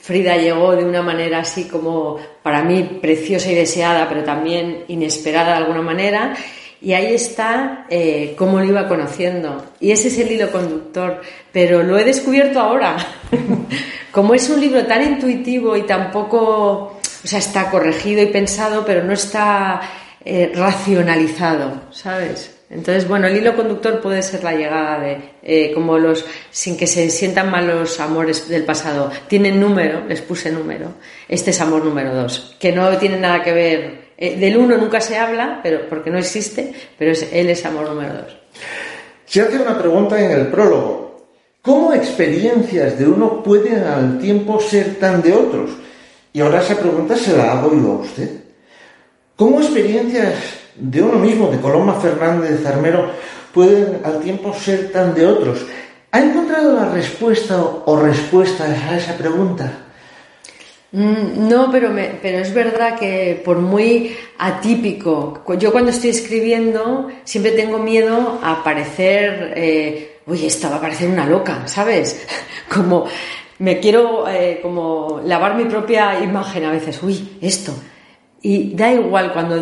Frida 0.00 0.36
llegó 0.36 0.74
de 0.74 0.84
una 0.84 1.02
manera 1.02 1.40
así 1.40 1.64
como 1.64 2.18
para 2.42 2.62
mí 2.62 2.98
preciosa 3.02 3.50
y 3.50 3.54
deseada, 3.54 4.08
pero 4.08 4.24
también 4.24 4.84
inesperada 4.88 5.52
de 5.52 5.56
alguna 5.58 5.82
manera. 5.82 6.34
Y 6.80 6.92
ahí 6.92 7.14
está 7.14 7.86
eh, 7.90 8.34
cómo 8.38 8.60
lo 8.60 8.66
iba 8.66 8.88
conociendo. 8.88 9.72
Y 9.80 9.90
ese 9.90 10.08
es 10.08 10.18
el 10.18 10.30
hilo 10.30 10.50
conductor. 10.50 11.20
Pero 11.52 11.82
lo 11.82 11.98
he 11.98 12.04
descubierto 12.04 12.60
ahora. 12.60 12.96
como 14.12 14.34
es 14.34 14.48
un 14.48 14.60
libro 14.60 14.86
tan 14.86 15.02
intuitivo 15.02 15.76
y 15.76 15.82
tampoco, 15.82 16.40
o 16.42 17.26
sea, 17.26 17.40
está 17.40 17.70
corregido 17.70 18.22
y 18.22 18.26
pensado, 18.26 18.84
pero 18.86 19.02
no 19.02 19.12
está 19.12 19.80
eh, 20.24 20.52
racionalizado, 20.54 21.82
¿sabes? 21.90 22.57
Entonces, 22.70 23.08
bueno, 23.08 23.26
el 23.26 23.36
hilo 23.36 23.56
conductor 23.56 24.00
puede 24.00 24.22
ser 24.22 24.44
la 24.44 24.52
llegada 24.52 25.00
de, 25.00 25.30
eh, 25.42 25.72
como 25.72 25.98
los, 25.98 26.26
sin 26.50 26.76
que 26.76 26.86
se 26.86 27.08
sientan 27.08 27.50
mal 27.50 27.66
los 27.66 27.98
amores 27.98 28.46
del 28.46 28.64
pasado, 28.64 29.10
tienen 29.26 29.58
número, 29.58 30.04
les 30.06 30.20
puse 30.20 30.52
número, 30.52 30.92
este 31.28 31.50
es 31.50 31.60
amor 31.62 31.82
número 31.82 32.14
dos, 32.14 32.56
que 32.60 32.72
no 32.72 32.94
tiene 32.98 33.18
nada 33.18 33.42
que 33.42 33.52
ver, 33.52 34.08
eh, 34.18 34.36
del 34.36 34.58
uno 34.58 34.76
nunca 34.76 35.00
se 35.00 35.16
habla, 35.16 35.60
pero 35.62 35.88
porque 35.88 36.10
no 36.10 36.18
existe, 36.18 36.74
pero 36.98 37.12
es, 37.12 37.32
él 37.32 37.48
es 37.48 37.64
amor 37.64 37.88
número 37.88 38.12
dos. 38.14 38.36
Se 39.24 39.40
hace 39.40 39.56
una 39.56 39.78
pregunta 39.78 40.22
en 40.22 40.30
el 40.30 40.48
prólogo, 40.48 41.28
¿cómo 41.62 41.94
experiencias 41.94 42.98
de 42.98 43.06
uno 43.06 43.42
pueden 43.42 43.82
al 43.82 44.18
tiempo 44.18 44.60
ser 44.60 44.96
tan 44.96 45.22
de 45.22 45.32
otros? 45.32 45.70
Y 46.34 46.40
ahora 46.40 46.60
esa 46.60 46.78
pregunta 46.78 47.16
se 47.16 47.34
la 47.34 47.52
hago 47.52 47.72
yo 47.72 47.92
a 47.92 47.98
usted. 48.00 48.28
¿Cómo 49.36 49.60
experiencias 49.60 50.57
de 50.78 51.02
uno 51.02 51.18
mismo, 51.18 51.48
de 51.50 51.60
Coloma 51.60 51.94
Fernández 51.94 52.64
Armero, 52.66 53.10
pueden 53.52 54.00
al 54.04 54.20
tiempo 54.20 54.54
ser 54.54 54.92
tan 54.92 55.14
de 55.14 55.26
otros. 55.26 55.66
¿Ha 56.10 56.20
encontrado 56.20 56.74
la 56.74 56.90
respuesta 56.90 57.62
o 57.62 57.96
respuesta 57.96 58.64
a 58.64 58.96
esa 58.96 59.16
pregunta? 59.16 59.70
Mm, 60.90 61.48
no, 61.48 61.70
pero, 61.70 61.90
pero 62.22 62.38
es 62.38 62.54
verdad 62.54 62.98
que 62.98 63.42
por 63.44 63.58
muy 63.58 64.16
atípico, 64.38 65.42
yo 65.58 65.70
cuando 65.70 65.90
estoy 65.90 66.10
escribiendo 66.10 67.08
siempre 67.24 67.52
tengo 67.52 67.78
miedo 67.78 68.38
a 68.42 68.64
parecer, 68.64 69.52
eh, 69.54 70.20
uy, 70.26 70.46
esta 70.46 70.70
va 70.70 70.76
a 70.76 70.80
parecer 70.80 71.10
una 71.10 71.26
loca, 71.26 71.66
¿sabes? 71.66 72.26
Como 72.74 73.06
me 73.58 73.80
quiero 73.80 74.28
eh, 74.28 74.60
como 74.62 75.20
lavar 75.24 75.56
mi 75.56 75.64
propia 75.64 76.20
imagen 76.22 76.64
a 76.64 76.70
veces, 76.70 77.02
uy, 77.02 77.38
esto. 77.40 77.74
Y 78.40 78.74
da 78.74 78.92
igual, 78.92 79.32
cuando 79.32 79.56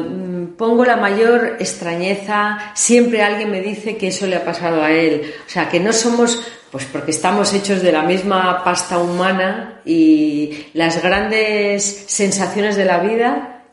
pongo 0.57 0.85
la 0.85 0.97
mayor 0.97 1.57
extrañeza, 1.59 2.73
siempre 2.75 3.23
alguien 3.23 3.51
me 3.51 3.61
dice 3.61 3.97
que 3.97 4.09
eso 4.09 4.27
le 4.27 4.37
ha 4.37 4.45
pasado 4.45 4.83
a 4.83 4.91
él. 4.91 5.35
O 5.47 5.49
sea, 5.49 5.69
que 5.69 5.81
no 5.81 5.93
somos, 5.93 6.43
pues 6.71 6.85
porque 6.87 7.11
estamos 7.11 7.53
hechos 7.53 7.83
de 7.83 7.93
la 7.93 8.03
misma 8.03 8.65
pasta 8.65 8.99
humana 8.99 9.81
y 9.85 10.67
las 10.75 11.03
grandes 11.03 12.05
sensaciones 12.07 12.77
de 12.77 12.85
la 12.85 12.99
vida, 12.99 13.65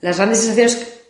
las 0.00 0.16
grandes 0.16 0.40
sensaciones 0.40 1.00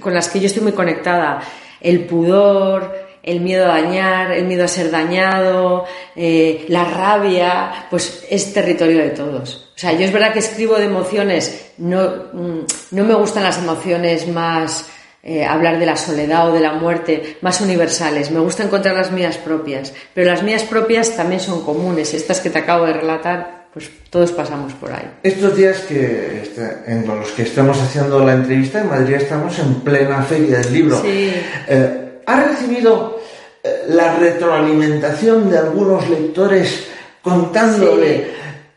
con 0.00 0.14
las 0.14 0.28
que 0.28 0.40
yo 0.40 0.46
estoy 0.46 0.62
muy 0.62 0.72
conectada, 0.72 1.40
el 1.80 2.04
pudor, 2.04 3.07
el 3.22 3.40
miedo 3.40 3.64
a 3.66 3.80
dañar, 3.80 4.32
el 4.32 4.44
miedo 4.44 4.64
a 4.64 4.68
ser 4.68 4.90
dañado, 4.90 5.84
eh, 6.16 6.64
la 6.68 6.84
rabia, 6.84 7.86
pues 7.90 8.24
es 8.30 8.52
territorio 8.52 8.98
de 8.98 9.10
todos. 9.10 9.70
O 9.76 9.78
sea, 9.78 9.92
yo 9.92 10.04
es 10.04 10.12
verdad 10.12 10.32
que 10.32 10.40
escribo 10.40 10.76
de 10.76 10.86
emociones, 10.86 11.72
no, 11.78 12.02
mm, 12.32 12.60
no 12.92 13.04
me 13.04 13.14
gustan 13.14 13.44
las 13.44 13.58
emociones 13.58 14.26
más, 14.26 14.86
eh, 15.22 15.44
hablar 15.44 15.78
de 15.78 15.86
la 15.86 15.96
soledad 15.96 16.48
o 16.48 16.52
de 16.52 16.60
la 16.60 16.72
muerte, 16.72 17.36
más 17.42 17.60
universales. 17.60 18.30
Me 18.30 18.40
gusta 18.40 18.62
encontrar 18.62 18.96
las 18.96 19.10
mías 19.10 19.36
propias, 19.36 19.92
pero 20.14 20.30
las 20.30 20.42
mías 20.42 20.62
propias 20.62 21.16
también 21.16 21.40
son 21.40 21.64
comunes. 21.64 22.14
Estas 22.14 22.40
que 22.40 22.50
te 22.50 22.58
acabo 22.60 22.86
de 22.86 22.94
relatar, 22.94 23.66
pues 23.72 23.90
todos 24.10 24.32
pasamos 24.32 24.72
por 24.74 24.92
ahí. 24.92 25.10
Estos 25.22 25.56
días 25.56 25.80
que 25.80 26.42
este, 26.42 26.82
en 26.86 27.06
los 27.06 27.28
que 27.32 27.42
estamos 27.42 27.78
haciendo 27.80 28.24
la 28.24 28.34
entrevista 28.34 28.80
en 28.80 28.88
Madrid 28.88 29.14
estamos 29.16 29.58
en 29.58 29.74
plena 29.80 30.22
feria 30.22 30.58
del 30.58 30.72
libro. 30.72 31.02
Sí. 31.02 31.32
Eh, 31.68 32.07
¿Ha 32.28 32.44
recibido 32.44 33.18
eh, 33.64 33.84
la 33.88 34.16
retroalimentación 34.16 35.48
de 35.48 35.56
algunos 35.56 36.10
lectores 36.10 36.86
contándole 37.22 38.36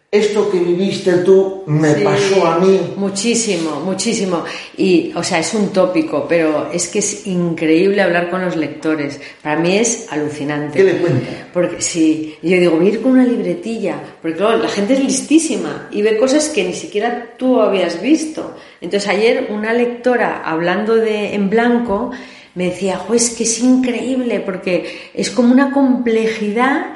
esto 0.10 0.50
que 0.50 0.60
viviste 0.60 1.12
tú 1.18 1.64
me 1.66 1.92
pasó 1.96 2.48
a 2.48 2.60
mí? 2.60 2.80
Muchísimo, 2.96 3.82
muchísimo. 3.82 4.46
Y, 4.78 5.12
o 5.16 5.24
sea, 5.24 5.40
es 5.40 5.54
un 5.54 5.74
tópico, 5.74 6.26
pero 6.30 6.70
es 6.72 6.88
que 6.88 7.00
es 7.00 7.28
increíble 7.28 8.02
hablar 8.02 8.30
con 8.30 8.44
los 8.44 8.56
lectores. 8.56 9.20
Para 9.44 9.58
mí 9.58 9.78
es 9.78 10.08
alucinante. 10.10 10.78
¿Qué 10.78 10.84
le 10.86 10.98
cuenta? 11.00 11.50
Porque 11.54 11.82
sí, 11.82 12.38
yo 12.42 12.58
digo, 12.58 12.78
voy 12.78 12.88
a 12.88 12.90
ir 12.92 13.02
con 13.02 13.12
una 13.12 13.26
libretilla, 13.26 14.02
porque 14.22 14.38
claro, 14.38 14.60
la 14.60 14.70
gente 14.70 14.94
es 14.94 15.04
listísima 15.04 15.90
y 15.92 16.02
ve 16.02 16.18
cosas 16.18 16.48
que 16.48 16.64
ni 16.64 16.74
siquiera 16.74 17.34
tú 17.38 17.60
habías 17.60 18.02
visto. 18.02 18.56
Entonces, 18.80 19.10
ayer 19.10 19.48
una 19.50 19.74
lectora 19.74 20.42
hablando 20.46 20.96
de 20.96 21.36
en 21.36 21.50
blanco 21.50 22.12
me 22.56 22.66
decía, 22.66 23.02
es 23.14 23.32
que 23.32 23.44
es 23.44 23.60
increíble 23.60 24.40
porque 24.40 25.12
es 25.14 25.30
como 25.30 25.52
una 25.54 25.72
complejidad 25.72 26.94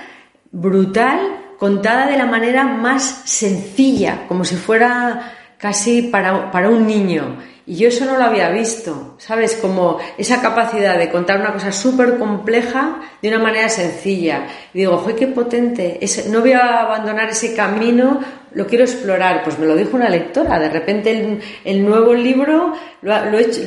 brutal 0.51 1.19
contada 1.57 2.07
de 2.07 2.17
la 2.17 2.25
manera 2.25 2.65
más 2.65 3.21
sencilla, 3.25 4.25
como 4.27 4.43
si 4.43 4.55
fuera 4.55 5.33
casi 5.57 6.03
para, 6.03 6.51
para 6.51 6.69
un 6.69 6.85
niño. 6.85 7.37
Y 7.67 7.78
yo 7.78 7.88
eso 7.88 8.06
no 8.06 8.17
lo 8.17 8.25
había 8.25 8.49
visto, 8.49 9.15
¿sabes? 9.17 9.56
Como 9.56 9.97
esa 10.19 10.39
capacidad 10.39 10.99
de 10.99 11.10
contar 11.10 11.39
una 11.39 11.51
cosa 11.51 11.71
súper 11.71 12.19
compleja 12.19 12.99
de 13.23 13.30
una 13.30 13.39
manera 13.39 13.69
sencilla. 13.69 14.45
Y 14.71 14.80
digo, 14.80 14.97
¡joder, 14.97 15.15
qué 15.15 15.28
potente! 15.28 15.99
no 16.30 16.41
voy 16.41 16.51
a 16.51 16.82
abandonar 16.82 17.30
ese 17.30 17.56
camino, 17.56 18.19
lo 18.54 18.67
quiero 18.67 18.84
explorar. 18.84 19.43
Pues 19.43 19.58
me 19.58 19.65
lo 19.65 19.75
dijo 19.75 19.95
una 19.95 20.10
lectora. 20.10 20.60
De 20.60 20.69
repente 20.69 21.39
el, 21.63 21.84
nuevo 21.84 22.13
libro 22.13 22.73
lo, 23.01 23.15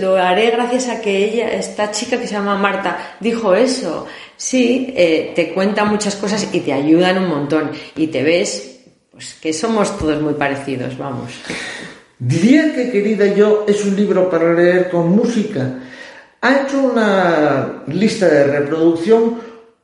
lo, 0.00 0.16
haré 0.16 0.50
gracias 0.52 0.88
a 0.88 1.00
que 1.00 1.24
ella, 1.24 1.50
esta 1.50 1.90
chica 1.90 2.20
que 2.20 2.28
se 2.28 2.34
llama 2.34 2.56
Marta, 2.56 3.16
dijo 3.18 3.52
eso. 3.56 4.06
Sí, 4.36 4.94
eh, 4.96 5.32
te 5.34 5.52
cuenta 5.52 5.84
muchas 5.84 6.14
cosas 6.14 6.48
y 6.52 6.60
te 6.60 6.72
ayudan 6.72 7.18
un 7.18 7.28
montón. 7.28 7.72
Y 7.96 8.06
te 8.06 8.22
ves, 8.22 8.78
pues 9.10 9.34
que 9.34 9.52
somos 9.52 9.98
todos 9.98 10.22
muy 10.22 10.34
parecidos, 10.34 10.96
vamos. 10.96 11.32
Diría 12.18 12.74
que 12.74 12.90
Querida 12.90 13.26
Yo 13.26 13.64
es 13.68 13.84
un 13.84 13.94
libro 13.94 14.28
para 14.28 14.52
leer 14.52 14.90
con 14.90 15.10
música. 15.10 15.78
¿Ha 16.40 16.62
hecho 16.62 16.82
una 16.82 17.84
lista 17.86 18.26
de 18.26 18.44
reproducción 18.44 19.38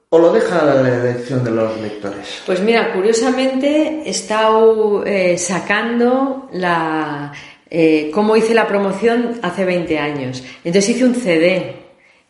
o 0.08 0.18
lo 0.18 0.32
deja 0.32 0.60
a 0.60 0.82
la 0.82 0.94
elección 1.00 1.44
de 1.44 1.52
los 1.52 1.80
lectores? 1.80 2.42
Pues 2.44 2.60
mira, 2.60 2.92
curiosamente 2.92 4.02
estado 4.08 5.04
eh, 5.04 5.38
sacando 5.38 6.48
la... 6.52 7.32
Eh, 7.70 8.10
cómo 8.12 8.36
hice 8.36 8.54
la 8.54 8.68
promoción 8.68 9.38
hace 9.42 9.64
20 9.64 9.98
años. 9.98 10.42
Entonces 10.64 10.90
hice 10.90 11.04
un 11.04 11.14
CD. 11.14 11.83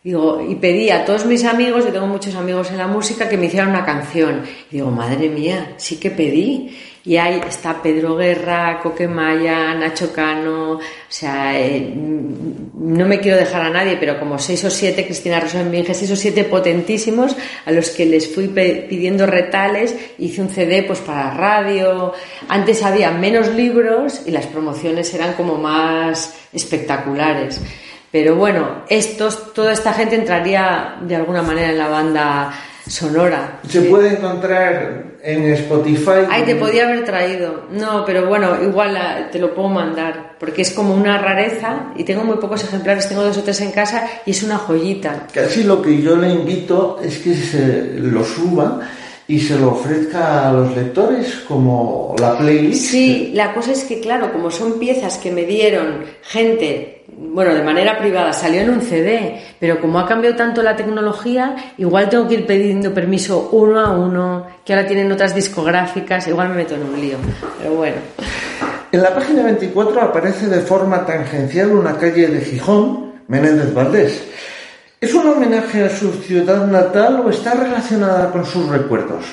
Y 0.07 0.55
pedí 0.57 0.91
a 0.91 1.07
todos 1.07 1.25
mis 1.25 1.47
amigos, 1.47 1.87
yo 1.87 1.91
tengo 1.91 2.07
muchos 2.07 2.35
amigos 2.35 2.71
en 2.71 2.77
la 2.77 2.87
música, 2.87 3.27
que 3.27 3.39
me 3.39 3.47
hicieran 3.47 3.71
una 3.71 3.87
canción. 3.87 4.43
Y 4.71 4.77
digo, 4.77 4.91
madre 4.91 5.31
mía, 5.31 5.73
sí 5.79 5.97
que 5.97 6.11
pedí. 6.11 6.77
Y 7.07 7.17
ahí 7.17 7.41
está 7.49 7.81
Pedro 7.83 8.15
Guerra, 8.15 8.81
Coquemaya, 8.83 9.73
Nacho 9.73 10.13
Cano, 10.13 10.73
o 10.73 10.81
sea, 11.09 11.59
eh, 11.59 11.91
no 11.95 13.07
me 13.07 13.19
quiero 13.21 13.39
dejar 13.39 13.63
a 13.63 13.71
nadie, 13.71 13.97
pero 13.99 14.19
como 14.19 14.39
seis 14.39 14.63
o 14.65 14.71
siete, 14.71 15.07
Cristina 15.07 15.41
Rosenbinge, 15.41 15.95
seis 15.95 16.11
o 16.11 16.17
siete 16.17 16.45
potentísimos 16.45 17.35
a 17.65 17.73
los 17.73 17.89
que 17.89 18.05
les 18.05 18.35
fui 18.35 18.49
pidiendo 18.49 19.25
retales, 19.27 19.95
hice 20.19 20.43
un 20.43 20.51
CD 20.51 20.83
pues 20.83 20.99
para 21.01 21.31
radio. 21.31 22.13
Antes 22.49 22.83
había 22.83 23.11
menos 23.11 23.49
libros 23.49 24.23
y 24.27 24.31
las 24.33 24.47
promociones 24.47 25.13
eran 25.15 25.33
como 25.33 25.57
más 25.57 26.35
espectaculares. 26.53 27.61
Pero 28.15 28.37
bueno, 28.37 28.85
estos, 28.89 29.53
toda 29.55 29.73
esta 29.73 29.93
gente 29.93 30.15
entraría 30.15 30.99
de 31.01 31.17
alguna 31.17 31.43
manera 31.43 31.71
en 31.71 31.79
la 31.79 31.89
banda 31.89 32.55
sonora. 32.89 33.59
Se 33.69 33.81
puede 33.81 34.11
encontrar 34.11 35.17
en 35.21 35.53
Spotify. 35.55 36.25
Ay, 36.31 36.45
te 36.45 36.55
podía 36.55 36.85
haber 36.85 37.05
traído. 37.05 37.65
No, 37.73 38.05
pero 38.05 38.29
bueno, 38.29 38.63
igual 38.63 38.97
te 39.33 39.41
lo 39.41 39.53
puedo 39.53 39.69
mandar, 39.69 40.37
porque 40.39 40.63
es 40.63 40.71
como 40.71 40.95
una 40.95 41.19
rareza 41.19 41.93
y 41.97 42.05
tengo 42.05 42.23
muy 42.23 42.37
pocos 42.37 42.63
ejemplares, 42.63 43.09
tengo 43.09 43.25
dos 43.25 43.37
o 43.37 43.43
tres 43.43 43.61
en 43.63 43.73
casa 43.73 44.09
y 44.25 44.31
es 44.31 44.45
una 44.45 44.59
joyita. 44.59 45.27
Casi 45.33 45.65
lo 45.65 45.83
que 45.83 46.01
yo 46.01 46.15
le 46.15 46.31
invito 46.31 47.01
es 47.03 47.19
que 47.19 47.35
se 47.35 47.95
lo 47.97 48.23
suba 48.23 48.81
y 49.27 49.41
se 49.41 49.59
lo 49.59 49.73
ofrezca 49.73 50.51
a 50.51 50.53
los 50.53 50.77
lectores 50.77 51.43
como 51.49 52.15
la 52.21 52.39
playlist. 52.39 52.93
Sí, 52.93 53.33
la 53.35 53.53
cosa 53.53 53.73
es 53.73 53.83
que 53.83 53.99
claro, 53.99 54.33
como 54.33 54.53
son 54.53 54.79
piezas 54.79 55.19
que 55.19 55.33
me 55.33 55.43
dieron 55.43 56.05
gente 56.23 56.94
bueno, 57.17 57.55
de 57.55 57.63
manera 57.63 57.99
privada, 57.99 58.33
salió 58.33 58.61
en 58.61 58.71
un 58.71 58.81
CD, 58.81 59.41
pero 59.59 59.81
como 59.81 59.99
ha 59.99 60.07
cambiado 60.07 60.37
tanto 60.37 60.63
la 60.63 60.77
tecnología, 60.77 61.55
igual 61.79 62.09
tengo 62.09 62.29
que 62.29 62.35
ir 62.35 62.47
pidiendo 62.47 62.93
permiso 62.93 63.49
uno 63.53 63.81
a 63.81 63.91
uno, 63.91 64.47
que 64.65 64.75
ahora 64.75 64.87
tienen 64.87 65.11
otras 65.11 65.35
discográficas, 65.35 66.27
igual 66.29 66.51
me 66.51 66.57
meto 66.57 66.75
en 66.75 66.83
un 66.83 67.01
lío, 67.01 67.17
pero 67.59 67.75
bueno. 67.75 67.97
En 68.93 69.03
la 69.03 69.15
página 69.15 69.43
24 69.43 70.01
aparece 70.01 70.47
de 70.47 70.61
forma 70.61 71.05
tangencial 71.05 71.73
una 71.73 71.97
calle 71.99 72.29
de 72.29 72.41
Gijón, 72.41 73.15
Menéndez 73.27 73.75
Valdés. 73.75 74.23
¿Es 75.01 75.13
un 75.13 75.29
homenaje 75.29 75.85
a 75.85 75.91
su 75.91 76.13
ciudad 76.13 76.67
natal 76.67 77.23
o 77.27 77.31
está 77.31 77.55
relacionada 77.55 78.31
con 78.31 78.47
sus 78.47 78.69
recuerdos? 78.69 79.25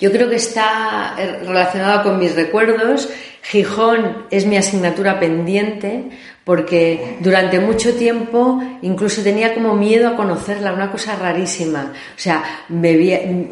Yo 0.00 0.10
creo 0.10 0.28
que 0.28 0.36
está 0.36 1.14
relacionada 1.46 2.02
con 2.02 2.18
mis 2.18 2.34
recuerdos. 2.34 3.08
Gijón 3.42 4.26
es 4.30 4.46
mi 4.46 4.56
asignatura 4.56 5.20
pendiente 5.20 6.10
porque 6.44 7.18
durante 7.20 7.60
mucho 7.60 7.94
tiempo 7.94 8.60
incluso 8.82 9.22
tenía 9.22 9.54
como 9.54 9.74
miedo 9.74 10.08
a 10.08 10.16
conocerla, 10.16 10.72
una 10.72 10.90
cosa 10.90 11.16
rarísima. 11.16 11.92
O 12.16 12.18
sea, 12.18 12.42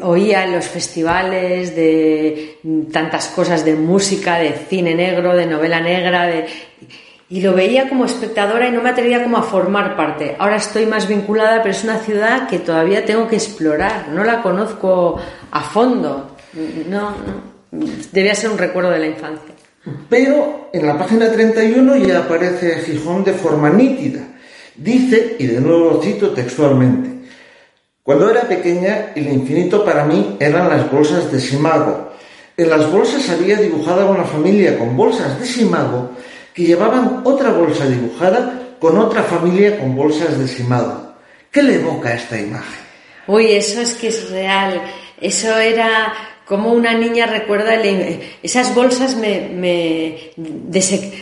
oía 0.01 0.43
en 0.43 0.51
los 0.51 0.65
festivales 0.65 1.75
de 1.75 2.59
tantas 2.91 3.27
cosas 3.27 3.63
de 3.63 3.75
música, 3.75 4.37
de 4.39 4.51
cine 4.51 4.93
negro, 4.93 5.35
de 5.35 5.45
novela 5.45 5.79
negra, 5.79 6.27
de, 6.27 6.47
y 7.31 7.39
lo 7.39 7.53
veía 7.53 7.87
como 7.87 8.03
espectadora 8.03 8.67
y 8.67 8.71
no 8.71 8.81
me 8.81 8.89
atrevía 8.89 9.23
como 9.23 9.37
a 9.37 9.43
formar 9.43 9.95
parte. 9.95 10.35
Ahora 10.37 10.57
estoy 10.57 10.85
más 10.85 11.07
vinculada, 11.07 11.63
pero 11.63 11.71
es 11.71 11.83
una 11.85 11.97
ciudad 11.97 12.49
que 12.49 12.59
todavía 12.59 13.05
tengo 13.05 13.29
que 13.29 13.37
explorar, 13.37 14.09
no 14.09 14.25
la 14.25 14.41
conozco 14.41 15.17
a 15.49 15.61
fondo. 15.61 16.35
No, 16.89 17.11
no. 17.11 17.85
debía 18.11 18.35
ser 18.35 18.49
un 18.49 18.57
recuerdo 18.57 18.91
de 18.91 18.99
la 18.99 19.07
infancia. 19.07 19.55
Pero 20.09 20.69
en 20.73 20.85
la 20.85 20.97
página 20.97 21.31
31 21.31 21.97
ya 21.97 22.19
aparece 22.19 22.81
Gijón 22.85 23.23
de 23.23 23.33
forma 23.33 23.69
nítida. 23.69 24.21
Dice, 24.75 25.35
y 25.39 25.47
de 25.47 25.59
nuevo 25.59 26.01
cito 26.01 26.31
textualmente, 26.31 27.27
cuando 28.03 28.29
era 28.29 28.41
pequeña 28.41 29.11
el 29.15 29.27
infinito 29.27 29.83
para 29.83 30.05
mí 30.05 30.37
eran 30.39 30.69
las 30.69 30.89
bolsas 30.91 31.31
de 31.31 31.39
Simago. 31.39 32.11
En 32.57 32.69
las 32.69 32.91
bolsas 32.91 33.29
había 33.29 33.57
dibujada 33.57 34.05
una 34.05 34.23
familia 34.23 34.77
con 34.77 34.95
bolsas 34.95 35.39
de 35.39 35.45
Simago 35.45 36.11
que 36.53 36.63
llevaban 36.63 37.21
otra 37.23 37.51
bolsa 37.51 37.85
dibujada 37.87 38.75
con 38.79 38.97
otra 38.97 39.23
familia 39.23 39.79
con 39.79 39.95
bolsas 39.95 40.37
de 40.37 40.47
Simago. 40.47 41.13
¿Qué 41.51 41.63
le 41.63 41.75
evoca 41.75 42.13
esta 42.13 42.39
imagen? 42.39 42.81
Uy, 43.27 43.51
eso 43.51 43.81
es 43.81 43.93
que 43.93 44.07
es 44.07 44.29
real. 44.29 44.81
Eso 45.19 45.55
era 45.57 46.13
como 46.51 46.73
una 46.73 46.93
niña 46.93 47.27
recuerda, 47.27 47.75
esas 48.43 48.75
bolsas 48.75 49.15
me, 49.15 50.31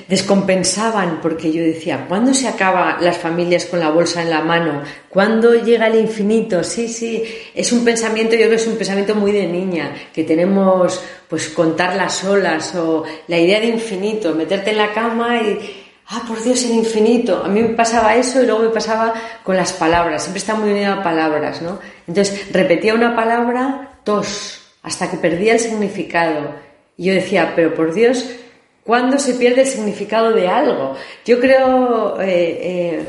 descompensaban 0.07 1.19
porque 1.21 1.51
yo 1.51 1.61
decía, 1.61 2.07
¿cuándo 2.07 2.33
se 2.33 2.47
acaban 2.47 2.95
las 3.05 3.19
familias 3.19 3.65
con 3.65 3.79
la 3.79 3.91
bolsa 3.91 4.23
en 4.23 4.31
la 4.31 4.41
mano? 4.41 4.81
¿Cuándo 5.07 5.53
llega 5.53 5.85
el 5.85 5.99
infinito? 5.99 6.63
Sí, 6.63 6.87
sí, 6.87 7.23
es 7.53 7.71
un 7.71 7.85
pensamiento, 7.85 8.31
yo 8.31 8.39
creo 8.39 8.49
que 8.49 8.55
es 8.55 8.65
un 8.65 8.77
pensamiento 8.77 9.13
muy 9.13 9.31
de 9.31 9.45
niña, 9.45 9.93
que 10.11 10.23
tenemos 10.23 10.99
pues 11.27 11.49
contar 11.49 11.95
las 11.95 12.23
olas 12.23 12.73
o 12.73 13.03
la 13.27 13.37
idea 13.37 13.59
de 13.59 13.67
infinito, 13.67 14.33
meterte 14.33 14.71
en 14.71 14.77
la 14.77 14.93
cama 14.93 15.43
y 15.43 15.59
ah, 16.07 16.23
por 16.27 16.41
Dios, 16.41 16.63
el 16.63 16.71
infinito. 16.71 17.43
A 17.45 17.49
mí 17.49 17.61
me 17.61 17.75
pasaba 17.75 18.15
eso 18.15 18.41
y 18.41 18.47
luego 18.47 18.63
me 18.63 18.69
pasaba 18.69 19.13
con 19.43 19.55
las 19.55 19.73
palabras. 19.73 20.23
Siempre 20.23 20.39
está 20.39 20.55
muy 20.55 20.71
unido 20.71 20.91
a 20.91 21.03
palabras, 21.03 21.61
¿no? 21.61 21.77
Entonces, 22.07 22.51
repetía 22.51 22.95
una 22.95 23.15
palabra, 23.15 23.99
tos, 24.03 24.68
hasta 24.81 25.09
que 25.09 25.17
perdía 25.17 25.53
el 25.53 25.59
significado. 25.59 26.55
Y 26.97 27.05
yo 27.05 27.13
decía, 27.13 27.53
pero 27.55 27.73
por 27.73 27.93
Dios, 27.93 28.29
¿cuándo 28.83 29.17
se 29.19 29.33
pierde 29.33 29.61
el 29.61 29.67
significado 29.67 30.31
de 30.31 30.47
algo? 30.47 30.95
Yo 31.25 31.39
creo, 31.39 32.19
eh, 32.21 32.59
eh, 32.61 33.05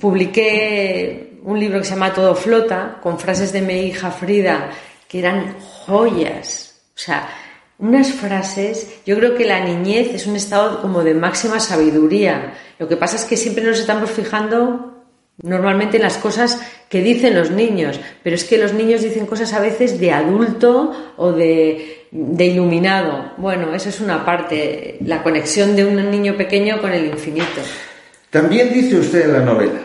publiqué 0.00 1.38
un 1.42 1.58
libro 1.58 1.78
que 1.78 1.84
se 1.84 1.94
llama 1.94 2.12
Todo 2.12 2.34
Flota, 2.34 2.98
con 3.02 3.18
frases 3.18 3.52
de 3.52 3.62
mi 3.62 3.86
hija 3.86 4.10
Frida, 4.10 4.70
que 5.08 5.18
eran 5.20 5.58
joyas. 5.60 6.80
O 6.94 6.98
sea, 6.98 7.28
unas 7.78 8.12
frases, 8.12 9.00
yo 9.06 9.16
creo 9.16 9.34
que 9.34 9.46
la 9.46 9.64
niñez 9.64 10.14
es 10.14 10.26
un 10.26 10.36
estado 10.36 10.82
como 10.82 11.02
de 11.02 11.14
máxima 11.14 11.60
sabiduría. 11.60 12.54
Lo 12.78 12.88
que 12.88 12.96
pasa 12.96 13.16
es 13.16 13.24
que 13.24 13.36
siempre 13.36 13.64
nos 13.64 13.78
estamos 13.78 14.10
fijando 14.10 14.99
normalmente 15.42 15.98
las 15.98 16.18
cosas 16.18 16.60
que 16.88 17.02
dicen 17.02 17.34
los 17.34 17.50
niños, 17.50 18.00
pero 18.22 18.36
es 18.36 18.44
que 18.44 18.58
los 18.58 18.72
niños 18.72 19.02
dicen 19.02 19.26
cosas 19.26 19.52
a 19.52 19.60
veces 19.60 19.98
de 19.98 20.12
adulto 20.12 21.14
o 21.16 21.32
de, 21.32 22.06
de 22.10 22.46
iluminado. 22.46 23.32
Bueno, 23.36 23.74
eso 23.74 23.88
es 23.88 24.00
una 24.00 24.24
parte, 24.24 24.98
la 25.04 25.22
conexión 25.22 25.76
de 25.76 25.84
un 25.84 26.10
niño 26.10 26.36
pequeño 26.36 26.80
con 26.80 26.92
el 26.92 27.06
infinito. 27.06 27.60
También 28.30 28.72
dice 28.72 28.96
usted 28.96 29.26
en 29.26 29.32
la 29.32 29.40
novela, 29.40 29.80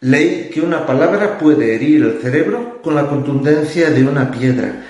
leí 0.00 0.50
que 0.50 0.60
una 0.60 0.84
palabra 0.84 1.38
puede 1.38 1.74
herir 1.74 2.02
el 2.02 2.20
cerebro 2.20 2.80
con 2.82 2.94
la 2.94 3.06
contundencia 3.06 3.90
de 3.90 4.04
una 4.04 4.30
piedra. 4.30 4.86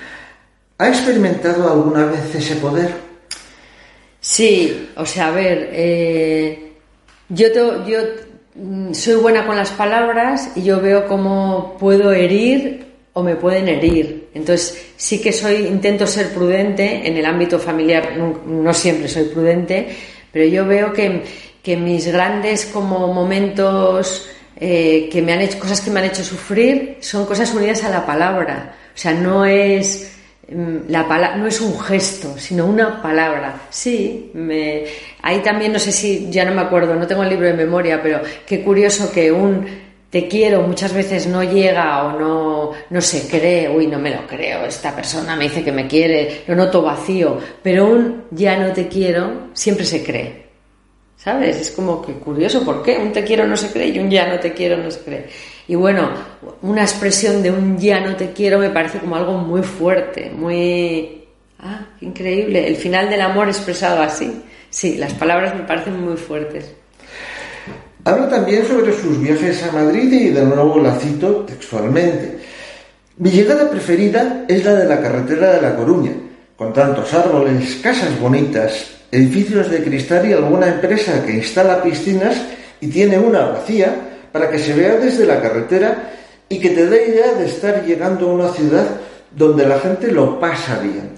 ¿Ha 0.79 0.89
experimentado 0.89 1.71
alguna 1.71 2.07
vez 2.07 2.35
ese 2.35 2.57
poder? 2.57 2.91
Sí, 4.19 4.91
o 4.97 5.07
sea, 5.07 5.29
a 5.29 5.31
ver, 5.31 5.71
eh, 5.73 6.73
yo, 7.29 7.47
yo 7.87 7.99
Mm, 7.99 8.30
soy 8.93 9.15
buena 9.15 9.47
con 9.47 9.57
las 9.57 9.71
palabras 9.71 10.51
y 10.55 10.63
yo 10.63 10.81
veo 10.81 11.07
cómo 11.07 11.77
puedo 11.79 12.13
herir 12.13 12.87
o 13.13 13.23
me 13.23 13.37
pueden 13.37 13.69
herir. 13.69 14.29
Entonces 14.35 14.93
sí 14.97 15.21
que 15.21 15.33
soy, 15.33 15.67
intento 15.67 16.07
ser 16.07 16.33
prudente 16.33 17.07
en 17.07 17.17
el 17.17 17.25
ámbito 17.25 17.59
familiar, 17.59 18.17
no, 18.17 18.75
siempre 18.75 19.09
soy 19.09 19.25
prudente, 19.25 19.89
pero 20.33 20.45
yo 20.47 20.67
veo 20.67 20.93
que, 20.93 21.23
que 21.63 21.77
mis 21.77 22.07
grandes 22.07 22.67
como 22.67 23.13
momentos 23.13 24.29
eh, 24.57 25.09
que 25.11 25.23
me 25.23 25.33
han 25.33 25.41
hecho, 25.41 25.59
cosas 25.59 25.81
que 25.81 25.91
me 25.91 26.01
han 26.01 26.07
hecho 26.07 26.23
sufrir, 26.23 26.99
son 27.01 27.27
cosas 27.27 27.53
unidas 27.55 27.83
a 27.85 27.89
la 27.89 28.05
palabra. 28.05 28.77
O 28.95 28.99
sea, 28.99 29.13
no 29.15 29.45
es 29.45 30.20
mm, 30.51 30.91
la 30.91 31.37
no 31.37 31.47
es 31.47 31.61
un 31.61 31.79
gesto, 31.79 32.37
sino 32.39 32.67
una 32.67 33.01
palabra. 33.03 33.63
Sí, 33.71 34.31
me, 34.35 34.85
ahí 35.23 35.41
también 35.41 35.73
no 35.73 35.79
sé 35.79 35.93
si, 35.93 36.31
ya 36.31 36.45
no 36.45 36.55
me 36.55 36.63
acuerdo, 36.63 36.95
no 36.95 37.07
tengo 37.07 37.23
el 37.23 37.31
libro 37.31 37.47
de 37.47 37.55
memoria, 37.55 38.03
pero 38.03 38.21
qué 38.47 38.63
curioso 38.63 39.11
que 39.13 39.31
un 39.31 39.67
te 40.11 40.27
quiero 40.27 40.63
muchas 40.63 40.93
veces 40.93 41.29
no 41.29 41.43
llega 41.45 42.05
o 42.05 42.19
no, 42.19 42.73
no 42.91 43.01
se 43.01 43.29
cree, 43.29 43.69
uy, 43.69 43.87
no 43.87 43.99
me 43.99 44.11
lo 44.11 44.27
creo, 44.27 44.65
esta 44.65 44.95
persona 44.95 45.37
me 45.37 45.45
dice 45.45 45.63
que 45.63 45.71
me 45.71 45.87
quiere, 45.87 46.43
lo 46.49 46.57
noto 46.57 46.83
vacío, 46.83 47.39
pero 47.63 47.87
un 47.87 48.25
ya 48.33 48.59
no 48.59 48.73
te 48.73 48.89
quiero 48.89 49.51
siempre 49.55 49.85
se 49.85 50.03
cree. 50.03 50.51
¿Sabes? 51.17 51.61
Es 51.61 51.71
como 51.73 52.01
que 52.01 52.15
curioso, 52.15 52.65
¿por 52.65 52.83
qué? 52.83 52.97
Un 52.97 53.13
te 53.13 53.23
quiero 53.23 53.47
no 53.47 53.55
se 53.55 53.71
cree 53.71 53.89
y 53.89 53.99
un 53.99 54.11
ya 54.11 54.27
no 54.27 54.41
te 54.41 54.55
quiero 54.55 54.79
no 54.79 54.91
se 54.91 55.01
cree. 55.01 55.27
Y 55.71 55.77
bueno, 55.77 56.11
una 56.63 56.83
expresión 56.83 57.45
de 57.45 57.53
un 57.53 57.79
ya 57.79 58.01
no 58.01 58.17
te 58.17 58.33
quiero 58.33 58.59
me 58.59 58.71
parece 58.71 58.99
como 58.99 59.15
algo 59.15 59.35
muy 59.39 59.63
fuerte, 59.63 60.29
muy... 60.37 61.23
Ah, 61.61 61.87
increíble. 62.01 62.67
El 62.67 62.75
final 62.75 63.09
del 63.09 63.21
amor 63.21 63.47
expresado 63.47 64.03
así. 64.03 64.43
Sí, 64.69 64.97
las 64.97 65.15
palabras 65.15 65.55
me 65.55 65.63
parecen 65.63 66.05
muy 66.05 66.17
fuertes. 66.17 66.73
Habla 68.03 68.29
también 68.29 68.67
sobre 68.67 68.93
sus 68.93 69.23
viajes 69.23 69.63
a 69.63 69.71
Madrid 69.71 70.13
y 70.13 70.31
de 70.31 70.45
nuevo 70.45 70.81
la 70.81 70.97
cito 70.97 71.45
textualmente. 71.47 72.39
Mi 73.19 73.31
llegada 73.31 73.71
preferida 73.71 74.47
es 74.49 74.65
la 74.65 74.75
de 74.75 74.89
la 74.89 75.01
carretera 75.01 75.53
de 75.53 75.63
La 75.63 75.77
Coruña, 75.77 76.15
con 76.57 76.73
tantos 76.73 77.15
árboles, 77.15 77.77
casas 77.81 78.19
bonitas, 78.19 78.91
edificios 79.13 79.71
de 79.71 79.85
cristal 79.85 80.29
y 80.29 80.33
alguna 80.33 80.67
empresa 80.67 81.25
que 81.25 81.35
instala 81.35 81.81
piscinas 81.81 82.43
y 82.81 82.89
tiene 82.89 83.21
una 83.21 83.43
vacía 83.43 84.10
para 84.33 84.51
que 84.51 84.59
se 84.59 84.75
vea 84.75 84.97
desde 84.97 85.27
la 85.27 85.41
carretera 85.41 86.11
y 86.49 86.59
que 86.59 86.71
te 86.71 86.87
dé 86.87 87.09
idea 87.09 87.33
de 87.35 87.47
estar 87.47 87.85
llegando 87.85 88.29
a 88.29 88.35
una 88.35 88.49
ciudad 88.49 88.87
donde 89.31 89.67
la 89.67 89.79
gente 89.79 90.11
lo 90.11 90.39
pasa 90.41 90.79
bien. 90.79 91.11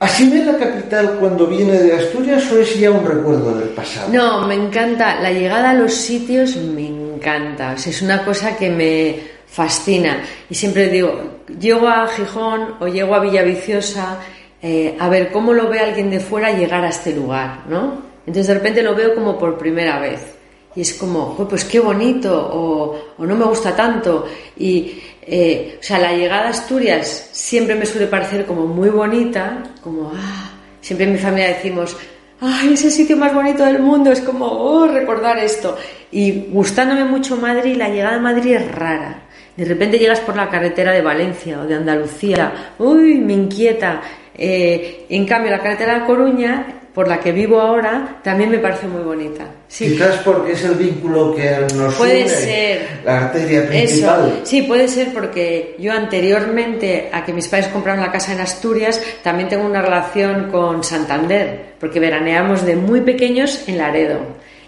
¿Así 0.00 0.30
ve 0.30 0.44
la 0.44 0.56
capital 0.56 1.16
cuando 1.18 1.46
viene 1.46 1.72
de 1.72 1.92
Asturias 1.92 2.50
o 2.52 2.58
es 2.58 2.78
ya 2.78 2.90
un 2.90 3.04
recuerdo 3.04 3.56
del 3.58 3.70
pasado? 3.70 4.12
No, 4.12 4.46
me 4.46 4.54
encanta. 4.54 5.20
La 5.20 5.32
llegada 5.32 5.70
a 5.70 5.74
los 5.74 5.92
sitios 5.92 6.56
me 6.56 6.86
encanta. 6.86 7.74
es 7.74 8.02
una 8.02 8.24
cosa 8.24 8.56
que 8.56 8.70
me 8.70 9.20
fascina. 9.46 10.22
Y 10.48 10.54
siempre 10.54 10.88
digo, 10.88 11.40
llego 11.58 11.88
a 11.88 12.06
Gijón 12.06 12.76
o 12.78 12.86
llego 12.86 13.14
a 13.14 13.20
Villaviciosa 13.20 14.18
eh, 14.62 14.96
a 14.98 15.08
ver 15.08 15.32
cómo 15.32 15.52
lo 15.52 15.68
ve 15.68 15.80
alguien 15.80 16.10
de 16.10 16.20
fuera 16.20 16.52
llegar 16.52 16.84
a 16.84 16.90
este 16.90 17.14
lugar, 17.14 17.64
¿no? 17.68 18.02
Entonces 18.26 18.48
de 18.48 18.54
repente 18.54 18.82
lo 18.82 18.94
veo 18.94 19.14
como 19.14 19.38
por 19.38 19.58
primera 19.58 19.98
vez 19.98 20.37
y 20.78 20.82
es 20.82 20.94
como, 20.94 21.34
pues 21.34 21.64
qué 21.64 21.80
bonito 21.80 22.30
o, 22.32 23.24
no 23.26 23.34
me 23.34 23.44
gusta 23.46 23.74
tanto 23.74 24.28
y 24.56 25.02
eh, 25.22 25.76
o 25.80 25.82
sea 25.82 25.98
la 25.98 26.12
llegada 26.12 26.46
a 26.46 26.50
Asturias 26.50 27.30
siempre 27.32 27.74
me 27.74 27.84
suele 27.84 28.06
parecer 28.06 28.46
como 28.46 28.64
muy 28.64 28.88
bonita, 28.88 29.64
como 29.82 30.12
ah, 30.14 30.52
siempre 30.80 31.06
en 31.06 31.14
mi 31.14 31.18
familia 31.18 31.48
decimos 31.48 31.96
ay 32.40 32.74
ese 32.74 32.92
sitio 32.92 33.16
más 33.16 33.34
bonito 33.34 33.64
del 33.64 33.80
mundo 33.80 34.12
es 34.12 34.20
como 34.20 34.46
oh 34.46 34.86
recordar 34.86 35.40
esto 35.40 35.76
y 36.12 36.46
gustándome 36.48 37.04
mucho 37.04 37.36
Madrid 37.36 37.74
la 37.74 37.88
llegada 37.88 38.14
a 38.14 38.20
Madrid 38.20 38.54
es 38.54 38.70
rara. 38.70 39.24
De 39.56 39.64
repente 39.64 39.98
llegas 39.98 40.20
por 40.20 40.36
la 40.36 40.48
carretera 40.48 40.92
de 40.92 41.02
Valencia 41.02 41.60
o 41.60 41.66
de 41.66 41.74
Andalucía 41.74 42.74
uy 42.78 43.18
me 43.18 43.32
inquieta. 43.32 44.00
Eh, 44.40 45.06
en 45.08 45.26
cambio, 45.26 45.50
la 45.50 45.58
carretera 45.58 45.98
de 45.98 46.06
Coruña, 46.06 46.77
por 46.98 47.06
la 47.06 47.20
que 47.20 47.30
vivo 47.30 47.60
ahora, 47.60 48.18
también 48.24 48.50
me 48.50 48.58
parece 48.58 48.88
muy 48.88 49.02
bonita. 49.02 49.44
Sí. 49.68 49.92
Quizás 49.92 50.16
porque 50.24 50.50
es 50.50 50.64
el 50.64 50.74
vínculo 50.74 51.32
que 51.32 51.64
nos 51.76 51.94
puede 51.94 52.28
ser 52.28 52.88
la 53.04 53.18
arteria 53.18 53.68
principal. 53.68 54.40
Sí, 54.42 54.62
puede 54.62 54.88
ser 54.88 55.12
porque 55.12 55.76
yo 55.78 55.92
anteriormente 55.92 57.08
a 57.12 57.24
que 57.24 57.32
mis 57.32 57.46
padres 57.46 57.68
compraron 57.68 58.00
la 58.00 58.10
casa 58.10 58.32
en 58.32 58.40
Asturias, 58.40 59.00
también 59.22 59.48
tengo 59.48 59.64
una 59.64 59.80
relación 59.80 60.50
con 60.50 60.82
Santander, 60.82 61.74
porque 61.78 62.00
veraneamos 62.00 62.66
de 62.66 62.74
muy 62.74 63.02
pequeños 63.02 63.68
en 63.68 63.78
Laredo. 63.78 64.18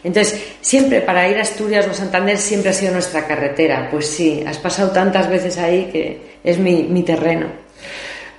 Entonces, 0.04 0.40
siempre 0.60 1.00
para 1.00 1.28
ir 1.28 1.36
a 1.36 1.42
Asturias 1.42 1.88
o 1.90 1.92
Santander 1.92 2.38
siempre 2.38 2.70
ha 2.70 2.74
sido 2.74 2.92
nuestra 2.92 3.26
carretera. 3.26 3.88
Pues 3.90 4.06
sí, 4.06 4.44
has 4.46 4.58
pasado 4.58 4.92
tantas 4.92 5.28
veces 5.28 5.58
ahí 5.58 5.88
que 5.90 6.38
es 6.44 6.58
mi, 6.58 6.84
mi 6.84 7.02
terreno. 7.02 7.48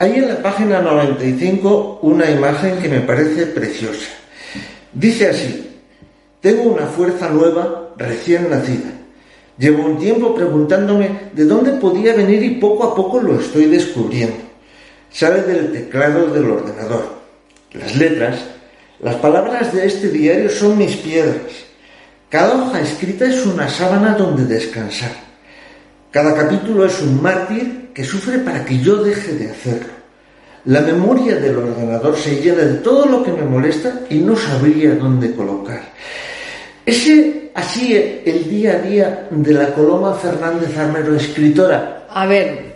Hay 0.01 0.15
en 0.15 0.29
la 0.29 0.41
página 0.41 0.81
95 0.81 1.99
una 2.01 2.27
imagen 2.27 2.79
que 2.79 2.89
me 2.89 3.01
parece 3.01 3.45
preciosa. 3.45 4.09
Dice 4.91 5.29
así, 5.29 5.79
tengo 6.39 6.71
una 6.71 6.87
fuerza 6.87 7.29
nueva 7.29 7.91
recién 7.97 8.49
nacida. 8.49 8.93
Llevo 9.59 9.85
un 9.85 9.99
tiempo 9.99 10.33
preguntándome 10.33 11.29
de 11.33 11.45
dónde 11.45 11.73
podía 11.73 12.15
venir 12.15 12.41
y 12.41 12.55
poco 12.55 12.85
a 12.85 12.95
poco 12.95 13.21
lo 13.21 13.39
estoy 13.39 13.67
descubriendo. 13.67 14.37
Sale 15.11 15.43
del 15.43 15.71
teclado 15.71 16.33
del 16.33 16.49
ordenador. 16.49 17.05
Las 17.73 17.95
letras, 17.95 18.39
las 19.01 19.17
palabras 19.17 19.71
de 19.71 19.85
este 19.85 20.09
diario 20.09 20.49
son 20.49 20.79
mis 20.79 20.95
piedras. 20.95 21.43
Cada 22.27 22.55
hoja 22.55 22.81
escrita 22.81 23.25
es 23.25 23.45
una 23.45 23.69
sábana 23.69 24.15
donde 24.15 24.45
descansar. 24.45 25.30
Cada 26.11 26.35
capítulo 26.35 26.85
es 26.85 27.01
un 27.01 27.21
mártir 27.21 27.91
que 27.93 28.03
sufre 28.03 28.39
para 28.39 28.65
que 28.65 28.79
yo 28.79 28.97
deje 28.97 29.33
de 29.33 29.49
hacerlo. 29.49 29.93
La 30.65 30.81
memoria 30.81 31.37
del 31.37 31.55
ordenador 31.55 32.17
se 32.17 32.35
llena 32.35 32.63
de 32.63 32.75
todo 32.79 33.05
lo 33.05 33.23
que 33.23 33.31
me 33.31 33.43
molesta 33.43 34.01
y 34.09 34.17
no 34.17 34.35
sabría 34.35 34.93
dónde 34.95 35.33
colocar. 35.33 35.81
Ese 36.85 37.51
así 37.55 37.95
el 37.95 38.49
día 38.49 38.73
a 38.73 38.79
día 38.79 39.27
de 39.31 39.53
la 39.53 39.73
Coloma 39.73 40.13
Fernández 40.15 40.77
Armero, 40.77 41.15
escritora. 41.15 42.07
A 42.09 42.25
ver, 42.25 42.75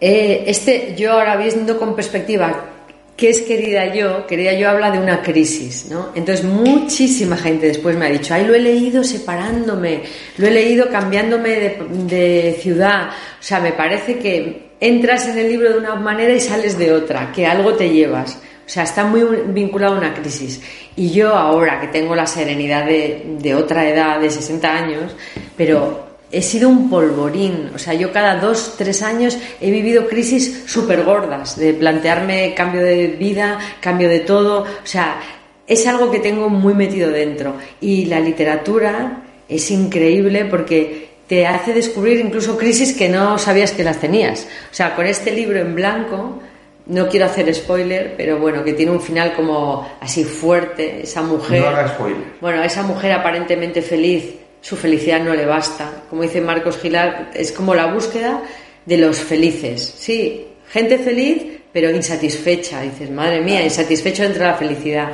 eh, 0.00 0.44
este 0.46 0.94
yo 0.96 1.12
ahora 1.12 1.36
viendo 1.36 1.78
con 1.78 1.94
perspectiva 1.94 2.75
¿Qué 3.16 3.30
es 3.30 3.40
querida 3.40 3.94
yo? 3.94 4.26
Querida 4.26 4.52
yo 4.52 4.68
habla 4.68 4.90
de 4.90 4.98
una 4.98 5.22
crisis, 5.22 5.86
¿no? 5.90 6.10
Entonces 6.14 6.44
muchísima 6.44 7.36
gente 7.38 7.68
después 7.68 7.96
me 7.96 8.06
ha 8.06 8.10
dicho, 8.10 8.34
ay, 8.34 8.44
lo 8.44 8.54
he 8.54 8.60
leído 8.60 9.02
separándome, 9.02 10.02
lo 10.36 10.46
he 10.46 10.50
leído 10.50 10.90
cambiándome 10.90 11.78
de, 11.78 12.58
ciudad. 12.60 13.08
O 13.08 13.42
sea, 13.42 13.60
me 13.60 13.72
parece 13.72 14.18
que 14.18 14.72
entras 14.80 15.26
en 15.28 15.38
el 15.38 15.48
libro 15.48 15.72
de 15.72 15.78
una 15.78 15.94
manera 15.94 16.34
y 16.34 16.40
sales 16.40 16.76
de 16.76 16.92
otra, 16.92 17.32
que 17.32 17.46
algo 17.46 17.72
te 17.72 17.88
llevas. 17.88 18.38
O 18.66 18.68
sea, 18.68 18.82
está 18.82 19.04
muy 19.04 19.22
vinculado 19.48 19.94
a 19.94 19.98
una 19.98 20.12
crisis. 20.12 20.60
Y 20.94 21.10
yo 21.10 21.34
ahora 21.34 21.80
que 21.80 21.86
tengo 21.86 22.14
la 22.14 22.26
serenidad 22.26 22.84
de, 22.84 23.54
otra 23.54 23.88
edad, 23.88 24.20
de 24.20 24.28
60 24.28 24.76
años, 24.76 25.16
pero 25.56 26.05
he 26.36 26.42
sido 26.42 26.68
un 26.68 26.90
polvorín. 26.90 27.70
O 27.74 27.78
sea, 27.78 27.94
yo 27.94 28.12
cada 28.12 28.36
dos, 28.36 28.74
tres 28.76 29.00
años 29.02 29.38
he 29.58 29.70
vivido 29.70 30.06
crisis 30.06 30.64
súper 30.66 31.02
gordas, 31.02 31.56
de 31.56 31.72
plantearme 31.72 32.52
cambio 32.54 32.82
de 32.82 33.06
vida, 33.06 33.58
cambio 33.80 34.10
de 34.10 34.20
todo. 34.20 34.60
O 34.62 34.86
sea, 34.86 35.18
es 35.66 35.86
algo 35.86 36.10
que 36.10 36.18
tengo 36.18 36.50
muy 36.50 36.74
metido 36.74 37.10
dentro. 37.10 37.54
Y 37.80 38.04
la 38.04 38.20
literatura 38.20 39.22
es 39.48 39.70
increíble 39.70 40.44
porque 40.44 41.08
te 41.26 41.46
hace 41.46 41.72
descubrir 41.72 42.20
incluso 42.20 42.58
crisis 42.58 42.92
que 42.92 43.08
no 43.08 43.38
sabías 43.38 43.72
que 43.72 43.82
las 43.82 43.98
tenías. 43.98 44.46
O 44.70 44.74
sea, 44.74 44.94
con 44.94 45.06
este 45.06 45.32
libro 45.32 45.58
en 45.58 45.74
blanco, 45.74 46.38
no 46.84 47.08
quiero 47.08 47.24
hacer 47.24 47.52
spoiler, 47.54 48.12
pero 48.14 48.38
bueno, 48.38 48.62
que 48.62 48.74
tiene 48.74 48.92
un 48.92 49.00
final 49.00 49.32
como 49.34 49.90
así 50.02 50.22
fuerte, 50.22 51.00
esa 51.02 51.22
mujer. 51.22 51.62
No 51.62 51.68
haga 51.68 51.88
spoiler. 51.88 52.22
Bueno, 52.42 52.62
esa 52.62 52.82
mujer 52.82 53.12
aparentemente 53.12 53.80
feliz 53.80 54.34
su 54.66 54.74
felicidad 54.74 55.20
no 55.20 55.32
le 55.32 55.46
basta. 55.46 56.02
Como 56.10 56.22
dice 56.22 56.40
Marcos 56.40 56.78
Gilar, 56.78 57.30
es 57.34 57.52
como 57.52 57.72
la 57.72 57.86
búsqueda 57.86 58.42
de 58.84 58.96
los 58.96 59.16
felices. 59.16 59.94
Sí, 59.96 60.44
gente 60.68 60.98
feliz, 60.98 61.44
pero 61.72 61.88
insatisfecha. 61.88 62.82
Dices, 62.82 63.08
madre 63.08 63.40
mía, 63.42 63.62
insatisfecho 63.62 64.24
dentro 64.24 64.42
de 64.42 64.50
la 64.50 64.56
felicidad. 64.56 65.12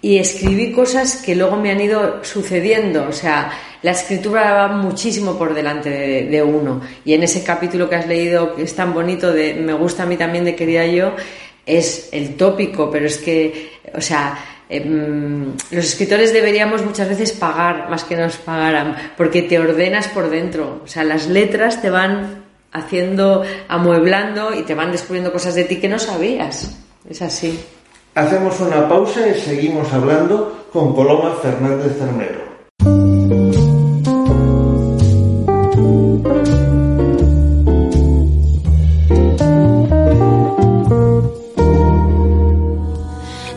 Y 0.00 0.16
escribí 0.16 0.72
cosas 0.72 1.16
que 1.16 1.36
luego 1.36 1.56
me 1.56 1.70
han 1.70 1.80
ido 1.82 2.24
sucediendo. 2.24 3.06
O 3.06 3.12
sea, 3.12 3.52
la 3.82 3.90
escritura 3.90 4.66
va 4.66 4.68
muchísimo 4.68 5.36
por 5.36 5.52
delante 5.52 5.90
de, 5.90 6.42
uno. 6.42 6.80
Y 7.04 7.12
en 7.12 7.22
ese 7.22 7.44
capítulo 7.44 7.90
que 7.90 7.96
has 7.96 8.06
leído, 8.06 8.54
que 8.54 8.62
es 8.62 8.74
tan 8.74 8.94
bonito, 8.94 9.30
de 9.30 9.52
me 9.52 9.74
gusta 9.74 10.04
a 10.04 10.06
mí 10.06 10.16
también 10.16 10.46
de 10.46 10.56
Querida 10.56 10.86
Yo, 10.86 11.14
es 11.66 12.08
el 12.12 12.34
tópico, 12.34 12.90
pero 12.90 13.04
es 13.04 13.18
que, 13.18 13.72
o 13.94 14.00
sea, 14.00 14.55
Em, 14.68 15.52
los 15.70 15.84
escritores 15.84 16.32
deberíamos 16.32 16.84
muchas 16.84 17.08
veces 17.08 17.32
pagar 17.32 17.88
más 17.88 18.04
que 18.04 18.16
nos 18.16 18.36
pagaran, 18.36 19.12
porque 19.16 19.42
te 19.42 19.58
ordenas 19.58 20.08
por 20.08 20.28
dentro. 20.28 20.80
O 20.84 20.88
sea, 20.88 21.04
las 21.04 21.28
letras 21.28 21.80
te 21.80 21.90
van 21.90 22.44
haciendo, 22.72 23.44
amueblando 23.68 24.54
y 24.54 24.62
te 24.62 24.74
van 24.74 24.92
descubriendo 24.92 25.32
cosas 25.32 25.54
de 25.54 25.64
ti 25.64 25.76
que 25.76 25.88
no 25.88 25.98
sabías. 25.98 26.76
Es 27.08 27.22
así. 27.22 27.58
Hacemos 28.14 28.58
una 28.60 28.88
pausa 28.88 29.28
y 29.28 29.38
seguimos 29.38 29.92
hablando 29.92 30.66
con 30.72 30.94
Coloma 30.94 31.36
Fernández 31.36 32.00
Armero. 32.02 32.55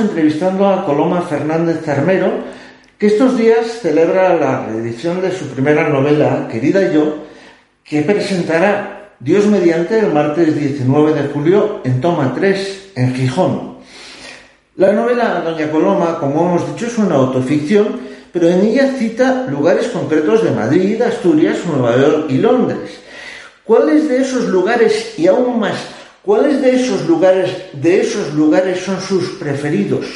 Entrevistando 0.00 0.68
a 0.68 0.84
Coloma 0.84 1.22
Fernández 1.22 1.82
Cermero, 1.84 2.30
que 2.98 3.06
estos 3.06 3.38
días 3.38 3.80
celebra 3.80 4.36
la 4.36 4.66
reedición 4.66 5.22
de 5.22 5.32
su 5.32 5.46
primera 5.46 5.88
novela, 5.88 6.48
Querida 6.50 6.92
Yo, 6.92 7.24
que 7.84 8.02
presentará 8.02 9.14
Dios 9.20 9.46
mediante 9.46 9.98
el 9.98 10.12
martes 10.12 10.54
19 10.54 11.14
de 11.14 11.28
julio 11.28 11.80
en 11.84 12.00
Toma 12.00 12.32
3, 12.34 12.92
en 12.96 13.14
Gijón. 13.14 13.78
La 14.76 14.92
novela 14.92 15.42
Doña 15.44 15.70
Coloma, 15.70 16.18
como 16.18 16.48
hemos 16.48 16.66
dicho, 16.72 16.86
es 16.86 16.98
una 16.98 17.16
autoficción, 17.16 18.00
pero 18.32 18.48
en 18.48 18.60
ella 18.60 18.94
cita 18.98 19.46
lugares 19.50 19.88
concretos 19.88 20.42
de 20.42 20.52
Madrid, 20.52 21.00
Asturias, 21.02 21.58
Nueva 21.66 21.96
York 21.96 22.26
y 22.30 22.38
Londres. 22.38 23.00
¿Cuáles 23.64 24.08
de 24.08 24.22
esos 24.22 24.48
lugares 24.48 25.18
y 25.18 25.26
aún 25.26 25.60
más 25.60 25.76
¿Cuáles 26.22 26.60
de 26.60 26.76
esos 26.76 27.06
lugares, 27.06 27.50
de 27.72 28.00
esos 28.02 28.34
lugares 28.34 28.80
son 28.80 29.00
sus 29.00 29.30
preferidos? 29.30 30.06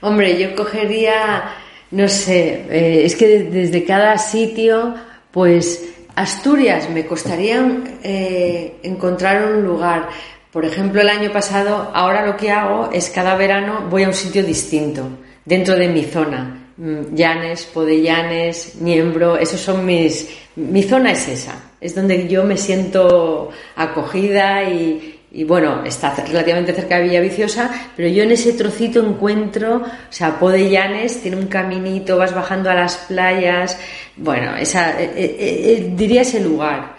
Hombre, 0.00 0.38
yo 0.38 0.54
cogería, 0.54 1.44
no 1.90 2.08
sé, 2.08 2.64
eh, 2.70 3.02
es 3.04 3.16
que 3.16 3.44
desde 3.44 3.84
cada 3.84 4.16
sitio, 4.18 4.94
pues 5.32 5.82
Asturias 6.14 6.88
me 6.90 7.06
costaría 7.06 7.66
eh, 8.02 8.76
encontrar 8.84 9.52
un 9.52 9.64
lugar. 9.64 10.08
Por 10.52 10.64
ejemplo, 10.64 11.00
el 11.00 11.08
año 11.08 11.32
pasado, 11.32 11.90
ahora 11.92 12.24
lo 12.24 12.36
que 12.36 12.52
hago 12.52 12.90
es 12.92 13.10
cada 13.10 13.34
verano 13.34 13.88
voy 13.90 14.04
a 14.04 14.08
un 14.08 14.14
sitio 14.14 14.44
distinto, 14.44 15.08
dentro 15.44 15.74
de 15.74 15.88
mi 15.88 16.04
zona. 16.04 16.63
Mm, 16.76 17.14
Llanes, 17.14 17.66
Podellanes, 17.66 18.76
Niembro, 18.80 19.36
esos 19.36 19.60
son 19.60 19.86
mis... 19.86 20.28
Mi 20.56 20.82
zona 20.84 21.12
es 21.12 21.26
esa, 21.28 21.72
es 21.80 21.94
donde 21.96 22.28
yo 22.28 22.44
me 22.44 22.56
siento 22.56 23.50
acogida 23.74 24.62
y, 24.62 25.18
bueno, 25.44 25.84
está 25.84 26.14
relativamente 26.14 26.72
cerca 26.72 26.96
de 26.96 27.04
Villaviciosa, 27.04 27.90
pero 27.96 28.08
yo 28.08 28.22
en 28.22 28.30
ese 28.30 28.52
trocito 28.52 29.04
encuentro, 29.04 29.78
o 29.78 30.12
sea, 30.12 30.38
Podellanes 30.38 31.20
tiene 31.20 31.38
un 31.38 31.48
caminito, 31.48 32.16
vas 32.16 32.32
bajando 32.32 32.70
a 32.70 32.74
las 32.74 32.96
playas, 32.98 33.76
bueno, 34.16 34.56
esa, 34.56 35.00
eh, 35.00 35.12
eh, 35.16 35.36
eh, 35.38 35.92
diría 35.96 36.22
ese 36.22 36.38
lugar. 36.38 36.94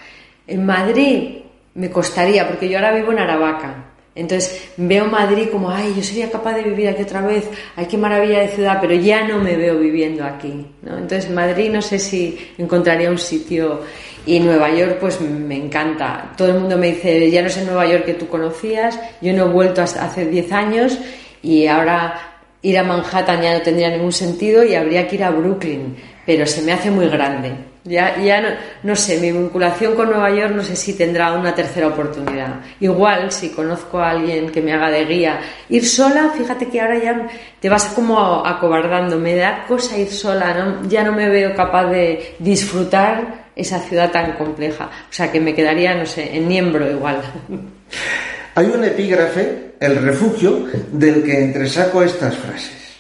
En 0.47 0.65
Madrid 0.65 1.38
me 1.76 1.89
costaría, 1.89 2.45
porque 2.45 2.67
yo 2.67 2.78
ahora 2.78 2.93
vivo 2.93 3.13
en 3.13 3.19
Aravaca, 3.19 3.95
entonces 4.16 4.70
veo 4.78 5.07
Madrid 5.07 5.49
como, 5.51 5.70
ay, 5.70 5.93
yo 5.95 6.01
sería 6.01 6.32
capaz 6.32 6.53
de 6.53 6.63
vivir 6.63 6.88
aquí 6.88 7.01
otra 7.01 7.22
vez, 7.22 7.49
ay, 7.76 7.86
qué 7.86 7.97
maravilla 7.97 8.39
de 8.39 8.47
ciudad, 8.47 8.78
pero 8.80 8.93
ya 8.93 9.28
no 9.28 9.39
me 9.39 9.57
veo 9.57 9.78
viviendo 9.78 10.24
aquí. 10.24 10.66
¿no? 10.82 10.97
Entonces 10.97 11.30
Madrid 11.30 11.70
no 11.70 11.82
sé 11.82 11.99
si 11.99 12.53
encontraría 12.57 13.11
un 13.11 13.18
sitio 13.18 13.82
y 14.26 14.39
Nueva 14.39 14.74
York 14.74 14.97
pues 15.01 15.20
me 15.20 15.57
encanta. 15.57 16.32
Todo 16.38 16.47
el 16.47 16.59
mundo 16.61 16.78
me 16.78 16.93
dice, 16.93 17.30
ya 17.30 17.41
no 17.41 17.49
es 17.49 17.63
Nueva 17.66 17.86
York 17.86 18.05
que 18.05 18.13
tú 18.13 18.28
conocías, 18.28 18.97
yo 19.22 19.34
no 19.34 19.45
he 19.45 19.49
vuelto 19.49 19.82
hace 19.82 20.26
10 20.26 20.51
años 20.53 20.97
y 21.43 21.68
ahora 21.68 22.39
ir 22.61 22.78
a 22.78 22.84
Manhattan 22.84 23.41
ya 23.41 23.53
no 23.53 23.61
tendría 23.61 23.89
ningún 23.89 24.13
sentido 24.13 24.63
y 24.63 24.76
habría 24.76 25.07
que 25.07 25.18
ir 25.18 25.24
a 25.26 25.30
Brooklyn, 25.30 25.97
pero 26.26 26.45
se 26.47 26.61
me 26.61 26.72
hace 26.72 26.89
muy 26.89 27.07
grande. 27.09 27.74
Ya, 27.88 28.18
ya 28.18 28.58
no, 28.82 28.96
sé, 28.96 29.20
mi 29.20 29.32
vinculación 29.32 29.94
con 29.94 30.10
Nueva 30.10 30.32
York 30.32 30.56
no 30.56 30.64
sé 30.64 30.76
si 30.76 30.94
tendrá 30.94 31.34
una 31.34 31.54
tercera 31.54 31.86
oportunidad. 31.86 32.62
Igual, 32.80 33.32
si 33.32 33.50
conozco 33.50 34.00
a 34.00 34.10
alguien 34.10 34.50
que 34.50 34.60
me 34.60 34.74
haga 34.74 34.90
de 34.90 35.06
guía, 35.06 35.40
ir 35.70 35.86
sola, 35.86 36.34
fíjate 36.36 36.68
que 36.68 36.82
ahora 36.82 36.98
ya 36.98 37.28
te 37.60 37.70
vas 37.70 37.86
como 37.90 38.44
acobardando, 38.44 39.20
me 39.20 39.36
da 39.36 39.66
cosa 39.68 40.00
ir 40.00 40.10
sola, 40.10 40.56
¿no? 40.56 40.90
ya 40.90 41.04
no 41.04 41.12
me 41.12 41.30
veo 41.30 41.54
capaz 41.56 41.92
de 41.92 42.36
disfrutar 42.40 43.52
esa 43.56 43.78
ciudad 43.78 44.10
tan 44.10 44.34
compleja. 44.34 44.86
O 44.86 45.14
sea, 45.14 45.32
que 45.32 45.40
me 45.40 45.54
quedaría, 45.54 45.94
no 45.94 46.08
sé, 46.08 46.36
en 46.36 46.48
Niembro 46.48 46.90
igual. 46.90 47.22
Hay 48.56 48.66
un 48.66 48.84
epígrafe, 48.84 49.76
El 49.80 49.98
refugio, 49.98 50.66
del 50.92 51.24
que 51.24 51.40
entresaco 51.40 52.02
estas 52.02 52.36
frases. 52.36 52.96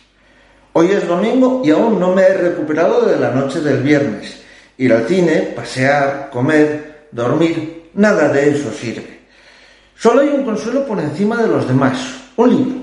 Hoy 0.73 0.91
es 0.91 1.07
domingo 1.07 1.63
y 1.65 1.71
aún 1.71 1.99
no 1.99 2.13
me 2.13 2.21
he 2.21 2.33
recuperado 2.35 3.03
de 3.07 3.17
la 3.17 3.31
noche 3.31 3.61
del 3.61 3.81
viernes 3.81 4.44
Ir 4.77 4.93
al 4.93 5.07
cine, 5.07 5.53
pasear, 5.55 6.29
comer, 6.31 7.07
dormir, 7.11 7.89
nada 7.93 8.29
de 8.29 8.49
eso 8.49 8.71
sirve. 8.71 9.19
Solo 9.97 10.21
hay 10.21 10.29
un 10.29 10.43
consuelo 10.43 10.85
por 10.85 10.99
encima 10.99 11.41
de 11.41 11.47
los 11.47 11.67
demás, 11.67 11.97
un 12.35 12.49
libro. 12.49 12.75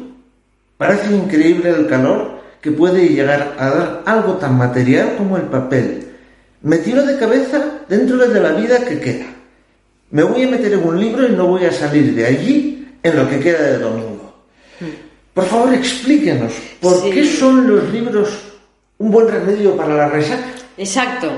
Parece 0.79 1.15
increíble 1.15 1.71
el 1.71 1.87
calor 1.87 2.41
que 2.61 2.71
puede 2.71 3.09
llegar 3.09 3.55
a 3.59 3.71
dar 3.71 4.03
algo 4.07 4.35
tan 4.35 4.57
material 4.57 5.17
como 5.19 5.37
el 5.37 5.45
papel. 5.45 6.09
Me 6.63 6.79
tiro 6.79 7.05
de 7.05 7.19
cabeza 7.19 7.81
dentro 7.89 8.17
de 8.17 8.41
la 8.41 8.53
vida 8.53 8.85
que 8.85 8.99
queda. 8.99 9.27
Me 10.11 10.23
voy 10.23 10.45
a 10.45 10.49
meter 10.49 10.73
en 10.73 10.85
un 10.85 10.99
libro 10.99 11.27
y 11.27 11.33
no 11.33 11.47
voy 11.47 11.65
a 11.65 11.73
salir 11.73 12.15
de 12.15 12.27
allí 12.27 12.89
en 13.03 13.17
lo 13.17 13.29
que 13.29 13.41
queda 13.41 13.63
de 13.63 13.79
domingo. 13.79 14.33
Por 15.35 15.45
favor, 15.45 15.75
explíquenos, 15.75 16.53
¿por 16.81 17.11
qué 17.11 17.25
son 17.25 17.69
los 17.69 17.91
libros 17.91 18.29
un 18.99 19.11
buen 19.11 19.29
remedio 19.29 19.77
para 19.77 19.95
la 19.95 20.09
resaca? 20.09 20.62
Exacto. 20.77 21.31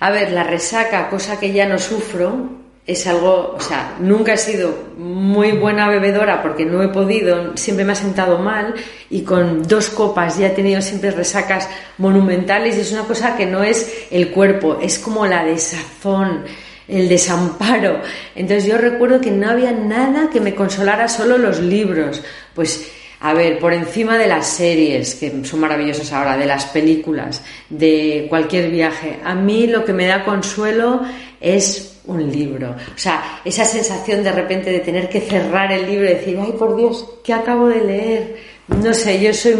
A 0.00 0.10
ver, 0.10 0.32
la 0.32 0.44
resaca, 0.44 1.08
cosa 1.08 1.38
que 1.38 1.52
ya 1.52 1.66
no 1.66 1.78
sufro, 1.78 2.50
es 2.86 3.04
algo, 3.08 3.54
o 3.56 3.60
sea, 3.60 3.96
nunca 3.98 4.34
he 4.34 4.38
sido 4.38 4.72
muy 4.96 5.52
buena 5.52 5.88
bebedora 5.88 6.40
porque 6.40 6.64
no 6.64 6.82
he 6.84 6.88
podido, 6.88 7.56
siempre 7.56 7.84
me 7.84 7.92
ha 7.92 7.96
sentado 7.96 8.38
mal 8.38 8.74
y 9.10 9.22
con 9.22 9.66
dos 9.66 9.90
copas 9.90 10.38
ya 10.38 10.46
he 10.46 10.50
tenido 10.50 10.80
siempre 10.80 11.10
resacas 11.10 11.68
monumentales 11.98 12.76
y 12.76 12.80
es 12.80 12.92
una 12.92 13.02
cosa 13.02 13.36
que 13.36 13.44
no 13.44 13.64
es 13.64 14.06
el 14.12 14.30
cuerpo, 14.30 14.78
es 14.80 15.00
como 15.00 15.26
la 15.26 15.44
desazón, 15.44 16.44
el 16.86 17.08
desamparo. 17.08 18.00
Entonces 18.36 18.66
yo 18.66 18.78
recuerdo 18.78 19.20
que 19.20 19.32
no 19.32 19.50
había 19.50 19.72
nada 19.72 20.30
que 20.30 20.40
me 20.40 20.54
consolara, 20.54 21.08
solo 21.08 21.38
los 21.38 21.58
libros. 21.58 22.22
Pues 22.54 22.88
a 23.20 23.32
ver, 23.32 23.58
por 23.58 23.72
encima 23.72 24.18
de 24.18 24.26
las 24.26 24.46
series, 24.46 25.14
que 25.14 25.44
son 25.44 25.60
maravillosas 25.60 26.12
ahora, 26.12 26.36
de 26.36 26.46
las 26.46 26.66
películas, 26.66 27.42
de 27.70 28.26
cualquier 28.28 28.70
viaje, 28.70 29.18
a 29.24 29.34
mí 29.34 29.66
lo 29.66 29.84
que 29.84 29.92
me 29.92 30.06
da 30.06 30.24
consuelo 30.24 31.00
es 31.40 32.00
un 32.06 32.30
libro. 32.30 32.70
O 32.70 32.98
sea, 32.98 33.40
esa 33.44 33.64
sensación 33.64 34.22
de 34.22 34.32
repente 34.32 34.70
de 34.70 34.80
tener 34.80 35.08
que 35.08 35.20
cerrar 35.20 35.72
el 35.72 35.86
libro 35.86 36.04
y 36.04 36.14
decir, 36.14 36.38
ay, 36.40 36.52
por 36.52 36.76
Dios, 36.76 37.06
¿qué 37.24 37.32
acabo 37.32 37.68
de 37.68 37.84
leer? 37.84 38.36
No 38.68 38.92
sé, 38.92 39.20
yo 39.20 39.32
soy, 39.32 39.56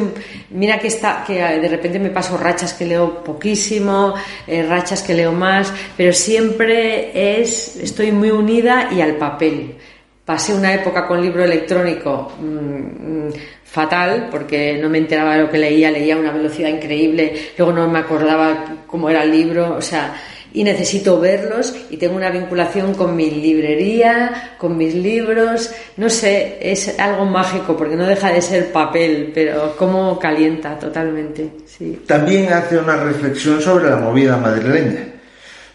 mira 0.50 0.80
que 0.80 0.88
está, 0.88 1.22
que 1.24 1.34
de 1.34 1.68
repente 1.68 1.98
me 1.98 2.10
paso 2.10 2.36
rachas 2.36 2.74
que 2.74 2.84
leo 2.84 3.22
poquísimo, 3.22 4.14
eh, 4.48 4.64
rachas 4.64 5.02
que 5.02 5.14
leo 5.14 5.30
más, 5.30 5.72
pero 5.96 6.12
siempre 6.12 7.40
es, 7.40 7.76
estoy 7.76 8.10
muy 8.10 8.30
unida 8.30 8.90
y 8.92 9.00
al 9.00 9.14
papel. 9.14 9.76
Pasé 10.26 10.52
una 10.52 10.74
época 10.74 11.06
con 11.06 11.22
libro 11.22 11.44
electrónico 11.44 12.32
mm, 12.40 13.28
mm, 13.28 13.32
fatal 13.64 14.26
porque 14.28 14.76
no 14.76 14.88
me 14.88 14.98
enteraba 14.98 15.36
de 15.36 15.42
lo 15.42 15.50
que 15.50 15.56
leía, 15.56 15.88
leía 15.88 16.16
a 16.16 16.18
una 16.18 16.32
velocidad 16.32 16.68
increíble, 16.68 17.32
luego 17.56 17.72
no 17.72 17.88
me 17.88 18.00
acordaba 18.00 18.64
cómo 18.88 19.08
era 19.08 19.22
el 19.22 19.30
libro, 19.30 19.76
o 19.76 19.80
sea, 19.80 20.16
y 20.52 20.64
necesito 20.64 21.20
verlos 21.20 21.76
y 21.90 21.96
tengo 21.96 22.16
una 22.16 22.30
vinculación 22.30 22.94
con 22.94 23.14
mi 23.14 23.30
librería, 23.30 24.54
con 24.58 24.76
mis 24.76 24.94
libros, 24.94 25.70
no 25.96 26.10
sé, 26.10 26.58
es 26.60 26.98
algo 26.98 27.24
mágico 27.24 27.76
porque 27.76 27.94
no 27.94 28.04
deja 28.04 28.32
de 28.32 28.42
ser 28.42 28.72
papel, 28.72 29.30
pero 29.32 29.76
cómo 29.76 30.18
calienta 30.18 30.76
totalmente. 30.76 31.52
Sí. 31.66 32.00
También 32.04 32.52
hace 32.52 32.78
una 32.78 32.96
reflexión 32.96 33.60
sobre 33.60 33.90
la 33.90 33.96
movida 33.96 34.38
madrileña. 34.38 35.15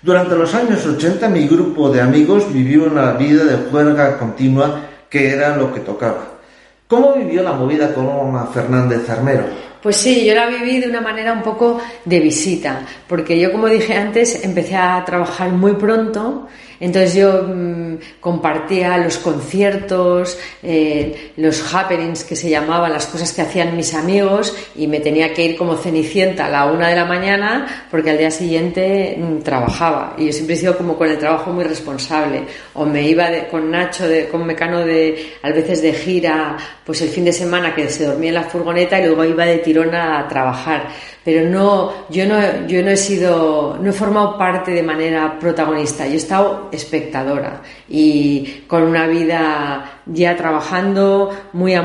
Durante 0.01 0.35
los 0.35 0.55
años 0.55 0.83
80 0.83 1.29
mi 1.29 1.47
grupo 1.47 1.89
de 1.89 2.01
amigos 2.01 2.51
vivió 2.51 2.85
una 2.85 3.11
vida 3.11 3.43
de 3.43 3.69
juerga 3.69 4.17
continua 4.17 4.81
que 5.07 5.29
era 5.29 5.55
lo 5.55 5.71
que 5.71 5.81
tocaba. 5.81 6.39
¿Cómo 6.87 7.13
vivió 7.13 7.43
la 7.43 7.51
movida 7.53 7.93
con 7.93 8.51
Fernández 8.51 9.07
Armero? 9.07 9.43
Pues 9.79 9.97
sí, 9.97 10.25
yo 10.25 10.33
la 10.33 10.47
viví 10.47 10.79
de 10.79 10.87
una 10.87 11.01
manera 11.01 11.33
un 11.33 11.43
poco 11.43 11.79
de 12.03 12.19
visita, 12.19 12.81
porque 13.07 13.39
yo, 13.39 13.51
como 13.51 13.67
dije 13.67 13.95
antes, 13.95 14.43
empecé 14.43 14.75
a 14.75 15.03
trabajar 15.05 15.51
muy 15.51 15.73
pronto 15.73 16.47
Entonces 16.81 17.13
yo 17.13 17.43
mm, 17.43 17.97
compartía 18.19 18.97
los 18.97 19.17
conciertos, 19.19 20.37
eh, 20.63 21.31
los 21.37 21.73
happenings 21.73 22.23
que 22.23 22.35
se 22.35 22.49
llamaban, 22.49 22.91
las 22.91 23.05
cosas 23.05 23.31
que 23.31 23.43
hacían 23.43 23.77
mis 23.77 23.93
amigos 23.93 24.57
y 24.75 24.87
me 24.87 24.99
tenía 24.99 25.31
que 25.31 25.45
ir 25.45 25.55
como 25.55 25.75
cenicienta 25.75 26.47
a 26.47 26.49
la 26.49 26.65
una 26.65 26.89
de 26.89 26.95
la 26.95 27.05
mañana 27.05 27.85
porque 27.91 28.09
al 28.09 28.17
día 28.17 28.31
siguiente 28.31 29.15
mm, 29.15 29.43
trabajaba. 29.43 30.15
Y 30.17 30.25
yo 30.25 30.33
siempre 30.33 30.55
he 30.55 30.57
sido 30.57 30.75
como 30.75 30.97
con 30.97 31.07
el 31.07 31.19
trabajo 31.19 31.51
muy 31.51 31.63
responsable. 31.63 32.45
O 32.73 32.83
me 32.83 33.07
iba 33.07 33.29
con 33.51 33.69
Nacho, 33.69 34.07
de, 34.07 34.27
con 34.27 34.45
Mecano, 34.47 34.79
de, 34.79 35.33
a 35.43 35.51
veces 35.51 35.83
de 35.83 35.93
gira, 35.93 36.57
pues 36.83 36.99
el 37.03 37.09
fin 37.09 37.25
de 37.25 37.31
semana 37.31 37.75
que 37.75 37.87
se 37.89 38.05
dormía 38.05 38.29
en 38.29 38.35
la 38.35 38.43
furgoneta 38.43 38.99
y 38.99 39.05
luego 39.05 39.23
iba 39.23 39.45
de 39.45 39.59
tirón 39.59 39.93
a 39.93 40.27
trabajar 40.27 40.87
pero 41.23 41.47
no, 41.47 41.93
yo 42.09 42.25
no, 42.25 42.67
yo 42.67 42.81
no 42.81 42.89
he 42.89 42.97
sido, 42.97 43.77
no 43.79 43.89
he 43.89 43.93
formado 43.93 44.39
parte 44.39 44.71
de 44.71 44.81
manera 44.81 45.37
protagonista, 45.39 46.07
yo 46.07 46.13
he 46.13 46.17
estado 46.17 46.69
espectadora 46.71 47.61
y 47.87 48.63
con 48.67 48.83
una 48.83 49.05
vida 49.05 50.01
ya 50.07 50.35
trabajando 50.35 51.29
muy 51.53 51.75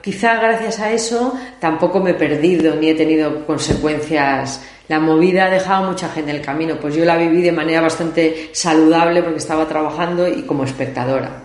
quizá 0.00 0.36
gracias 0.36 0.80
a 0.80 0.92
eso 0.92 1.38
tampoco 1.60 2.00
me 2.00 2.12
he 2.12 2.14
perdido 2.14 2.74
ni 2.76 2.88
he 2.88 2.94
tenido 2.94 3.44
consecuencias. 3.44 4.62
La 4.88 5.00
movida 5.00 5.46
ha 5.46 5.50
dejado 5.50 5.90
mucha 5.90 6.08
gente 6.08 6.30
en 6.30 6.36
el 6.36 6.42
camino, 6.42 6.78
pues 6.80 6.94
yo 6.94 7.04
la 7.04 7.16
viví 7.16 7.42
de 7.42 7.52
manera 7.52 7.80
bastante 7.80 8.50
saludable 8.52 9.22
porque 9.22 9.38
estaba 9.38 9.66
trabajando 9.66 10.28
y 10.28 10.42
como 10.42 10.64
espectadora. 10.64 11.42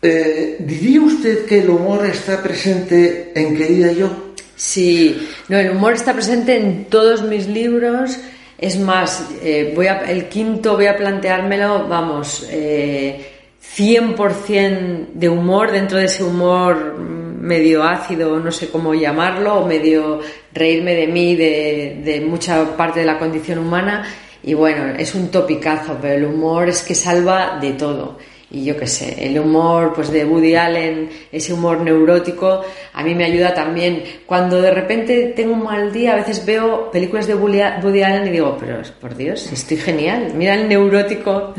Eh, 0.00 0.56
¿Diría 0.60 1.00
usted 1.02 1.44
que 1.44 1.60
el 1.60 1.70
humor 1.70 2.06
está 2.06 2.42
presente 2.42 3.32
en 3.34 3.56
Querida 3.56 3.92
Yo? 3.92 4.25
Sí, 4.56 5.28
no, 5.48 5.58
el 5.58 5.70
humor 5.70 5.92
está 5.92 6.14
presente 6.14 6.56
en 6.56 6.86
todos 6.86 7.22
mis 7.22 7.46
libros. 7.46 8.18
Es 8.56 8.78
más, 8.78 9.28
eh, 9.42 9.72
voy 9.76 9.86
a, 9.86 10.10
el 10.10 10.28
quinto 10.28 10.76
voy 10.76 10.86
a 10.86 10.96
planteármelo, 10.96 11.86
vamos, 11.86 12.46
eh, 12.50 13.32
100% 13.76 15.08
de 15.12 15.28
humor, 15.28 15.72
dentro 15.72 15.98
de 15.98 16.06
ese 16.06 16.24
humor 16.24 16.96
medio 16.98 17.84
ácido, 17.84 18.40
no 18.40 18.50
sé 18.50 18.70
cómo 18.70 18.94
llamarlo, 18.94 19.60
o 19.60 19.66
medio 19.66 20.20
reírme 20.54 20.94
de 20.94 21.06
mí, 21.06 21.36
de, 21.36 22.00
de 22.02 22.20
mucha 22.22 22.76
parte 22.78 23.00
de 23.00 23.06
la 23.06 23.18
condición 23.18 23.58
humana. 23.58 24.08
Y 24.42 24.54
bueno, 24.54 24.94
es 24.98 25.14
un 25.14 25.30
topicazo, 25.30 25.98
pero 26.00 26.14
el 26.14 26.24
humor 26.24 26.70
es 26.70 26.82
que 26.82 26.94
salva 26.94 27.58
de 27.60 27.72
todo 27.72 28.16
y 28.56 28.64
yo 28.64 28.74
qué 28.74 28.86
sé, 28.86 29.26
el 29.26 29.38
humor 29.38 29.92
pues 29.94 30.10
de 30.10 30.24
Woody 30.24 30.54
Allen, 30.54 31.10
ese 31.30 31.52
humor 31.52 31.82
neurótico, 31.82 32.64
a 32.94 33.02
mí 33.02 33.14
me 33.14 33.26
ayuda 33.26 33.52
también. 33.52 34.02
Cuando 34.24 34.62
de 34.62 34.70
repente 34.70 35.34
tengo 35.36 35.52
un 35.52 35.64
mal 35.64 35.92
día, 35.92 36.14
a 36.14 36.16
veces 36.16 36.46
veo 36.46 36.90
películas 36.90 37.26
de 37.26 37.34
Woody 37.34 38.02
Allen 38.02 38.28
y 38.28 38.30
digo, 38.30 38.56
pero 38.58 38.78
por 38.98 39.14
Dios, 39.14 39.52
estoy 39.52 39.76
genial. 39.76 40.32
Mira 40.34 40.54
el 40.54 40.70
neurótico 40.70 41.52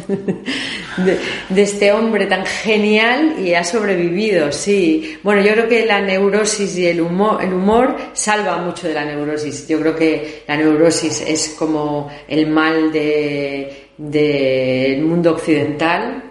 de, 0.98 1.20
este 1.62 1.92
hombre 1.92 2.26
tan 2.26 2.48
genial 2.48 3.36
y 3.38 3.54
ha 3.54 3.64
sobrevivido, 3.64 4.52
sí. 4.52 5.20
Bueno, 5.22 5.44
yo 5.44 5.54
creo 5.54 5.70
que 5.70 5.86
la 5.86 6.02
neurosis 6.02 6.80
y 6.80 6.88
el 6.88 7.02
humor, 7.02 7.44
el 7.44 7.54
humor 7.54 7.96
salva 8.14 8.58
mucho 8.58 8.88
de 8.88 8.96
la 8.96 9.06
neurosis. 9.06 9.68
Yo 9.68 9.80
creo 9.80 9.96
que 9.96 10.42
la 10.48 10.58
neurosis 10.58 11.22
es 11.22 11.50
como 11.50 12.10
el 12.28 12.48
mal 12.48 12.92
del 12.92 15.04
mundo 15.04 15.34
occidental 15.34 16.24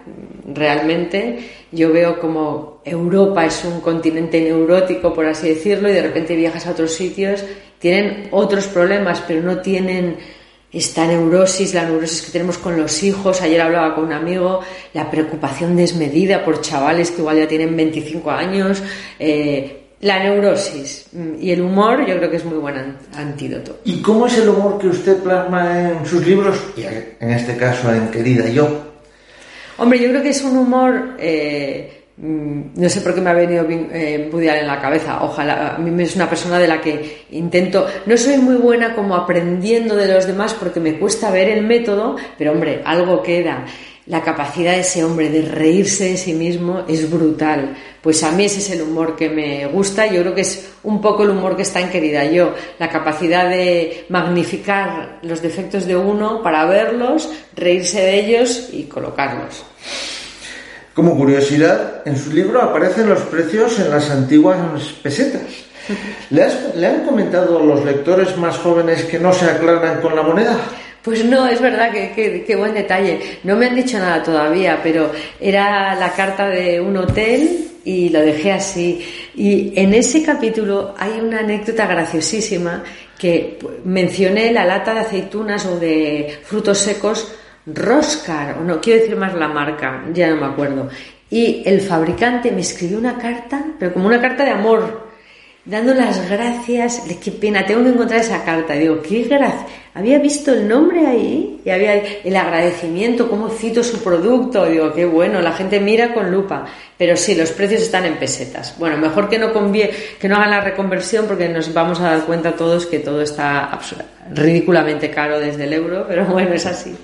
realmente 0.47 1.39
yo 1.71 1.91
veo 1.91 2.19
como 2.19 2.81
Europa 2.85 3.45
es 3.45 3.63
un 3.65 3.81
continente 3.81 4.39
neurótico, 4.41 5.13
por 5.13 5.25
así 5.25 5.49
decirlo, 5.49 5.89
y 5.89 5.93
de 5.93 6.01
repente 6.01 6.35
viajas 6.35 6.65
a 6.67 6.71
otros 6.71 6.93
sitios, 6.93 7.43
tienen 7.79 8.29
otros 8.31 8.67
problemas, 8.67 9.21
pero 9.27 9.41
no 9.41 9.59
tienen 9.59 10.17
esta 10.71 11.05
neurosis, 11.05 11.73
la 11.73 11.83
neurosis 11.83 12.23
que 12.23 12.31
tenemos 12.31 12.57
con 12.57 12.77
los 12.77 13.03
hijos. 13.03 13.41
Ayer 13.41 13.61
hablaba 13.61 13.95
con 13.95 14.05
un 14.05 14.13
amigo, 14.13 14.61
la 14.93 15.09
preocupación 15.11 15.75
desmedida 15.75 16.43
por 16.43 16.61
chavales 16.61 17.11
que 17.11 17.21
igual 17.21 17.37
ya 17.37 17.47
tienen 17.47 17.75
25 17.75 18.31
años. 18.31 18.81
Eh, 19.19 19.83
la 19.99 20.19
neurosis 20.23 21.07
y 21.39 21.49
el 21.49 21.61
humor 21.61 22.05
yo 22.05 22.17
creo 22.17 22.29
que 22.29 22.37
es 22.37 22.45
muy 22.45 22.57
buen 22.59 22.97
antídoto. 23.15 23.79
¿Y 23.83 23.99
cómo 24.01 24.27
es 24.27 24.37
el 24.37 24.49
humor 24.49 24.77
que 24.77 24.87
usted 24.87 25.17
plasma 25.23 25.91
en 25.91 26.05
sus 26.05 26.25
libros 26.25 26.55
y 26.75 26.83
en 26.83 27.31
este 27.31 27.57
caso 27.57 27.91
en 27.91 28.09
Querida 28.09 28.47
Yo? 28.47 28.86
Hombre, 29.77 29.99
yo 29.99 30.09
creo 30.09 30.21
que 30.21 30.29
es 30.29 30.43
un 30.43 30.57
humor. 30.57 31.15
Eh, 31.19 32.05
mm, 32.17 32.61
no 32.75 32.89
sé 32.89 33.01
por 33.01 33.13
qué 33.13 33.21
me 33.21 33.29
ha 33.29 33.33
venido 33.33 33.65
eh, 33.69 34.29
en 34.31 34.67
la 34.67 34.81
cabeza. 34.81 35.23
Ojalá, 35.23 35.75
a 35.75 35.77
mí 35.77 36.03
es 36.03 36.15
una 36.15 36.29
persona 36.29 36.59
de 36.59 36.67
la 36.67 36.81
que 36.81 37.25
intento. 37.31 37.85
No 38.05 38.17
soy 38.17 38.37
muy 38.37 38.55
buena 38.55 38.95
como 38.95 39.15
aprendiendo 39.15 39.95
de 39.95 40.13
los 40.13 40.25
demás 40.25 40.53
porque 40.53 40.79
me 40.79 40.97
cuesta 40.97 41.31
ver 41.31 41.49
el 41.49 41.65
método, 41.65 42.15
pero 42.37 42.51
hombre, 42.51 42.81
algo 42.85 43.21
queda 43.21 43.65
la 44.07 44.23
capacidad 44.23 44.71
de 44.71 44.79
ese 44.79 45.03
hombre 45.03 45.29
de 45.29 45.41
reírse 45.41 46.05
de 46.05 46.17
sí 46.17 46.33
mismo 46.33 46.85
es 46.87 47.11
brutal. 47.11 47.75
Pues 48.01 48.23
a 48.23 48.31
mí 48.31 48.45
ese 48.45 48.59
es 48.59 48.69
el 48.69 48.81
humor 48.81 49.17
que 49.17 49.29
me 49.29 49.65
gusta. 49.67 50.07
Yo 50.07 50.21
creo 50.21 50.33
que 50.33 50.41
es 50.41 50.69
un 50.83 51.01
poco 51.01 51.23
el 51.23 51.31
humor 51.31 51.57
que 51.57 51.63
está 51.63 51.81
en 51.81 51.89
Querida 51.89 52.23
Yo. 52.23 52.53
La 52.79 52.89
capacidad 52.89 53.49
de 53.49 54.05
magnificar 54.07 55.19
los 55.23 55.41
defectos 55.41 55.85
de 55.85 55.97
uno 55.97 56.41
para 56.41 56.65
verlos, 56.65 57.29
reírse 57.53 58.01
de 58.01 58.19
ellos 58.19 58.69
y 58.71 58.83
colocarlos. 58.83 59.65
Como 60.93 61.17
curiosidad, 61.17 62.01
en 62.05 62.17
su 62.17 62.31
libro 62.31 62.61
aparecen 62.61 63.09
los 63.09 63.19
precios 63.23 63.77
en 63.79 63.91
las 63.91 64.09
antiguas 64.09 64.57
pesetas. 65.03 65.43
¿Le, 66.29 66.47
¿Le 66.75 66.87
han 66.87 67.03
comentado 67.03 67.59
los 67.59 67.83
lectores 67.83 68.37
más 68.37 68.57
jóvenes 68.57 69.03
que 69.03 69.19
no 69.19 69.33
se 69.33 69.45
aclaran 69.45 69.99
con 69.99 70.15
la 70.15 70.23
moneda? 70.23 70.57
Pues 71.07 71.23
no, 71.23 71.47
es 71.47 71.61
verdad 71.61 71.89
que, 71.89 72.43
qué 72.45 72.55
buen 72.57 72.73
detalle. 72.73 73.39
No 73.45 73.55
me 73.55 73.67
han 73.67 73.75
dicho 73.75 73.97
nada 73.97 74.21
todavía, 74.21 74.81
pero 74.83 75.09
era 75.39 75.95
la 75.95 76.11
carta 76.11 76.49
de 76.49 76.81
un 76.81 76.97
hotel 76.97 77.69
y 77.85 78.09
lo 78.09 78.19
dejé 78.19 78.51
así. 78.51 79.07
Y 79.33 79.71
en 79.79 79.93
ese 79.93 80.21
capítulo 80.21 80.95
hay 80.97 81.11
una 81.21 81.39
anécdota 81.39 81.87
graciosísima 81.87 82.83
que 83.17 83.57
mencioné 83.85 84.51
la 84.51 84.65
lata 84.65 84.93
de 84.95 84.99
aceitunas 84.99 85.65
o 85.65 85.79
de 85.79 86.39
frutos 86.43 86.79
secos 86.79 87.33
Roscar, 87.65 88.57
o 88.57 88.65
no 88.65 88.81
quiero 88.81 88.99
decir 88.99 89.15
más 89.15 89.33
la 89.33 89.47
marca, 89.47 90.03
ya 90.11 90.29
no 90.31 90.41
me 90.41 90.47
acuerdo. 90.47 90.89
Y 91.29 91.63
el 91.65 91.79
fabricante 91.79 92.51
me 92.51 92.59
escribió 92.59 92.97
una 92.97 93.17
carta, 93.17 93.63
pero 93.79 93.93
como 93.93 94.07
una 94.07 94.19
carta 94.19 94.43
de 94.43 94.51
amor, 94.51 95.07
dando 95.67 95.93
las 95.93 96.29
gracias, 96.29 97.03
qué 97.23 97.31
pena, 97.31 97.65
tengo 97.65 97.83
que 97.83 97.89
encontrar 97.89 98.19
esa 98.21 98.43
carta. 98.43 98.73
Digo, 98.73 99.01
qué 99.01 99.23
gracia. 99.23 99.65
Había 99.97 100.19
visto 100.19 100.53
el 100.53 100.67
nombre 100.67 101.07
ahí 101.07 101.59
y 101.65 101.71
había 101.71 101.95
el 101.95 102.35
agradecimiento, 102.35 103.27
cómo 103.27 103.49
cito 103.49 103.83
su 103.83 104.03
producto. 104.03 104.67
Digo, 104.67 104.93
qué 104.93 105.05
bueno, 105.05 105.41
la 105.41 105.53
gente 105.53 105.79
mira 105.79 106.13
con 106.13 106.29
lupa. 106.29 106.67
Pero 106.99 107.17
sí, 107.17 107.33
los 107.33 107.51
precios 107.51 107.81
están 107.81 108.05
en 108.05 108.17
pesetas. 108.17 108.75
Bueno, 108.77 108.97
mejor 108.97 109.27
que 109.27 109.39
no, 109.39 109.51
que 109.71 110.29
no 110.29 110.35
hagan 110.35 110.51
la 110.51 110.61
reconversión 110.61 111.25
porque 111.25 111.49
nos 111.49 111.73
vamos 111.73 111.99
a 111.99 112.11
dar 112.11 112.25
cuenta 112.25 112.51
todos 112.51 112.85
que 112.85 112.99
todo 112.99 113.23
está 113.23 113.71
ridículamente 114.35 115.09
caro 115.09 115.39
desde 115.39 115.63
el 115.63 115.73
euro, 115.73 116.05
pero 116.07 116.25
bueno, 116.25 116.53
es 116.53 116.67
así. 116.67 116.95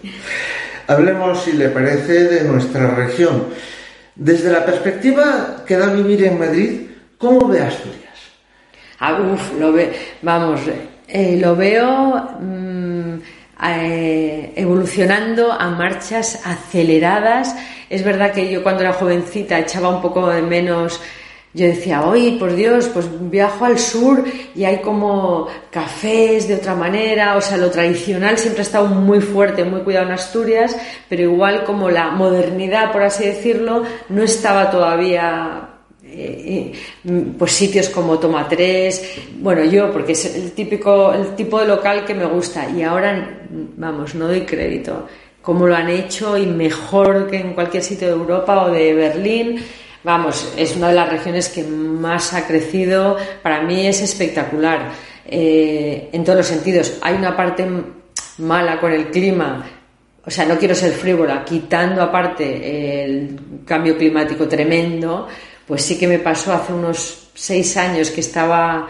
Hablemos, 0.86 1.42
si 1.46 1.54
le 1.54 1.70
parece, 1.70 2.26
de 2.26 2.44
nuestra 2.44 2.94
región. 2.94 3.46
Desde 4.14 4.52
la 4.52 4.64
perspectiva 4.64 5.64
que 5.66 5.78
da 5.78 5.88
vivir 5.88 6.26
en 6.26 6.38
Madrid, 6.38 6.82
¿cómo 7.18 7.48
ve 7.48 7.60
Asturias? 7.60 8.20
Ah, 9.00 9.20
uf, 9.20 9.60
lo 9.60 9.74
ve, 9.74 9.92
vamos, 10.22 10.62
eh, 11.16 11.38
lo 11.40 11.56
veo 11.56 12.38
mm, 12.40 13.14
eh, 13.66 14.52
evolucionando 14.56 15.52
a 15.52 15.70
marchas 15.70 16.42
aceleradas. 16.44 17.56
Es 17.88 18.04
verdad 18.04 18.32
que 18.32 18.52
yo 18.52 18.64
cuando 18.64 18.82
era 18.82 18.94
jovencita 18.94 19.60
echaba 19.60 19.90
un 19.90 20.02
poco 20.02 20.28
de 20.28 20.42
menos 20.42 21.00
yo 21.56 21.68
decía, 21.68 22.04
oye, 22.04 22.38
por 22.40 22.56
Dios, 22.56 22.88
pues 22.88 23.08
viajo 23.30 23.66
al 23.66 23.78
sur 23.78 24.24
y 24.56 24.66
hay 24.66 24.80
como 24.80 25.48
cafés 25.70 26.48
de 26.48 26.56
otra 26.56 26.74
manera, 26.74 27.38
o 27.38 27.42
sea, 27.42 27.58
lo 27.58 27.70
tradicional 27.70 28.40
siempre 28.40 28.62
ha 28.62 28.66
estado 28.66 28.88
muy 28.88 29.22
fuerte, 29.22 29.64
muy 29.64 29.82
cuidado 29.82 30.08
en 30.08 30.14
Asturias, 30.14 30.76
pero 31.08 31.22
igual 31.22 31.64
como 31.64 31.92
la 31.92 32.10
modernidad, 32.10 32.92
por 32.92 33.04
así 33.04 33.26
decirlo, 33.26 33.84
no 34.10 34.24
estaba 34.24 34.72
todavía 34.72 35.73
eh, 36.16 36.72
pues 37.38 37.52
sitios 37.52 37.90
como 37.90 38.20
Toma 38.20 38.48
3, 38.48 39.20
bueno, 39.40 39.64
yo, 39.64 39.92
porque 39.92 40.14
es 40.14 40.36
el 40.36 40.52
típico, 40.52 41.14
el 41.14 41.36
tipo 41.36 41.60
de 41.60 41.68
local 41.68 42.06
que 42.06 42.14
me 42.14 42.26
gusta. 42.26 42.70
Y 42.70 42.84
ahora, 42.84 43.42
vamos, 43.50 44.16
no 44.16 44.28
doy 44.28 44.42
crédito, 44.42 45.08
como 45.42 45.68
lo 45.68 45.76
han 45.76 45.90
hecho 45.90 46.38
y 46.38 46.46
mejor 46.46 47.30
que 47.30 47.38
en 47.38 47.54
cualquier 47.54 47.84
sitio 47.84 48.08
de 48.08 48.14
Europa 48.14 48.66
o 48.66 48.72
de 48.72 48.94
Berlín, 48.94 49.64
vamos, 50.04 50.54
es 50.58 50.76
una 50.76 50.90
de 50.90 50.96
las 50.96 51.10
regiones 51.10 51.50
que 51.50 51.64
más 51.64 52.34
ha 52.34 52.46
crecido, 52.46 53.18
para 53.42 53.62
mí 53.62 53.88
es 53.88 54.02
espectacular, 54.02 54.92
eh, 55.26 56.10
en 56.12 56.24
todos 56.24 56.38
los 56.38 56.48
sentidos. 56.48 56.98
Hay 57.02 57.16
una 57.16 57.36
parte 57.36 57.66
mala 58.38 58.80
con 58.80 58.92
el 58.92 59.08
clima, 59.08 59.66
o 60.26 60.32
sea, 60.32 60.46
no 60.46 60.58
quiero 60.58 60.76
ser 60.76 60.92
frívola, 60.94 61.44
quitando 61.44 62.02
aparte 62.02 63.04
el 63.04 63.64
cambio 63.66 63.98
climático 63.98 64.48
tremendo, 64.48 65.28
pues 65.68 65.84
sí 65.84 65.98
que 65.98 66.08
me 66.08 66.20
pasó 66.20 66.54
hace 66.54 66.74
unos 66.74 67.30
seis 67.34 67.76
años 67.78 68.12
que 68.12 68.22
estaba 68.22 68.88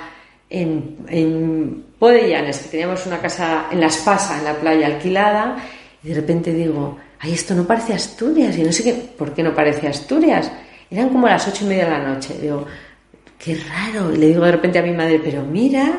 en, 0.50 0.98
en 1.08 1.86
Podellanes, 1.98 2.60
que 2.60 2.70
teníamos 2.70 3.06
una 3.06 3.20
casa 3.20 3.68
en 3.72 3.80
Las 3.80 3.98
Pasas, 3.98 4.40
en 4.40 4.46
la 4.46 4.56
playa 4.56 4.88
alquilada, 4.88 5.58
y 6.04 6.10
de 6.10 6.16
repente 6.16 6.54
digo, 6.54 6.98
ay, 7.20 7.34
esto 7.34 7.54
no 7.54 7.66
parece 7.66 7.94
Asturias, 7.94 8.58
y 8.58 8.64
no 8.64 8.72
sé 8.72 8.84
qué, 8.84 8.94
¿por 8.94 9.34
qué 9.34 9.44
no 9.44 9.54
parece 9.54 9.88
Asturias? 9.88 10.52
Eran 10.94 11.10
como 11.10 11.28
las 11.28 11.48
ocho 11.48 11.66
y 11.66 11.70
media 11.70 11.86
de 11.86 11.92
la 11.92 12.00
noche. 12.00 12.36
Digo, 12.40 12.68
qué 13.40 13.56
raro. 13.56 14.14
Y 14.14 14.18
le 14.18 14.28
digo 14.28 14.46
de 14.46 14.52
repente 14.52 14.78
a 14.78 14.84
mi 14.84 14.92
madre, 14.92 15.20
pero 15.24 15.44
mira, 15.44 15.92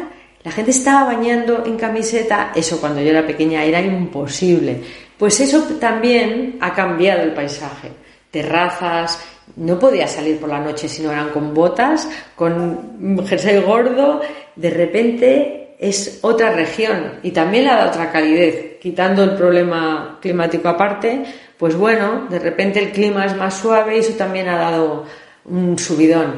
la 0.45 0.53
gente 0.53 0.71
estaba 0.71 1.13
bañando 1.13 1.65
en 1.67 1.77
camiseta. 1.77 2.53
Eso 2.55 2.81
cuando 2.81 3.01
yo 3.01 3.11
era 3.11 3.27
pequeña 3.27 3.65
era 3.65 3.81
imposible. 3.81 4.81
Pues 5.19 5.41
eso 5.41 5.65
también 5.81 6.59
ha 6.61 6.73
cambiado 6.75 7.23
el 7.23 7.33
paisaje. 7.33 7.91
Terrazas, 8.31 9.21
no 9.57 9.79
podía 9.79 10.07
salir 10.07 10.39
por 10.39 10.49
la 10.49 10.61
noche 10.61 10.89
si 10.89 11.03
no 11.03 11.13
eran 11.13 11.31
con 11.31 11.55
botas, 11.55 12.09
con 12.35 13.27
jersey 13.27 13.61
gordo. 13.61 14.21
De 14.57 14.71
repente 14.71 15.77
es 15.79 16.21
otra 16.23 16.53
región 16.53 17.19
y 17.23 17.31
también 17.31 17.65
le 17.65 17.71
dado 17.71 17.89
otra 17.89 18.11
calidez, 18.11 18.79
quitando 18.81 19.23
el 19.23 19.35
problema 19.35 20.19
climático 20.21 20.69
aparte, 20.69 21.25
pues 21.59 21.77
bueno, 21.77 22.27
de 22.31 22.39
repente 22.39 22.81
el 22.81 22.91
clima 22.91 23.27
es 23.27 23.37
más 23.37 23.59
suave 23.59 23.97
y 23.97 24.01
eso 24.01 24.13
también 24.15 24.49
ha 24.49 24.57
dado 24.57 25.05
un 25.47 25.79
subidón. 25.79 26.37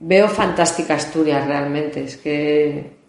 Veo 0.00 0.28
fantástica 0.28 0.94
Asturias 0.94 1.46
realmente, 1.46 2.04
es 2.04 2.16
que... 2.16 3.02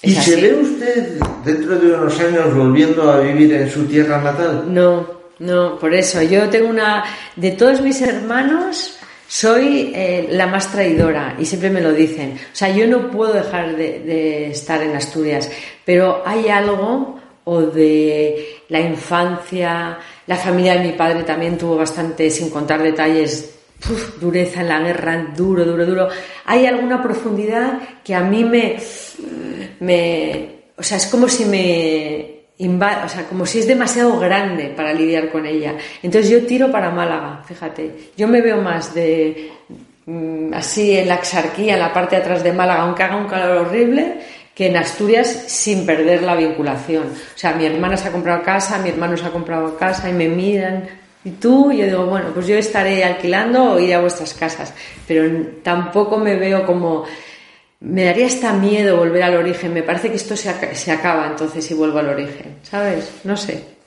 ¿Y 0.00 0.12
se 0.12 0.40
ve 0.40 0.54
usted 0.54 1.20
dentro 1.44 1.76
de 1.76 1.92
unos 1.92 2.20
años 2.20 2.54
volviendo 2.54 3.10
a 3.10 3.18
vivir 3.18 3.52
en 3.54 3.68
su 3.68 3.84
tierra 3.86 4.22
natal? 4.22 4.72
No, 4.72 5.17
no, 5.38 5.78
por 5.78 5.94
eso. 5.94 6.22
Yo 6.22 6.48
tengo 6.48 6.68
una... 6.68 7.04
De 7.36 7.52
todos 7.52 7.80
mis 7.80 8.02
hermanos, 8.02 8.98
soy 9.28 9.92
eh, 9.94 10.26
la 10.30 10.46
más 10.46 10.72
traidora 10.72 11.36
y 11.38 11.44
siempre 11.44 11.70
me 11.70 11.80
lo 11.80 11.92
dicen. 11.92 12.32
O 12.52 12.56
sea, 12.56 12.70
yo 12.70 12.86
no 12.86 13.10
puedo 13.10 13.34
dejar 13.34 13.76
de, 13.76 14.50
estar 14.50 14.82
en 14.82 14.96
Asturias, 14.96 15.50
pero 15.84 16.22
hay 16.24 16.48
algo 16.48 17.20
o 17.44 17.62
de 17.62 18.62
la 18.68 18.80
infancia, 18.80 19.98
la 20.26 20.36
familia 20.36 20.74
de 20.74 20.86
mi 20.86 20.92
padre 20.92 21.22
también 21.22 21.56
tuvo 21.56 21.76
bastante, 21.76 22.30
sin 22.30 22.50
contar 22.50 22.82
detalles, 22.82 23.54
dureza 24.20 24.62
en 24.62 24.68
la 24.68 24.80
guerra, 24.80 25.32
duro, 25.36 25.64
duro, 25.64 25.86
duro. 25.86 26.08
Hay 26.46 26.66
alguna 26.66 27.02
profundidad 27.02 27.80
que 28.02 28.14
a 28.14 28.20
mí 28.20 28.44
me, 28.44 28.76
me, 29.80 30.62
o 30.76 30.82
sea, 30.82 30.96
es 30.96 31.06
como 31.06 31.28
si 31.28 31.44
me 31.44 32.37
o 32.60 33.08
sea, 33.08 33.24
como 33.28 33.46
si 33.46 33.60
es 33.60 33.66
demasiado 33.66 34.18
grande 34.18 34.72
para 34.76 34.92
lidiar 34.92 35.30
con 35.30 35.46
ella. 35.46 35.74
Entonces 36.02 36.30
yo 36.30 36.44
tiro 36.44 36.70
para 36.72 36.90
Málaga, 36.90 37.42
fíjate. 37.46 38.10
Yo 38.16 38.26
me 38.26 38.40
veo 38.40 38.60
más 38.60 38.94
de 38.94 39.52
mm, 40.06 40.52
así 40.54 40.96
en 40.96 41.08
la 41.08 41.16
exarquía, 41.16 41.74
en 41.74 41.80
la 41.80 41.92
parte 41.92 42.16
de 42.16 42.22
atrás 42.22 42.42
de 42.42 42.52
Málaga, 42.52 42.82
aunque 42.82 43.04
haga 43.04 43.16
un 43.16 43.28
calor 43.28 43.58
horrible, 43.58 44.20
que 44.54 44.66
en 44.66 44.76
Asturias 44.76 45.44
sin 45.46 45.86
perder 45.86 46.24
la 46.24 46.34
vinculación. 46.34 47.04
O 47.06 47.38
sea, 47.38 47.52
mi 47.52 47.64
hermana 47.64 47.96
se 47.96 48.08
ha 48.08 48.12
comprado 48.12 48.42
casa, 48.42 48.78
mi 48.78 48.88
hermano 48.88 49.16
se 49.16 49.24
ha 49.24 49.30
comprado 49.30 49.76
casa 49.76 50.10
y 50.10 50.12
me 50.12 50.28
miran. 50.28 50.88
Y 51.24 51.30
tú, 51.32 51.70
yo 51.70 51.84
digo, 51.84 52.06
bueno, 52.06 52.30
pues 52.34 52.48
yo 52.48 52.56
estaré 52.56 53.04
alquilando 53.04 53.72
o 53.72 53.78
iré 53.78 53.94
a 53.94 54.00
vuestras 54.00 54.34
casas, 54.34 54.74
pero 55.06 55.30
tampoco 55.62 56.16
me 56.18 56.34
veo 56.34 56.66
como 56.66 57.04
me 57.80 58.04
daría 58.04 58.26
hasta 58.26 58.52
miedo 58.52 58.96
volver 58.96 59.22
al 59.22 59.36
origen. 59.36 59.72
Me 59.72 59.82
parece 59.82 60.10
que 60.10 60.16
esto 60.16 60.36
se, 60.36 60.74
se 60.74 60.92
acaba 60.92 61.26
entonces 61.26 61.64
si 61.64 61.74
vuelvo 61.74 61.98
al 61.98 62.08
origen, 62.08 62.56
¿sabes? 62.62 63.10
No 63.24 63.36
sé. 63.36 63.78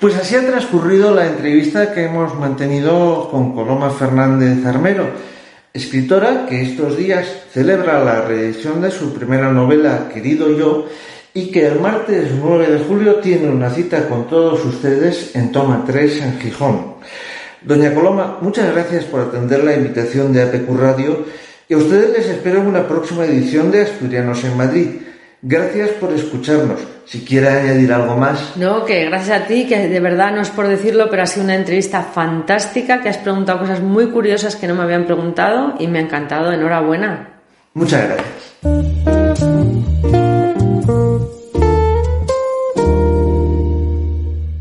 Pues 0.00 0.16
así 0.16 0.36
ha 0.36 0.46
transcurrido 0.46 1.14
la 1.14 1.26
entrevista 1.26 1.92
que 1.92 2.04
hemos 2.04 2.34
mantenido 2.34 3.28
con 3.30 3.54
Coloma 3.54 3.90
Fernández 3.90 4.64
Armero, 4.64 5.10
escritora 5.72 6.46
que 6.48 6.62
estos 6.62 6.96
días 6.96 7.26
celebra 7.52 8.02
la 8.02 8.22
reedición 8.22 8.80
de 8.80 8.90
su 8.90 9.12
primera 9.12 9.52
novela 9.52 10.08
Querido 10.12 10.56
Yo 10.56 10.86
y 11.34 11.50
que 11.50 11.66
el 11.66 11.80
martes 11.80 12.30
9 12.40 12.66
de 12.66 12.78
julio 12.84 13.16
tiene 13.16 13.50
una 13.50 13.70
cita 13.70 14.08
con 14.08 14.26
todos 14.26 14.64
ustedes 14.64 15.36
en 15.36 15.52
Toma 15.52 15.84
3 15.86 16.22
en 16.22 16.40
Gijón. 16.40 16.94
Doña 17.60 17.92
Coloma, 17.92 18.38
muchas 18.40 18.72
gracias 18.72 19.04
por 19.04 19.20
atender 19.20 19.64
la 19.64 19.74
invitación 19.74 20.32
de 20.32 20.42
APQ 20.42 20.70
Radio 20.78 21.26
y 21.68 21.74
a 21.74 21.78
ustedes 21.78 22.10
les 22.10 22.26
espero 22.28 22.60
en 22.60 22.66
una 22.66 22.86
próxima 22.86 23.24
edición 23.24 23.70
de 23.70 23.82
Asturianos 23.82 24.44
en 24.44 24.56
Madrid. 24.56 24.86
Gracias 25.42 25.90
por 25.90 26.12
escucharnos. 26.12 26.80
Si 27.04 27.24
quiere 27.24 27.48
añadir 27.48 27.92
algo 27.92 28.16
más. 28.16 28.56
No, 28.56 28.84
que 28.84 29.04
gracias 29.04 29.42
a 29.42 29.46
ti, 29.46 29.66
que 29.66 29.88
de 29.88 30.00
verdad 30.00 30.32
no 30.32 30.42
es 30.42 30.50
por 30.50 30.66
decirlo, 30.66 31.08
pero 31.08 31.22
ha 31.22 31.26
sido 31.26 31.44
una 31.44 31.54
entrevista 31.54 32.02
fantástica, 32.02 33.00
que 33.00 33.08
has 33.08 33.18
preguntado 33.18 33.60
cosas 33.60 33.80
muy 33.80 34.10
curiosas 34.10 34.56
que 34.56 34.66
no 34.66 34.74
me 34.74 34.82
habían 34.82 35.06
preguntado 35.06 35.74
y 35.78 35.86
me 35.86 36.00
ha 36.00 36.02
encantado. 36.02 36.52
Enhorabuena. 36.52 37.28
Muchas 37.74 38.08
gracias. 38.08 39.15